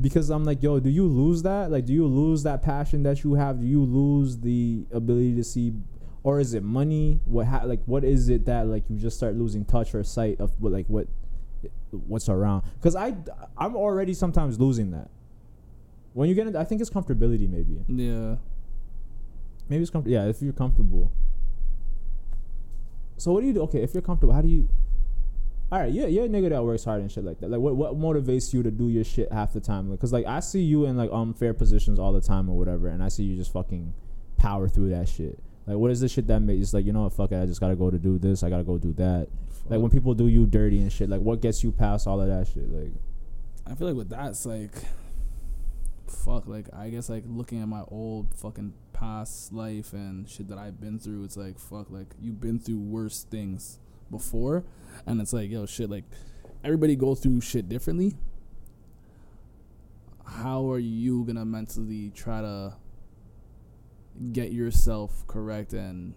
because 0.01 0.31
I'm 0.31 0.45
like, 0.45 0.63
yo, 0.63 0.79
do 0.81 0.89
you 0.91 1.07
lose 1.07 1.43
that? 1.43 1.71
Like, 1.71 1.85
do 1.87 1.93
you 1.93 2.07
lose 2.07 2.43
that 2.45 2.63
passion 2.63 3.03
that 3.03 3.25
you 3.25 3.35
have? 3.35 3.61
Do 3.61 3.67
you 3.67 3.83
lose 3.85 4.39
the 4.39 4.87
ability 4.93 5.35
to 5.37 5.45
see, 5.45 5.73
or 6.23 6.39
is 6.41 6.55
it 6.55 6.63
money? 6.63 7.21
What 7.25 7.47
ha- 7.47 7.63
like 7.65 7.81
what 7.87 8.05
is 8.05 8.29
it 8.29 8.47
that 8.47 8.67
like 8.69 8.85
you 8.89 8.99
just 8.99 9.17
start 9.17 9.35
losing 9.35 9.65
touch 9.65 9.95
or 9.95 10.05
sight 10.05 10.41
of 10.41 10.53
what 10.61 10.73
like 10.73 10.87
what 10.87 11.09
what's 11.91 12.29
around? 12.29 12.63
Because 12.75 12.97
I 12.97 13.15
I'm 13.57 13.77
already 13.77 14.15
sometimes 14.15 14.59
losing 14.59 14.91
that. 14.93 15.09
When 16.13 16.29
you 16.29 16.35
get 16.35 16.47
into, 16.47 16.59
I 16.59 16.65
think 16.65 16.81
it's 16.81 16.91
comfortability, 16.91 17.49
maybe. 17.49 17.85
Yeah. 17.89 18.37
Maybe 19.69 19.83
it's 19.83 19.91
comfortable. 19.91 20.13
Yeah, 20.13 20.29
if 20.29 20.43
you're 20.43 20.53
comfortable. 20.53 21.13
So 23.17 23.33
what 23.33 23.43
do 23.43 23.47
you 23.47 23.53
do? 23.53 23.63
Okay, 23.63 23.83
if 23.83 23.95
you're 23.95 24.03
comfortable, 24.03 24.35
how 24.35 24.41
do 24.41 24.49
you? 24.49 24.69
All 25.71 25.79
right, 25.79 25.93
yeah, 25.93 26.07
you're 26.07 26.25
a 26.25 26.29
nigga 26.29 26.49
that 26.51 26.65
works 26.65 26.85
hard 26.85 27.01
and 27.01 27.13
shit 27.13 27.23
like 27.23 27.39
that. 27.41 27.51
Like, 27.51 27.61
what 27.61 27.77
what 27.77 27.97
motivates 27.97 28.53
you 28.53 28.65
to 28.65 28.73
do 28.73 28.89
your 28.89 29.05
shit 29.05 29.31
half 29.31 29.53
the 29.53 29.61
time? 29.61 29.97
Cause 29.99 30.13
like 30.13 30.27
I 30.27 30.41
see 30.41 30.63
you 30.63 30.87
in 30.87 30.97
like 30.97 31.11
unfair 31.13 31.55
positions 31.55 32.01
all 32.01 32.13
the 32.13 32.21
time 32.21 32.49
or 32.49 32.59
whatever, 32.59 32.89
and 32.89 33.03
I 33.03 33.09
see 33.09 33.23
you 33.23 33.37
just 33.37 33.53
fucking 33.53 33.95
power 34.37 34.69
through 34.69 34.91
that 34.91 35.09
shit. 35.09 35.39
Like, 35.69 35.77
what 35.77 35.93
is 35.93 36.01
the 36.01 36.09
shit 36.09 36.27
that 36.27 36.41
makes? 36.41 36.63
It's 36.63 36.75
like 36.75 36.87
you 36.87 36.93
know 36.93 37.03
what? 37.03 37.13
Fuck 37.13 37.31
it, 37.31 37.41
I 37.41 37.47
just 37.47 37.61
gotta 37.61 37.77
go 37.77 37.89
to 37.91 37.99
do 37.99 38.19
this. 38.19 38.43
I 38.43 38.51
gotta 38.51 38.65
go 38.65 38.79
do 38.79 38.93
that. 38.95 39.29
Like 39.69 39.81
when 39.81 39.91
people 39.91 40.15
do 40.15 40.27
you 40.27 40.47
dirty 40.47 40.81
and 40.81 40.93
shit. 40.93 41.09
Like, 41.09 41.21
what 41.21 41.41
gets 41.41 41.63
you 41.63 41.71
past 41.71 42.07
all 42.07 42.21
of 42.21 42.29
that 42.29 42.49
shit? 42.49 42.69
Like, 42.73 42.93
I 43.67 43.75
feel 43.75 43.89
like 43.89 43.97
with 43.97 44.11
that, 44.11 44.31
it's 44.31 44.47
like, 44.47 44.73
fuck. 46.11 46.47
Like 46.47 46.67
I 46.75 46.91
guess 46.91 47.09
like 47.09 47.25
looking 47.27 47.63
at 47.63 47.69
my 47.69 47.83
old 47.89 48.35
fucking 48.35 48.75
past 48.93 49.53
life 49.53 49.93
and 49.93 50.29
shit 50.29 50.49
that 50.49 50.59
I've 50.59 50.81
been 50.81 50.99
through. 50.99 51.25
It's 51.25 51.37
like 51.37 51.59
fuck. 51.59 51.91
Like 51.91 52.15
you've 52.21 52.41
been 52.41 52.59
through 52.59 52.81
worse 52.81 53.25
things 53.25 53.79
before, 54.11 54.65
and 55.07 55.21
it's 55.21 55.33
like 55.33 55.51
yo 55.51 55.67
shit. 55.67 55.91
Like 55.91 56.05
everybody 56.65 56.97
goes 56.97 57.21
through 57.21 57.41
shit 57.41 57.69
differently. 57.69 58.15
How 60.27 60.71
are 60.71 60.79
you 60.79 61.25
gonna 61.25 61.45
mentally 61.45 62.13
try 62.15 62.41
to 62.41 62.75
get 64.33 64.53
yourself 64.53 65.27
correct 65.27 65.73
and 65.73 66.15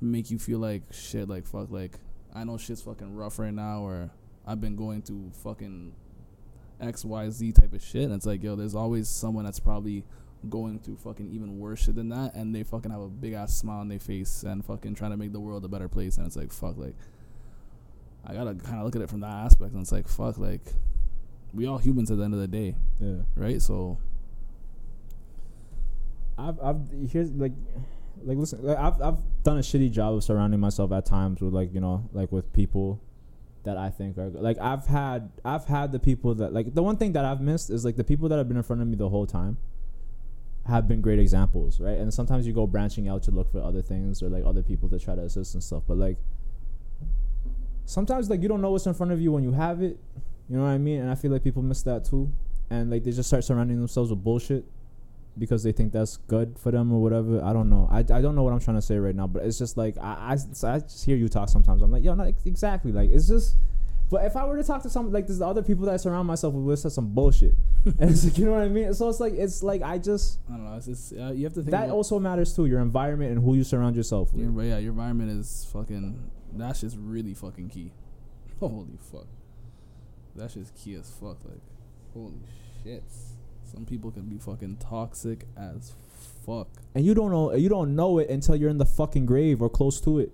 make 0.00 0.30
you 0.30 0.38
feel 0.38 0.58
like 0.58 0.82
shit? 0.92 1.28
Like 1.28 1.46
fuck. 1.46 1.70
Like 1.70 1.98
I 2.36 2.44
know 2.44 2.58
shit's 2.58 2.82
fucking 2.82 3.14
rough 3.14 3.38
right 3.38 3.54
now, 3.54 3.80
or 3.80 4.10
I've 4.46 4.60
been 4.60 4.76
going 4.76 5.00
through 5.00 5.30
fucking 5.42 5.94
X, 6.80 7.04
Y, 7.04 7.30
Z 7.30 7.52
type 7.52 7.72
of 7.72 7.82
shit. 7.82 8.02
And 8.02 8.12
it's 8.12 8.26
like, 8.26 8.42
yo, 8.42 8.56
there's 8.56 8.74
always 8.74 9.08
someone 9.08 9.46
that's 9.46 9.58
probably 9.58 10.04
going 10.50 10.78
through 10.78 10.96
fucking 10.96 11.32
even 11.32 11.58
worse 11.58 11.84
shit 11.84 11.94
than 11.94 12.10
that, 12.10 12.34
and 12.34 12.54
they 12.54 12.62
fucking 12.62 12.90
have 12.90 13.00
a 13.00 13.08
big 13.08 13.32
ass 13.32 13.56
smile 13.56 13.80
on 13.80 13.88
their 13.88 13.98
face 13.98 14.42
and 14.42 14.64
fucking 14.64 14.94
trying 14.94 15.12
to 15.12 15.16
make 15.16 15.32
the 15.32 15.40
world 15.40 15.64
a 15.64 15.68
better 15.68 15.88
place. 15.88 16.18
And 16.18 16.26
it's 16.26 16.36
like, 16.36 16.52
fuck, 16.52 16.76
like, 16.76 16.94
I 18.26 18.34
gotta 18.34 18.54
kind 18.54 18.78
of 18.78 18.84
look 18.84 18.96
at 18.96 19.02
it 19.02 19.08
from 19.08 19.20
that 19.20 19.30
aspect. 19.30 19.72
And 19.72 19.80
it's 19.80 19.92
like, 19.92 20.06
fuck, 20.06 20.36
like, 20.36 20.74
we 21.54 21.66
all 21.66 21.78
humans 21.78 22.10
at 22.10 22.18
the 22.18 22.24
end 22.24 22.34
of 22.34 22.40
the 22.40 22.48
day, 22.48 22.76
yeah. 23.00 23.22
right? 23.34 23.62
So, 23.62 23.98
I've 26.38 26.60
I've 26.60 26.80
here's 27.10 27.30
like 27.32 27.52
like 28.24 28.38
listen 28.38 28.62
like 28.62 28.78
I've 28.78 29.00
I've 29.00 29.18
done 29.42 29.58
a 29.58 29.60
shitty 29.60 29.90
job 29.90 30.14
of 30.14 30.24
surrounding 30.24 30.60
myself 30.60 30.92
at 30.92 31.06
times 31.06 31.40
with 31.40 31.52
like 31.52 31.72
you 31.72 31.80
know 31.80 32.08
like 32.12 32.32
with 32.32 32.52
people 32.52 33.00
that 33.64 33.76
I 33.76 33.90
think 33.90 34.16
are 34.18 34.28
like 34.30 34.58
I've 34.58 34.86
had 34.86 35.30
I've 35.44 35.64
had 35.64 35.92
the 35.92 35.98
people 35.98 36.34
that 36.36 36.52
like 36.52 36.74
the 36.74 36.82
one 36.82 36.96
thing 36.96 37.12
that 37.12 37.24
I've 37.24 37.40
missed 37.40 37.70
is 37.70 37.84
like 37.84 37.96
the 37.96 38.04
people 38.04 38.28
that 38.28 38.38
have 38.38 38.48
been 38.48 38.56
in 38.56 38.62
front 38.62 38.82
of 38.82 38.88
me 38.88 38.96
the 38.96 39.08
whole 39.08 39.26
time 39.26 39.58
have 40.66 40.88
been 40.88 41.00
great 41.00 41.18
examples 41.18 41.80
right? 41.80 41.98
And 41.98 42.12
sometimes 42.12 42.46
you 42.46 42.52
go 42.52 42.66
branching 42.66 43.08
out 43.08 43.22
to 43.24 43.30
look 43.30 43.50
for 43.52 43.62
other 43.62 43.82
things 43.82 44.22
or 44.22 44.28
like 44.28 44.44
other 44.44 44.62
people 44.62 44.88
to 44.88 44.98
try 44.98 45.14
to 45.14 45.22
assist 45.22 45.54
and 45.54 45.62
stuff 45.62 45.82
but 45.86 45.96
like 45.96 46.16
sometimes 47.84 48.28
like 48.30 48.42
you 48.42 48.48
don't 48.48 48.60
know 48.60 48.70
what's 48.70 48.86
in 48.86 48.94
front 48.94 49.12
of 49.12 49.20
you 49.20 49.30
when 49.30 49.44
you 49.44 49.52
have 49.52 49.82
it 49.82 49.98
you 50.48 50.56
know 50.56 50.62
what 50.62 50.70
I 50.70 50.78
mean? 50.78 51.00
And 51.00 51.10
I 51.10 51.14
feel 51.14 51.30
like 51.30 51.42
people 51.42 51.62
miss 51.62 51.82
that 51.82 52.04
too. 52.04 52.32
And 52.70 52.90
like 52.90 53.04
they 53.04 53.10
just 53.10 53.28
start 53.28 53.44
surrounding 53.44 53.78
themselves 53.78 54.10
with 54.10 54.22
bullshit 54.22 54.64
because 55.38 55.62
they 55.62 55.72
think 55.72 55.92
that's 55.92 56.16
good 56.16 56.58
for 56.58 56.70
them 56.70 56.92
or 56.92 57.02
whatever. 57.02 57.42
I 57.44 57.52
don't 57.52 57.68
know. 57.68 57.88
I, 57.90 57.98
I 57.98 58.02
don't 58.02 58.34
know 58.34 58.42
what 58.42 58.52
I'm 58.52 58.60
trying 58.60 58.76
to 58.76 58.82
say 58.82 58.98
right 58.98 59.14
now, 59.14 59.26
but 59.26 59.44
it's 59.44 59.58
just 59.58 59.76
like 59.76 59.96
I, 59.98 60.12
I, 60.12 60.32
I 60.32 60.78
just 60.80 61.04
hear 61.04 61.16
you 61.16 61.28
talk 61.28 61.48
sometimes. 61.48 61.82
I'm 61.82 61.90
like, 61.90 62.04
yo, 62.04 62.14
not 62.14 62.32
exactly. 62.44 62.92
Like 62.92 63.10
it's 63.10 63.28
just. 63.28 63.56
But 64.08 64.24
if 64.24 64.36
I 64.36 64.46
were 64.46 64.56
to 64.56 64.62
talk 64.62 64.82
to 64.84 64.90
some 64.90 65.10
like 65.10 65.26
there's 65.26 65.40
other 65.40 65.64
people 65.64 65.84
that 65.86 65.94
I 65.94 65.96
surround 65.96 66.28
myself 66.28 66.54
with, 66.54 66.64
with 66.84 66.92
some 66.92 67.12
bullshit, 67.12 67.54
and 67.84 68.10
it's 68.10 68.24
like 68.24 68.38
you 68.38 68.44
know 68.44 68.52
what 68.52 68.62
I 68.62 68.68
mean. 68.68 68.94
So 68.94 69.08
it's 69.08 69.18
like 69.18 69.32
it's 69.32 69.64
like 69.64 69.82
I 69.82 69.98
just 69.98 70.38
I 70.48 70.52
don't 70.52 70.64
know. 70.64 70.76
It's 70.76 70.86
just, 70.86 71.12
uh, 71.12 71.32
you 71.32 71.44
have 71.44 71.54
to 71.54 71.60
think 71.62 71.72
that 71.72 71.90
also 71.90 72.20
matters 72.20 72.54
too. 72.54 72.66
Your 72.66 72.80
environment 72.80 73.32
and 73.32 73.42
who 73.42 73.56
you 73.56 73.64
surround 73.64 73.96
yourself 73.96 74.32
with. 74.32 74.42
Your, 74.42 74.62
yeah, 74.62 74.78
your 74.78 74.92
environment 74.92 75.32
is 75.32 75.68
fucking. 75.72 76.30
That's 76.52 76.82
just 76.82 76.96
really 77.00 77.34
fucking 77.34 77.68
key. 77.70 77.90
Holy 78.60 78.96
fuck. 79.12 79.26
that's 80.34 80.54
just 80.54 80.74
key 80.76 80.94
as 80.94 81.10
fuck. 81.10 81.38
Like, 81.44 81.60
holy 82.14 82.38
shit. 82.82 83.02
Some 83.66 83.84
people 83.84 84.10
can 84.10 84.22
be 84.22 84.38
fucking 84.38 84.78
toxic 84.78 85.46
as 85.56 85.92
fuck. 86.44 86.68
and 86.94 87.04
you 87.04 87.14
don't 87.14 87.30
know 87.30 87.52
you 87.52 87.68
don't 87.68 87.94
know 87.96 88.18
it 88.18 88.30
until 88.30 88.56
you're 88.56 88.70
in 88.70 88.78
the 88.78 88.86
fucking 88.86 89.26
grave 89.26 89.60
or 89.60 89.68
close 89.68 90.00
to 90.02 90.18
it. 90.18 90.32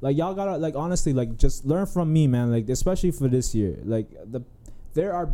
Like 0.00 0.16
y'all 0.16 0.34
gotta 0.34 0.56
like 0.56 0.74
honestly 0.76 1.12
like 1.12 1.36
just 1.36 1.66
learn 1.66 1.86
from 1.86 2.12
me, 2.12 2.26
man. 2.26 2.50
Like 2.50 2.68
especially 2.68 3.10
for 3.10 3.28
this 3.28 3.54
year, 3.54 3.78
like 3.84 4.08
the 4.24 4.42
there 4.94 5.12
are 5.12 5.30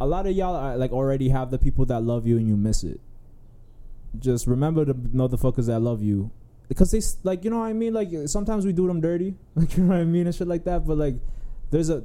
a 0.00 0.06
lot 0.06 0.26
of 0.26 0.32
y'all 0.32 0.54
are, 0.54 0.76
like 0.76 0.92
already 0.92 1.28
have 1.30 1.50
the 1.50 1.58
people 1.58 1.84
that 1.86 2.00
love 2.00 2.26
you 2.26 2.36
and 2.36 2.46
you 2.46 2.56
miss 2.56 2.84
it. 2.84 3.00
Just 4.18 4.46
remember 4.46 4.84
the 4.84 4.94
motherfuckers 4.94 5.66
that 5.66 5.80
love 5.80 6.02
you 6.02 6.30
because 6.68 6.90
they 6.90 7.00
like 7.22 7.44
you 7.44 7.50
know 7.50 7.60
what 7.60 7.66
I 7.66 7.72
mean. 7.72 7.94
Like 7.94 8.10
sometimes 8.26 8.66
we 8.66 8.72
do 8.72 8.86
them 8.86 9.00
dirty, 9.00 9.34
like 9.54 9.76
you 9.76 9.84
know 9.84 9.90
what 9.90 10.00
I 10.00 10.04
mean 10.04 10.26
and 10.26 10.34
shit 10.34 10.48
like 10.48 10.64
that. 10.64 10.86
But 10.86 10.98
like 10.98 11.14
there's 11.70 11.90
a 11.90 12.04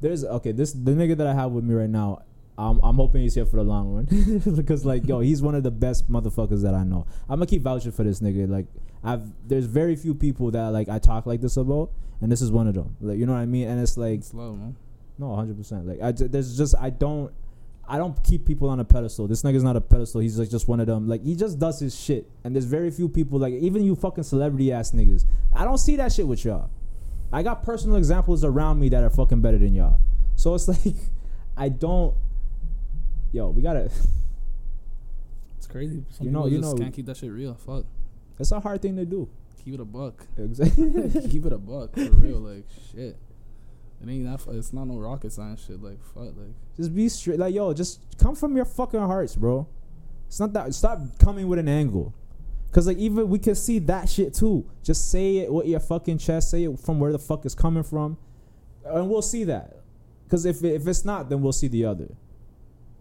there's 0.00 0.24
okay 0.24 0.52
this 0.52 0.72
the 0.72 0.92
nigga 0.92 1.16
that 1.16 1.26
I 1.26 1.34
have 1.34 1.52
with 1.52 1.64
me 1.64 1.74
right 1.74 1.90
now. 1.90 2.22
I'm, 2.58 2.80
I'm 2.82 2.96
hoping 2.96 3.22
he's 3.22 3.34
here 3.34 3.44
for 3.44 3.56
the 3.56 3.64
long 3.64 3.92
run 3.92 4.40
because 4.56 4.84
like 4.86 5.06
yo 5.06 5.20
he's 5.20 5.42
one 5.42 5.54
of 5.54 5.62
the 5.62 5.70
best 5.70 6.10
motherfuckers 6.10 6.62
that 6.62 6.74
I 6.74 6.84
know. 6.84 7.06
I'm 7.28 7.38
gonna 7.38 7.46
keep 7.46 7.62
vouching 7.62 7.92
for 7.92 8.02
this 8.04 8.20
nigga. 8.20 8.48
Like 8.48 8.66
I've 9.04 9.30
there's 9.46 9.66
very 9.66 9.94
few 9.96 10.14
people 10.14 10.50
that 10.52 10.68
like 10.68 10.88
I 10.88 10.98
talk 10.98 11.26
like 11.26 11.40
this 11.40 11.56
about, 11.56 11.90
and 12.20 12.32
this 12.32 12.40
is 12.40 12.50
one 12.50 12.66
of 12.66 12.74
them. 12.74 12.96
Like 13.00 13.18
you 13.18 13.26
know 13.26 13.32
what 13.34 13.40
I 13.40 13.46
mean. 13.46 13.68
And 13.68 13.80
it's 13.80 13.96
like 13.96 14.20
It's 14.20 14.28
slow, 14.28 14.54
man. 14.54 14.76
no, 15.18 15.34
hundred 15.36 15.58
percent. 15.58 15.86
Like 15.86 16.00
I 16.00 16.12
there's 16.12 16.56
just 16.56 16.74
I 16.80 16.90
don't 16.90 17.30
I 17.88 17.98
don't 17.98 18.20
keep 18.24 18.46
people 18.46 18.68
on 18.70 18.80
a 18.80 18.84
pedestal. 18.84 19.28
This 19.28 19.42
nigga's 19.42 19.62
not 19.62 19.76
a 19.76 19.80
pedestal. 19.80 20.20
He's 20.22 20.38
like 20.38 20.48
just 20.50 20.66
one 20.66 20.80
of 20.80 20.86
them. 20.86 21.06
Like 21.08 21.22
he 21.22 21.36
just 21.36 21.58
does 21.58 21.78
his 21.78 21.94
shit. 21.98 22.28
And 22.42 22.54
there's 22.54 22.64
very 22.64 22.90
few 22.90 23.08
people 23.08 23.38
like 23.38 23.52
even 23.52 23.82
you 23.84 23.94
fucking 23.94 24.24
celebrity 24.24 24.72
ass 24.72 24.92
niggas. 24.92 25.24
I 25.52 25.64
don't 25.64 25.78
see 25.78 25.96
that 25.96 26.10
shit 26.12 26.26
with 26.26 26.44
y'all. 26.44 26.70
I 27.32 27.42
got 27.42 27.62
personal 27.62 27.96
examples 27.96 28.44
around 28.44 28.80
me 28.80 28.88
that 28.88 29.02
are 29.02 29.10
fucking 29.10 29.40
better 29.40 29.58
than 29.58 29.74
y'all. 29.74 30.00
So 30.36 30.54
it's 30.54 30.68
like 30.86 30.94
I 31.56 31.68
don't. 31.68 32.14
Yo, 33.36 33.50
we 33.50 33.60
gotta. 33.60 33.90
It's 35.58 35.66
crazy. 35.66 36.04
Some 36.10 36.26
You 36.26 36.32
know- 36.32 36.46
you 36.46 36.58
just 36.58 36.74
know- 36.74 36.82
can't 36.82 36.94
keep 36.94 37.04
that 37.06 37.18
shit 37.18 37.30
real. 37.30 37.52
Fuck. 37.54 37.84
It's 38.38 38.50
a 38.52 38.60
hard 38.60 38.80
thing 38.80 38.96
to 38.96 39.04
do. 39.04 39.28
Keep 39.62 39.74
it 39.74 39.80
a 39.80 39.84
buck. 39.84 40.26
Exactly. 40.38 41.28
keep 41.28 41.44
it 41.44 41.52
a 41.52 41.58
buck 41.58 41.94
for 41.94 42.10
real. 42.12 42.38
Like 42.38 42.64
shit. 42.92 43.16
It 44.02 44.08
ain't 44.08 44.24
that. 44.24 44.40
It's 44.54 44.72
not 44.72 44.86
no 44.86 44.96
rocket 44.98 45.32
science 45.32 45.66
shit. 45.66 45.82
Like 45.82 46.02
fuck. 46.14 46.34
Like 46.36 46.54
just 46.76 46.94
be 46.94 47.08
straight. 47.10 47.38
Like 47.38 47.54
yo, 47.54 47.74
just 47.74 48.00
come 48.18 48.34
from 48.36 48.56
your 48.56 48.64
fucking 48.64 49.00
hearts, 49.00 49.36
bro. 49.36 49.66
It's 50.28 50.40
not 50.40 50.52
that. 50.54 50.72
Stop 50.74 51.00
coming 51.18 51.46
with 51.48 51.58
an 51.58 51.68
angle. 51.68 52.14
Cause 52.72 52.86
like 52.86 52.96
even 52.98 53.28
we 53.28 53.38
can 53.38 53.54
see 53.54 53.78
that 53.80 54.08
shit 54.08 54.32
too. 54.34 54.64
Just 54.82 55.10
say 55.10 55.38
it 55.38 55.52
with 55.52 55.66
your 55.66 55.80
fucking 55.80 56.18
chest. 56.18 56.50
Say 56.50 56.64
it 56.64 56.78
from 56.78 57.00
where 57.00 57.12
the 57.12 57.18
fuck 57.18 57.44
it's 57.44 57.54
coming 57.54 57.82
from, 57.82 58.16
and 58.84 59.10
we'll 59.10 59.20
see 59.22 59.44
that. 59.44 59.76
Cause 60.30 60.44
if 60.46 60.62
if 60.64 60.86
it's 60.86 61.04
not, 61.04 61.28
then 61.28 61.42
we'll 61.42 61.52
see 61.52 61.68
the 61.68 61.84
other. 61.86 62.08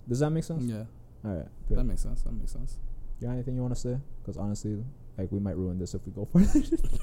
Does 0.08 0.20
that 0.20 0.30
make 0.30 0.44
sense? 0.44 0.63
yeah, 0.63 0.84
All 1.26 1.32
right. 1.32 1.46
that 1.70 1.76
Good. 1.76 1.86
makes 1.86 2.02
sense. 2.02 2.22
That 2.24 2.32
makes 2.34 2.52
sense. 2.52 2.78
You 3.20 3.28
got 3.28 3.34
anything 3.34 3.56
you 3.56 3.62
want 3.62 3.74
to 3.74 3.80
say? 3.80 3.98
Cause 4.26 4.38
honestly, 4.38 4.84
like 5.18 5.32
we 5.32 5.39
might 5.39 5.56
ruin 5.58 5.80
this 5.80 5.94
if 5.94 6.02
we 6.06 6.12
go 6.12 6.26
for 6.26 6.41
it. 6.41 6.48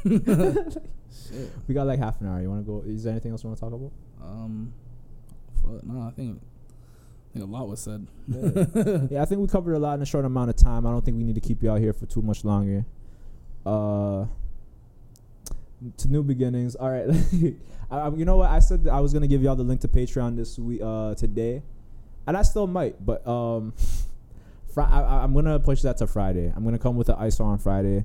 Shit. 1.13 1.51
we 1.67 1.75
got 1.75 1.87
like 1.87 1.99
half 1.99 2.21
an 2.21 2.29
hour. 2.29 2.41
You 2.41 2.51
want 2.51 2.65
to 2.65 2.71
go? 2.71 2.83
Is 2.87 3.05
there 3.05 3.13
anything 3.13 3.33
else 3.33 3.43
you 3.43 3.49
want 3.51 3.59
to 3.59 3.65
talk 3.65 3.73
about? 3.73 3.93
Um. 4.23 4.73
No, 5.85 6.03
I 6.03 6.11
think. 6.11 6.41
I 6.41 7.33
think 7.39 7.45
a 7.47 7.49
lot 7.51 7.67
was 7.69 7.81
said. 7.81 8.07
yeah, 9.11 9.23
I 9.23 9.25
think 9.25 9.41
we 9.41 9.47
covered 9.47 9.73
a 9.75 9.79
lot 9.79 9.95
in 9.95 10.03
a 10.03 10.07
short 10.07 10.25
amount 10.27 10.51
of 10.51 10.57
time. 10.57 10.87
I 10.87 10.91
don't 10.91 11.03
think 11.05 11.17
we 11.17 11.25
need 11.25 11.35
to 11.37 11.41
keep 11.41 11.63
y'all 11.63 11.77
here 11.77 11.93
for 11.95 12.05
too 12.07 12.21
much 12.23 12.45
longer. 12.45 12.85
Uh, 13.65 14.27
to 15.97 16.09
new 16.09 16.23
beginnings. 16.23 16.75
All 16.77 16.91
right, 16.91 17.09
I, 17.91 17.97
I- 17.99 18.15
you 18.15 18.25
know 18.25 18.37
what? 18.37 18.51
I 18.51 18.59
said 18.59 18.85
that 18.85 18.93
I 18.93 19.01
was 19.01 19.13
gonna 19.13 19.27
give 19.27 19.43
y'all 19.43 19.57
the 19.57 19.63
link 19.65 19.81
to 19.81 19.89
Patreon 19.89 20.37
this 20.37 20.59
week, 20.59 20.81
uh, 20.83 21.15
today, 21.15 21.63
and 22.27 22.37
I 22.37 22.43
still 22.43 22.67
might, 22.67 23.05
but 23.05 23.27
um, 23.27 23.73
Fri- 24.75 24.85
I, 24.85 25.23
I'm 25.23 25.35
gonna 25.35 25.59
push 25.59 25.83
that 25.83 25.97
to 25.99 26.07
Friday. 26.07 26.53
I'm 26.55 26.65
gonna 26.65 26.79
come 26.79 26.97
with 26.97 27.09
the 27.09 27.15
ISO 27.15 27.45
on 27.45 27.59
Friday. 27.59 28.05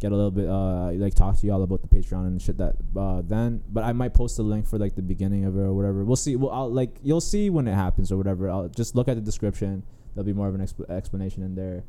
get 0.00 0.12
a 0.12 0.16
little 0.16 0.30
bit 0.30 0.48
uh 0.48 0.90
like 0.92 1.14
talk 1.14 1.38
to 1.40 1.46
y'all 1.46 1.62
about 1.62 1.80
the 1.82 1.88
Patreon 1.88 2.26
and 2.26 2.42
shit 2.42 2.58
that 2.58 2.74
uh 2.96 3.22
then 3.24 3.62
but 3.72 3.84
I 3.84 3.92
might 3.92 4.12
post 4.12 4.38
a 4.38 4.42
link 4.42 4.66
for 4.66 4.76
like 4.78 4.94
the 4.96 5.02
beginning 5.02 5.44
of 5.44 5.56
it 5.56 5.60
or 5.60 5.72
whatever. 5.72 6.04
We'll 6.04 6.16
see. 6.16 6.36
Well, 6.36 6.50
I'll 6.50 6.70
like 6.70 6.98
you'll 7.02 7.20
see 7.22 7.48
when 7.50 7.66
it 7.66 7.74
happens 7.74 8.12
or 8.12 8.16
whatever. 8.16 8.50
I'll 8.50 8.68
just 8.68 8.94
look 8.94 9.08
at 9.08 9.14
the 9.16 9.22
description. 9.22 9.82
There'll 10.14 10.26
be 10.26 10.32
more 10.32 10.48
of 10.48 10.54
an 10.54 10.60
exp- 10.60 10.88
explanation 10.90 11.42
in 11.42 11.54
there. 11.54 11.84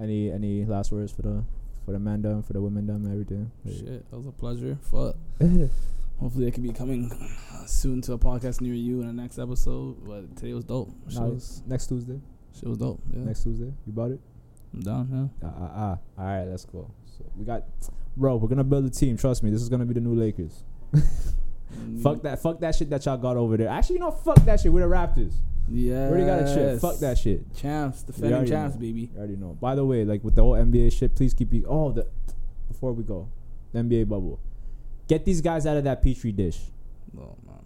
Any 0.00 0.30
any 0.30 0.64
last 0.64 0.92
words 0.92 1.10
for 1.12 1.22
the 1.22 1.42
for 1.84 1.92
the 1.92 1.98
mandom 1.98 2.42
for 2.44 2.52
the 2.52 2.60
women 2.60 2.86
dumb 2.86 3.06
everything. 3.10 3.50
Shit, 3.66 4.08
that 4.10 4.16
was 4.16 4.26
a 4.26 4.32
pleasure. 4.32 4.76
Fuck. 4.90 5.16
Hopefully, 6.22 6.46
it 6.46 6.54
can 6.54 6.62
be 6.62 6.72
coming 6.72 7.10
soon 7.66 8.00
to 8.02 8.12
a 8.12 8.18
podcast 8.18 8.60
near 8.60 8.74
you 8.74 9.00
in 9.00 9.08
the 9.08 9.12
next 9.12 9.40
episode. 9.40 9.96
But 10.06 10.36
today 10.36 10.54
was 10.54 10.62
dope. 10.62 10.88
Was, 11.04 11.64
next 11.66 11.88
Tuesday. 11.88 12.20
shit 12.54 12.68
was 12.68 12.78
dope. 12.78 13.02
Yeah, 13.12 13.24
Next 13.24 13.42
Tuesday. 13.42 13.72
You 13.84 13.92
bought 13.92 14.12
it? 14.12 14.20
I'm 14.72 14.80
down. 14.82 15.30
Ah, 15.42 15.46
ah, 15.48 15.70
ah. 15.74 15.98
All 16.16 16.24
right, 16.24 16.44
that's 16.44 16.64
cool. 16.64 16.94
So 17.18 17.24
we 17.36 17.44
got, 17.44 17.64
bro. 18.16 18.36
We're 18.36 18.46
gonna 18.46 18.62
build 18.62 18.84
a 18.84 18.90
team. 18.90 19.16
Trust 19.16 19.42
me, 19.42 19.50
this 19.50 19.60
is 19.62 19.68
gonna 19.68 19.84
be 19.84 19.94
the 19.94 20.00
new 20.00 20.14
Lakers. 20.14 20.62
Fuck 22.04 22.22
that. 22.22 22.40
Fuck 22.40 22.60
that 22.60 22.76
shit 22.76 22.88
that 22.90 23.04
y'all 23.04 23.16
got 23.16 23.36
over 23.36 23.56
there. 23.56 23.68
Actually, 23.68 23.94
you 23.94 24.00
know, 24.02 24.12
fuck 24.12 24.36
that 24.44 24.60
shit. 24.60 24.72
We're 24.72 24.88
the 24.88 24.94
Raptors. 24.94 25.32
Yeah. 25.68 26.08
We 26.08 26.22
already 26.22 26.26
got 26.26 26.48
a 26.48 26.54
chip. 26.54 26.80
Fuck 26.80 26.98
that 27.00 27.18
shit. 27.18 27.52
Champs, 27.56 28.04
defending 28.04 28.46
champs, 28.46 28.76
know. 28.76 28.80
baby. 28.80 29.10
You 29.12 29.18
already 29.18 29.36
know. 29.36 29.58
By 29.60 29.74
the 29.74 29.84
way, 29.84 30.04
like 30.04 30.22
with 30.22 30.36
the 30.36 30.42
whole 30.42 30.52
NBA 30.52 30.96
shit, 30.96 31.16
please 31.16 31.34
keep 31.34 31.52
you. 31.52 31.64
Oh, 31.68 31.90
the 31.90 32.06
before 32.68 32.92
we 32.92 33.02
go, 33.02 33.28
the 33.72 33.80
NBA 33.80 34.08
bubble. 34.08 34.38
Get 35.12 35.26
these 35.26 35.42
guys 35.42 35.66
out 35.66 35.76
of 35.76 35.84
that 35.84 36.02
petri 36.02 36.32
dish. 36.32 36.58
Oh 37.14 37.36
man. 37.46 37.58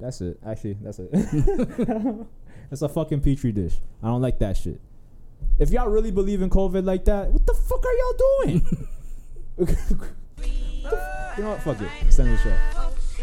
That's 0.00 0.20
it. 0.20 0.40
Actually, 0.44 0.76
that's 0.82 0.98
it. 0.98 1.10
It's 2.72 2.82
a 2.82 2.88
fucking 2.88 3.20
petri 3.20 3.52
dish. 3.52 3.76
I 4.02 4.08
don't 4.08 4.20
like 4.20 4.40
that 4.40 4.56
shit. 4.56 4.80
If 5.60 5.70
y'all 5.70 5.88
really 5.88 6.10
believe 6.10 6.42
in 6.42 6.50
COVID 6.50 6.84
like 6.84 7.04
that, 7.04 7.30
what 7.30 7.46
the 7.46 7.54
fuck 7.54 7.86
are 7.86 7.94
y'all 7.94 8.16
doing? 8.18 8.66
you 11.38 11.44
know 11.44 11.50
what? 11.50 11.62
Fuck 11.62 11.80
it. 11.82 12.12
Send 12.12 12.32
the 12.32 12.38
show. 12.38 12.56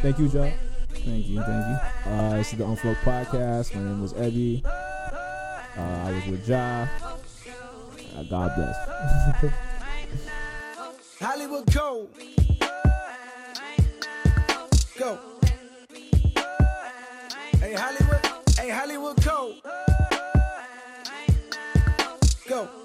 Thank 0.01 0.17
you, 0.17 0.29
Joe. 0.29 0.53
Thank 0.88 1.27
you. 1.27 1.41
Thank 1.41 1.67
you. 1.67 2.12
Uh, 2.12 2.38
this 2.38 2.53
is 2.53 2.60
the 2.60 2.63
Unflow 2.63 2.95
Podcast. 3.03 3.75
My 3.75 3.81
name 3.81 4.01
was 4.01 4.13
Ebby. 4.13 4.65
Uh, 4.65 5.81
I 5.81 6.12
was 6.13 6.25
with 6.27 6.47
Jah. 6.47 6.89
Uh, 8.15 8.23
God 8.23 8.55
bless. 8.55 8.77
Hollywood 11.19 11.73
go. 11.73 12.08
Go. 14.97 15.19
Hey 17.60 17.73
Hollywood, 17.73 18.25
hey 18.58 18.69
Hollywood 18.69 19.21
go. 19.25 19.55
Go. 22.47 22.85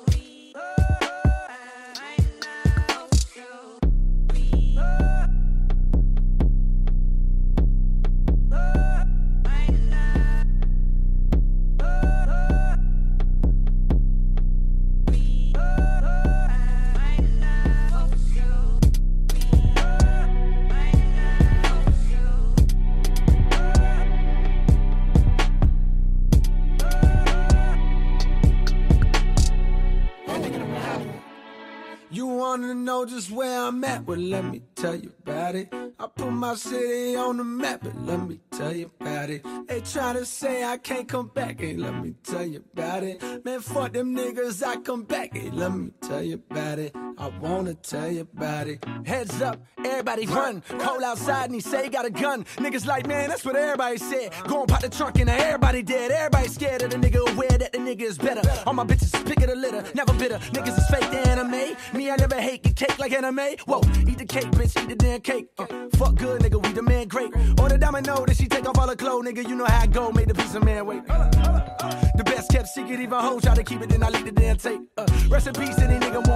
Well, 34.10 34.18
let 34.18 34.44
me 34.44 34.60
tell 34.74 34.96
you 34.96 35.12
about 35.22 35.54
it. 35.54 35.72
I 35.72 36.08
put 36.08 36.32
my 36.32 36.56
city 36.56 37.14
on 37.14 37.36
the 37.36 37.44
map, 37.44 37.82
but 37.84 37.96
let 38.02 38.28
me 38.28 38.40
tell 38.50 38.74
you 38.74 38.90
about 39.00 39.30
it. 39.30 39.46
They 39.68 39.80
try 39.82 40.14
to 40.14 40.24
say 40.24 40.64
I 40.64 40.78
can't 40.78 41.06
come 41.06 41.28
back, 41.28 41.60
hey, 41.60 41.76
let 41.76 41.94
me 41.94 42.16
tell 42.24 42.44
you 42.44 42.64
about 42.74 43.04
it. 43.04 43.22
Man, 43.44 43.60
fuck 43.60 43.92
them 43.92 44.16
niggas, 44.16 44.66
I 44.66 44.78
come 44.78 45.04
back, 45.04 45.36
hey, 45.36 45.50
let 45.50 45.72
me 45.72 45.92
tell 46.00 46.24
you 46.24 46.42
about 46.50 46.80
it. 46.80 46.92
I 47.20 47.28
wanna 47.38 47.74
tell 47.74 48.10
you 48.10 48.22
about 48.22 48.66
it. 48.66 48.82
Heads 49.04 49.42
up, 49.42 49.60
everybody 49.84 50.26
run. 50.26 50.62
Cole 50.78 51.04
outside 51.04 51.44
and 51.44 51.54
he 51.54 51.60
say 51.60 51.84
he 51.84 51.90
got 51.90 52.06
a 52.06 52.10
gun. 52.10 52.44
Niggas 52.56 52.86
like, 52.86 53.06
man, 53.06 53.28
that's 53.28 53.44
what 53.44 53.56
everybody 53.56 53.98
said. 53.98 54.32
Go 54.48 54.60
and 54.60 54.68
pop 54.68 54.80
the 54.80 54.88
trunk 54.88 55.20
and 55.20 55.28
everybody 55.28 55.82
dead. 55.82 56.10
Everybody 56.10 56.48
scared 56.48 56.82
of 56.82 56.90
the 56.90 56.96
nigga, 56.96 57.30
aware 57.30 57.58
that 57.58 57.72
the 57.72 57.78
nigga 57.78 58.02
is 58.04 58.16
better. 58.16 58.40
All 58.66 58.72
my 58.72 58.84
bitches 58.84 59.12
pick 59.26 59.42
of 59.42 59.48
the 59.48 59.54
litter, 59.54 59.84
never 59.94 60.14
bitter. 60.14 60.38
Niggas 60.54 60.78
is 60.78 60.86
fake 60.88 61.10
the 61.10 61.18
anime. 61.28 61.76
Me, 61.92 62.10
I 62.10 62.16
never 62.16 62.40
hate 62.40 62.62
get 62.62 62.76
cake 62.76 62.98
like 62.98 63.12
anime. 63.12 63.56
Whoa, 63.66 63.82
eat 64.08 64.16
the 64.16 64.24
cake, 64.24 64.50
bitch, 64.52 64.82
eat 64.82 64.88
the 64.88 64.96
damn 64.96 65.20
cake. 65.20 65.48
Uh, 65.58 65.66
fuck 65.96 66.14
good, 66.14 66.40
nigga, 66.40 66.66
we 66.66 66.72
the 66.72 66.82
man 66.82 67.06
great. 67.06 67.34
Or 67.60 67.68
the 67.68 67.76
know 68.00 68.24
that 68.24 68.36
she 68.36 68.46
take 68.46 68.66
off 68.66 68.78
all 68.78 68.88
her 68.88 68.96
clothes, 68.96 69.26
nigga. 69.26 69.46
You 69.46 69.56
know 69.56 69.66
how 69.66 69.82
I 69.82 69.86
go, 69.86 70.10
made 70.12 70.28
the 70.28 70.34
piece 70.34 70.54
of 70.54 70.64
man 70.64 70.86
wait. 70.86 71.06
The 71.06 72.22
best 72.24 72.50
kept 72.50 72.68
secret, 72.68 73.00
even 73.00 73.18
hoes 73.18 73.42
try 73.42 73.54
to 73.54 73.64
keep 73.64 73.80
it, 73.82 73.88
then 73.88 74.02
I 74.02 74.08
leak 74.08 74.24
the 74.24 74.32
damn 74.32 74.56
tape. 74.56 74.80
Uh, 74.96 75.06
rest 75.28 75.46
in 75.46 75.54
peace, 75.54 75.78
any 75.78 75.98
nigga 75.98 76.26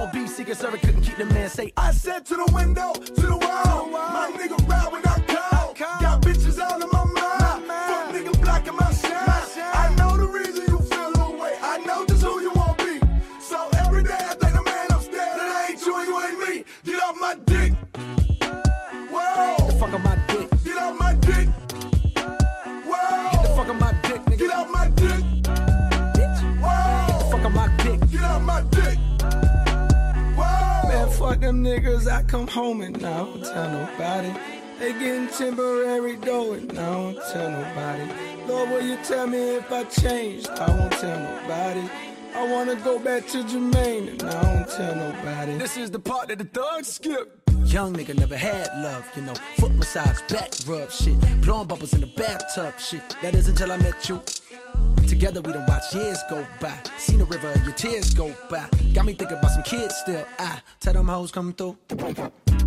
secret 0.45 0.57
server 0.57 0.77
couldn't 0.77 1.01
keep 1.01 1.17
the 1.17 1.25
man 1.25 1.49
safe. 1.49 1.71
I 1.75 1.91
said 1.91 2.23
to 2.27 2.35
the 2.35 2.51
window, 2.53 2.93
to 2.93 3.21
the 3.21 3.37
wall, 3.37 3.89
my 3.89 4.31
nigga 4.37 4.57
ride 4.69 4.91
when 4.91 5.01
I 5.03 5.19
call. 5.25 5.73
Got 5.73 6.21
bitches 6.21 6.59
out 6.59 6.83
of 6.83 6.91
my 6.91 6.94
I 32.15 32.23
come 32.23 32.47
home 32.47 32.79
and 32.79 32.95
I 33.05 33.17
don't 33.17 33.43
tell 33.43 33.69
nobody. 33.69 34.33
They 34.79 34.93
getting 34.93 35.27
temporary 35.27 36.15
dough 36.15 36.53
and 36.53 36.71
I 36.71 36.93
don't 36.93 37.19
tell 37.33 37.51
nobody. 37.51 38.09
Lord, 38.47 38.69
will 38.69 38.81
you 38.81 38.97
tell 39.03 39.27
me 39.27 39.57
if 39.57 39.69
I 39.69 39.83
changed? 39.83 40.47
I 40.47 40.69
won't 40.69 40.93
tell 40.93 41.19
nobody. 41.19 41.89
I 42.33 42.49
wanna 42.49 42.77
go 42.77 42.99
back 42.99 43.27
to 43.27 43.39
Jermaine 43.43 44.11
and 44.11 44.23
I 44.23 44.43
don't 44.43 44.69
tell 44.69 44.95
nobody. 44.95 45.57
This 45.57 45.75
is 45.75 45.91
the 45.91 45.99
part 45.99 46.29
that 46.29 46.37
the 46.37 46.45
thugs 46.45 46.87
skip. 46.87 47.37
Young 47.65 47.93
nigga 47.93 48.17
never 48.17 48.37
had 48.37 48.69
love, 48.77 49.05
you 49.17 49.23
know. 49.23 49.33
Foot 49.57 49.73
massage, 49.75 50.21
back 50.29 50.53
rub 50.65 50.89
shit. 50.89 51.19
Blowing 51.41 51.67
bubbles 51.67 51.93
in 51.93 51.99
the 51.99 52.07
bathtub 52.07 52.79
shit. 52.79 53.03
That 53.21 53.35
is 53.35 53.49
until 53.49 53.73
I 53.73 53.77
met 53.77 54.07
you. 54.07 54.21
Together 55.07 55.41
we 55.41 55.53
done 55.53 55.65
watch 55.67 55.93
years 55.93 56.21
go 56.29 56.45
by. 56.59 56.77
Seen 56.97 57.19
the 57.19 57.25
river, 57.25 57.53
your 57.63 57.73
tears 57.73 58.13
go 58.13 58.33
by. 58.49 58.67
Got 58.93 59.05
me 59.05 59.13
thinking 59.13 59.37
about 59.37 59.51
some 59.51 59.63
kids 59.63 59.95
still. 59.95 60.25
I 60.39 60.59
tell 60.79 60.93
them 60.93 61.07
hoes 61.07 61.31
come 61.31 61.53
through. 61.53 61.77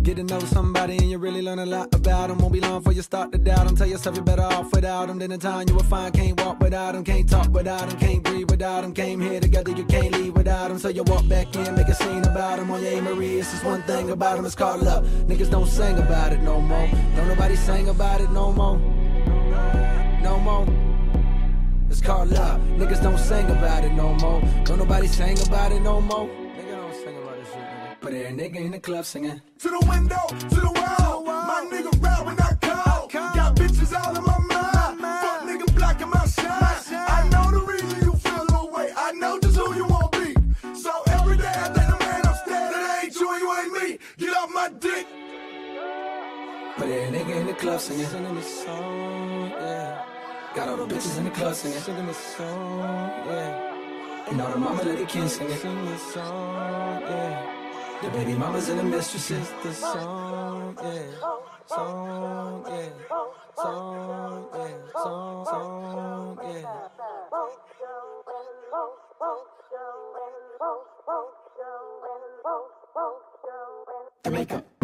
Get 0.03 0.15
to 0.15 0.23
know 0.23 0.39
somebody 0.39 0.97
and 0.97 1.11
you 1.11 1.17
really 1.17 1.41
learn 1.41 1.59
a 1.59 1.65
lot 1.65 1.93
about 1.93 2.29
them. 2.29 2.37
Won't 2.37 2.53
be 2.53 2.61
long 2.61 2.79
before 2.79 2.93
you 2.93 3.01
start 3.01 3.31
to 3.33 3.37
doubt 3.37 3.67
them. 3.67 3.75
Tell 3.75 3.87
yourself 3.87 4.15
you're 4.15 4.23
better 4.23 4.43
off 4.43 4.71
without 4.73 5.07
them. 5.07 5.19
Then 5.19 5.31
in 5.31 5.39
time 5.39 5.67
you 5.67 5.75
will 5.75 5.83
find 5.83 6.13
can't 6.13 6.39
walk 6.41 6.59
without 6.59 6.93
them, 6.93 7.03
can't 7.03 7.29
talk 7.29 7.49
without 7.49 7.89
them, 7.89 7.99
can't 7.99 8.23
breathe 8.23 8.49
without 8.49 8.81
them. 8.81 8.93
Came 8.93 9.19
here 9.19 9.39
together, 9.39 9.71
you 9.71 9.83
can't 9.83 10.13
leave 10.13 10.35
without 10.35 10.69
them. 10.69 10.79
So 10.79 10.89
you 10.89 11.03
walk 11.03 11.27
back 11.27 11.53
in, 11.55 11.75
make 11.75 11.87
a 11.89 11.93
scene 11.93 12.23
about 12.23 12.59
them. 12.59 12.71
On 12.71 12.81
your 12.81 12.93
A. 12.93 13.01
Marie, 13.01 13.39
it's 13.39 13.51
just 13.51 13.65
one 13.65 13.83
thing 13.83 14.09
about 14.11 14.37
them, 14.37 14.45
it's 14.45 14.55
called 14.55 14.81
love. 14.81 15.05
Niggas 15.27 15.51
don't 15.51 15.67
sing 15.67 15.97
about 15.97 16.31
it 16.31 16.41
no 16.41 16.61
more. 16.61 16.87
Don't 17.15 17.27
nobody 17.27 17.55
sing 17.55 17.89
about 17.89 18.21
it 18.21 18.31
no 18.31 18.53
more. 18.53 18.77
No 20.21 20.39
more. 20.39 20.88
It's 21.89 22.01
called 22.01 22.29
love. 22.29 22.61
Niggas 22.77 23.01
don't 23.01 23.17
sing 23.17 23.49
about 23.49 23.83
it 23.83 23.91
no 23.93 24.13
more. 24.15 24.41
Don't 24.63 24.77
nobody 24.77 25.07
sing 25.07 25.37
about 25.47 25.71
it 25.71 25.81
no 25.81 25.99
more. 25.99 26.27
Nigga 26.27 26.71
don't 26.71 26.93
sing 26.93 27.17
about 27.17 27.35
this 27.37 27.47
shit, 27.47 27.57
nigga. 27.57 27.95
But 27.99 28.13
every 28.13 28.37
nigga 28.37 28.55
in 28.57 28.71
the 28.71 28.79
club 28.79 29.05
singing. 29.05 29.41
To 29.59 29.69
the 29.69 29.85
window, 29.89 30.23
to 30.29 30.59
the 30.67 30.71
wall. 30.71 31.23
My 31.25 31.67
nigga 31.71 31.91
ride 32.03 32.25
when 32.25 32.39
I 32.39 32.53
call. 32.61 33.07
Got 33.07 33.55
bitches 33.55 33.91
all 33.99 34.15
in 34.15 34.23
my 34.23 34.37
mind. 34.37 35.01
Fuck 35.01 35.41
nigga 35.49 35.75
blocking 35.75 36.09
my 36.09 36.25
shine. 36.27 37.05
I 37.07 37.27
know 37.31 37.51
the 37.51 37.65
reason 37.65 37.99
you 38.05 38.13
feel 38.13 38.45
the 38.45 38.71
way. 38.71 38.93
I 38.95 39.11
know 39.13 39.39
just 39.39 39.57
who 39.57 39.73
you 39.75 39.85
want 39.85 40.11
to 40.11 40.19
be. 40.19 40.75
So 40.75 40.91
every 41.07 41.37
day 41.37 41.47
I 41.47 41.69
thank 41.73 41.89
the 41.89 42.05
man 42.05 42.21
upstairs 42.27 42.71
that 42.73 43.03
ain't 43.03 43.15
you 43.15 43.33
and 43.33 43.41
you 43.41 43.49
ain't 43.59 43.73
me. 43.81 43.99
Get 44.17 44.37
off 44.37 44.49
my 44.53 44.69
dick. 44.79 45.07
But 46.77 46.87
every 46.87 47.17
nigga 47.17 47.35
in 47.41 47.47
the 47.47 47.53
club 47.53 47.79
singing. 47.81 48.05
Singing 48.05 48.35
this 48.35 48.63
song, 48.63 49.49
yeah. 49.49 50.18
Got 50.59 50.67
all 50.67 50.85
the 50.85 50.93
bitches 50.93 51.17
in 51.17 51.23
the 51.23 51.29
club 51.29 51.55
singing. 51.55 51.79
Singing 51.79 52.07
this 52.07 52.17
song, 52.17 53.11
yeah. 53.27 54.27
And 54.27 54.41
all 54.41 54.51
the 54.51 54.57
mama 54.57 54.83
let 54.83 54.97
the 54.97 55.05
kids 55.05 55.37
singing. 55.37 55.55
Singing 55.55 55.85
this 55.85 56.13
song, 56.13 57.01
yeah. 57.01 57.99
The 58.01 58.09
baby 58.09 58.33
mamas 58.33 58.67
and 58.67 58.79
the 58.79 58.83
mistresses. 58.83 59.49
The 59.63 59.73
song, 59.73 60.77
yeah. 60.83 61.11
Song, 61.65 62.65
yeah. 62.67 62.89
Song, 63.55 64.49
yeah. 64.53 65.01
Song, 65.01 65.45
song, 65.45 66.39
yeah. 66.43 66.89
Function 67.31 67.89
makeup. 74.39 74.78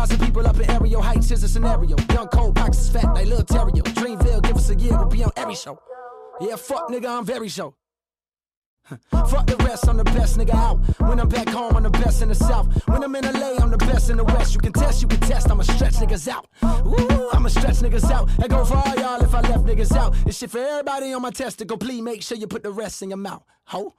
By 0.00 0.06
some 0.06 0.18
people 0.20 0.46
up 0.46 0.56
in 0.56 0.70
aerial 0.70 1.02
heights, 1.02 1.28
here's 1.28 1.42
a 1.42 1.48
scenario. 1.48 1.94
Young 2.14 2.26
cold 2.28 2.54
boxes 2.54 2.88
fat 2.88 3.12
like 3.14 3.26
Lil 3.26 3.42
Terio. 3.42 3.82
Dreamville, 3.82 4.42
give 4.42 4.56
us 4.56 4.70
a 4.70 4.74
year, 4.74 4.96
we'll 4.96 5.04
be 5.04 5.22
on 5.22 5.30
every 5.36 5.54
show. 5.54 5.78
Yeah, 6.40 6.56
fuck 6.56 6.88
nigga, 6.88 7.18
I'm 7.18 7.26
very 7.26 7.50
show. 7.50 7.74
Fuck 9.10 9.46
the 9.46 9.56
rest, 9.58 9.86
I'm 9.86 9.98
the 9.98 10.04
best 10.04 10.38
nigga 10.38 10.54
out. 10.54 10.78
When 11.00 11.20
I'm 11.20 11.28
back 11.28 11.50
home, 11.50 11.76
I'm 11.76 11.82
the 11.82 11.90
best 11.90 12.22
in 12.22 12.30
the 12.30 12.34
south. 12.34 12.66
When 12.88 13.04
I'm 13.04 13.14
in 13.14 13.24
LA, 13.24 13.56
I'm 13.62 13.70
the 13.70 13.76
best 13.76 14.08
in 14.08 14.16
the 14.16 14.24
west. 14.24 14.54
You 14.54 14.60
can 14.60 14.72
test, 14.72 15.02
you 15.02 15.08
can 15.08 15.20
test, 15.20 15.50
I'ma 15.50 15.64
stretch 15.64 15.96
niggas 15.96 16.28
out. 16.28 16.48
Ooh, 16.64 17.28
I'ma 17.34 17.50
stretch 17.50 17.80
niggas 17.80 18.10
out. 18.10 18.26
That 18.38 18.48
go 18.48 18.64
for 18.64 18.76
all 18.76 18.94
y'all 18.94 19.20
if 19.20 19.34
I 19.34 19.42
left 19.42 19.66
niggas 19.66 19.94
out. 19.94 20.14
This 20.24 20.38
shit 20.38 20.50
for 20.50 20.60
everybody 20.60 21.12
on 21.12 21.20
my 21.20 21.30
testicle. 21.30 21.76
Please 21.76 22.00
make 22.00 22.22
sure 22.22 22.38
you 22.38 22.46
put 22.46 22.62
the 22.62 22.72
rest 22.72 23.02
in 23.02 23.10
your 23.10 23.18
mouth. 23.18 23.44
Ho. 23.64 23.94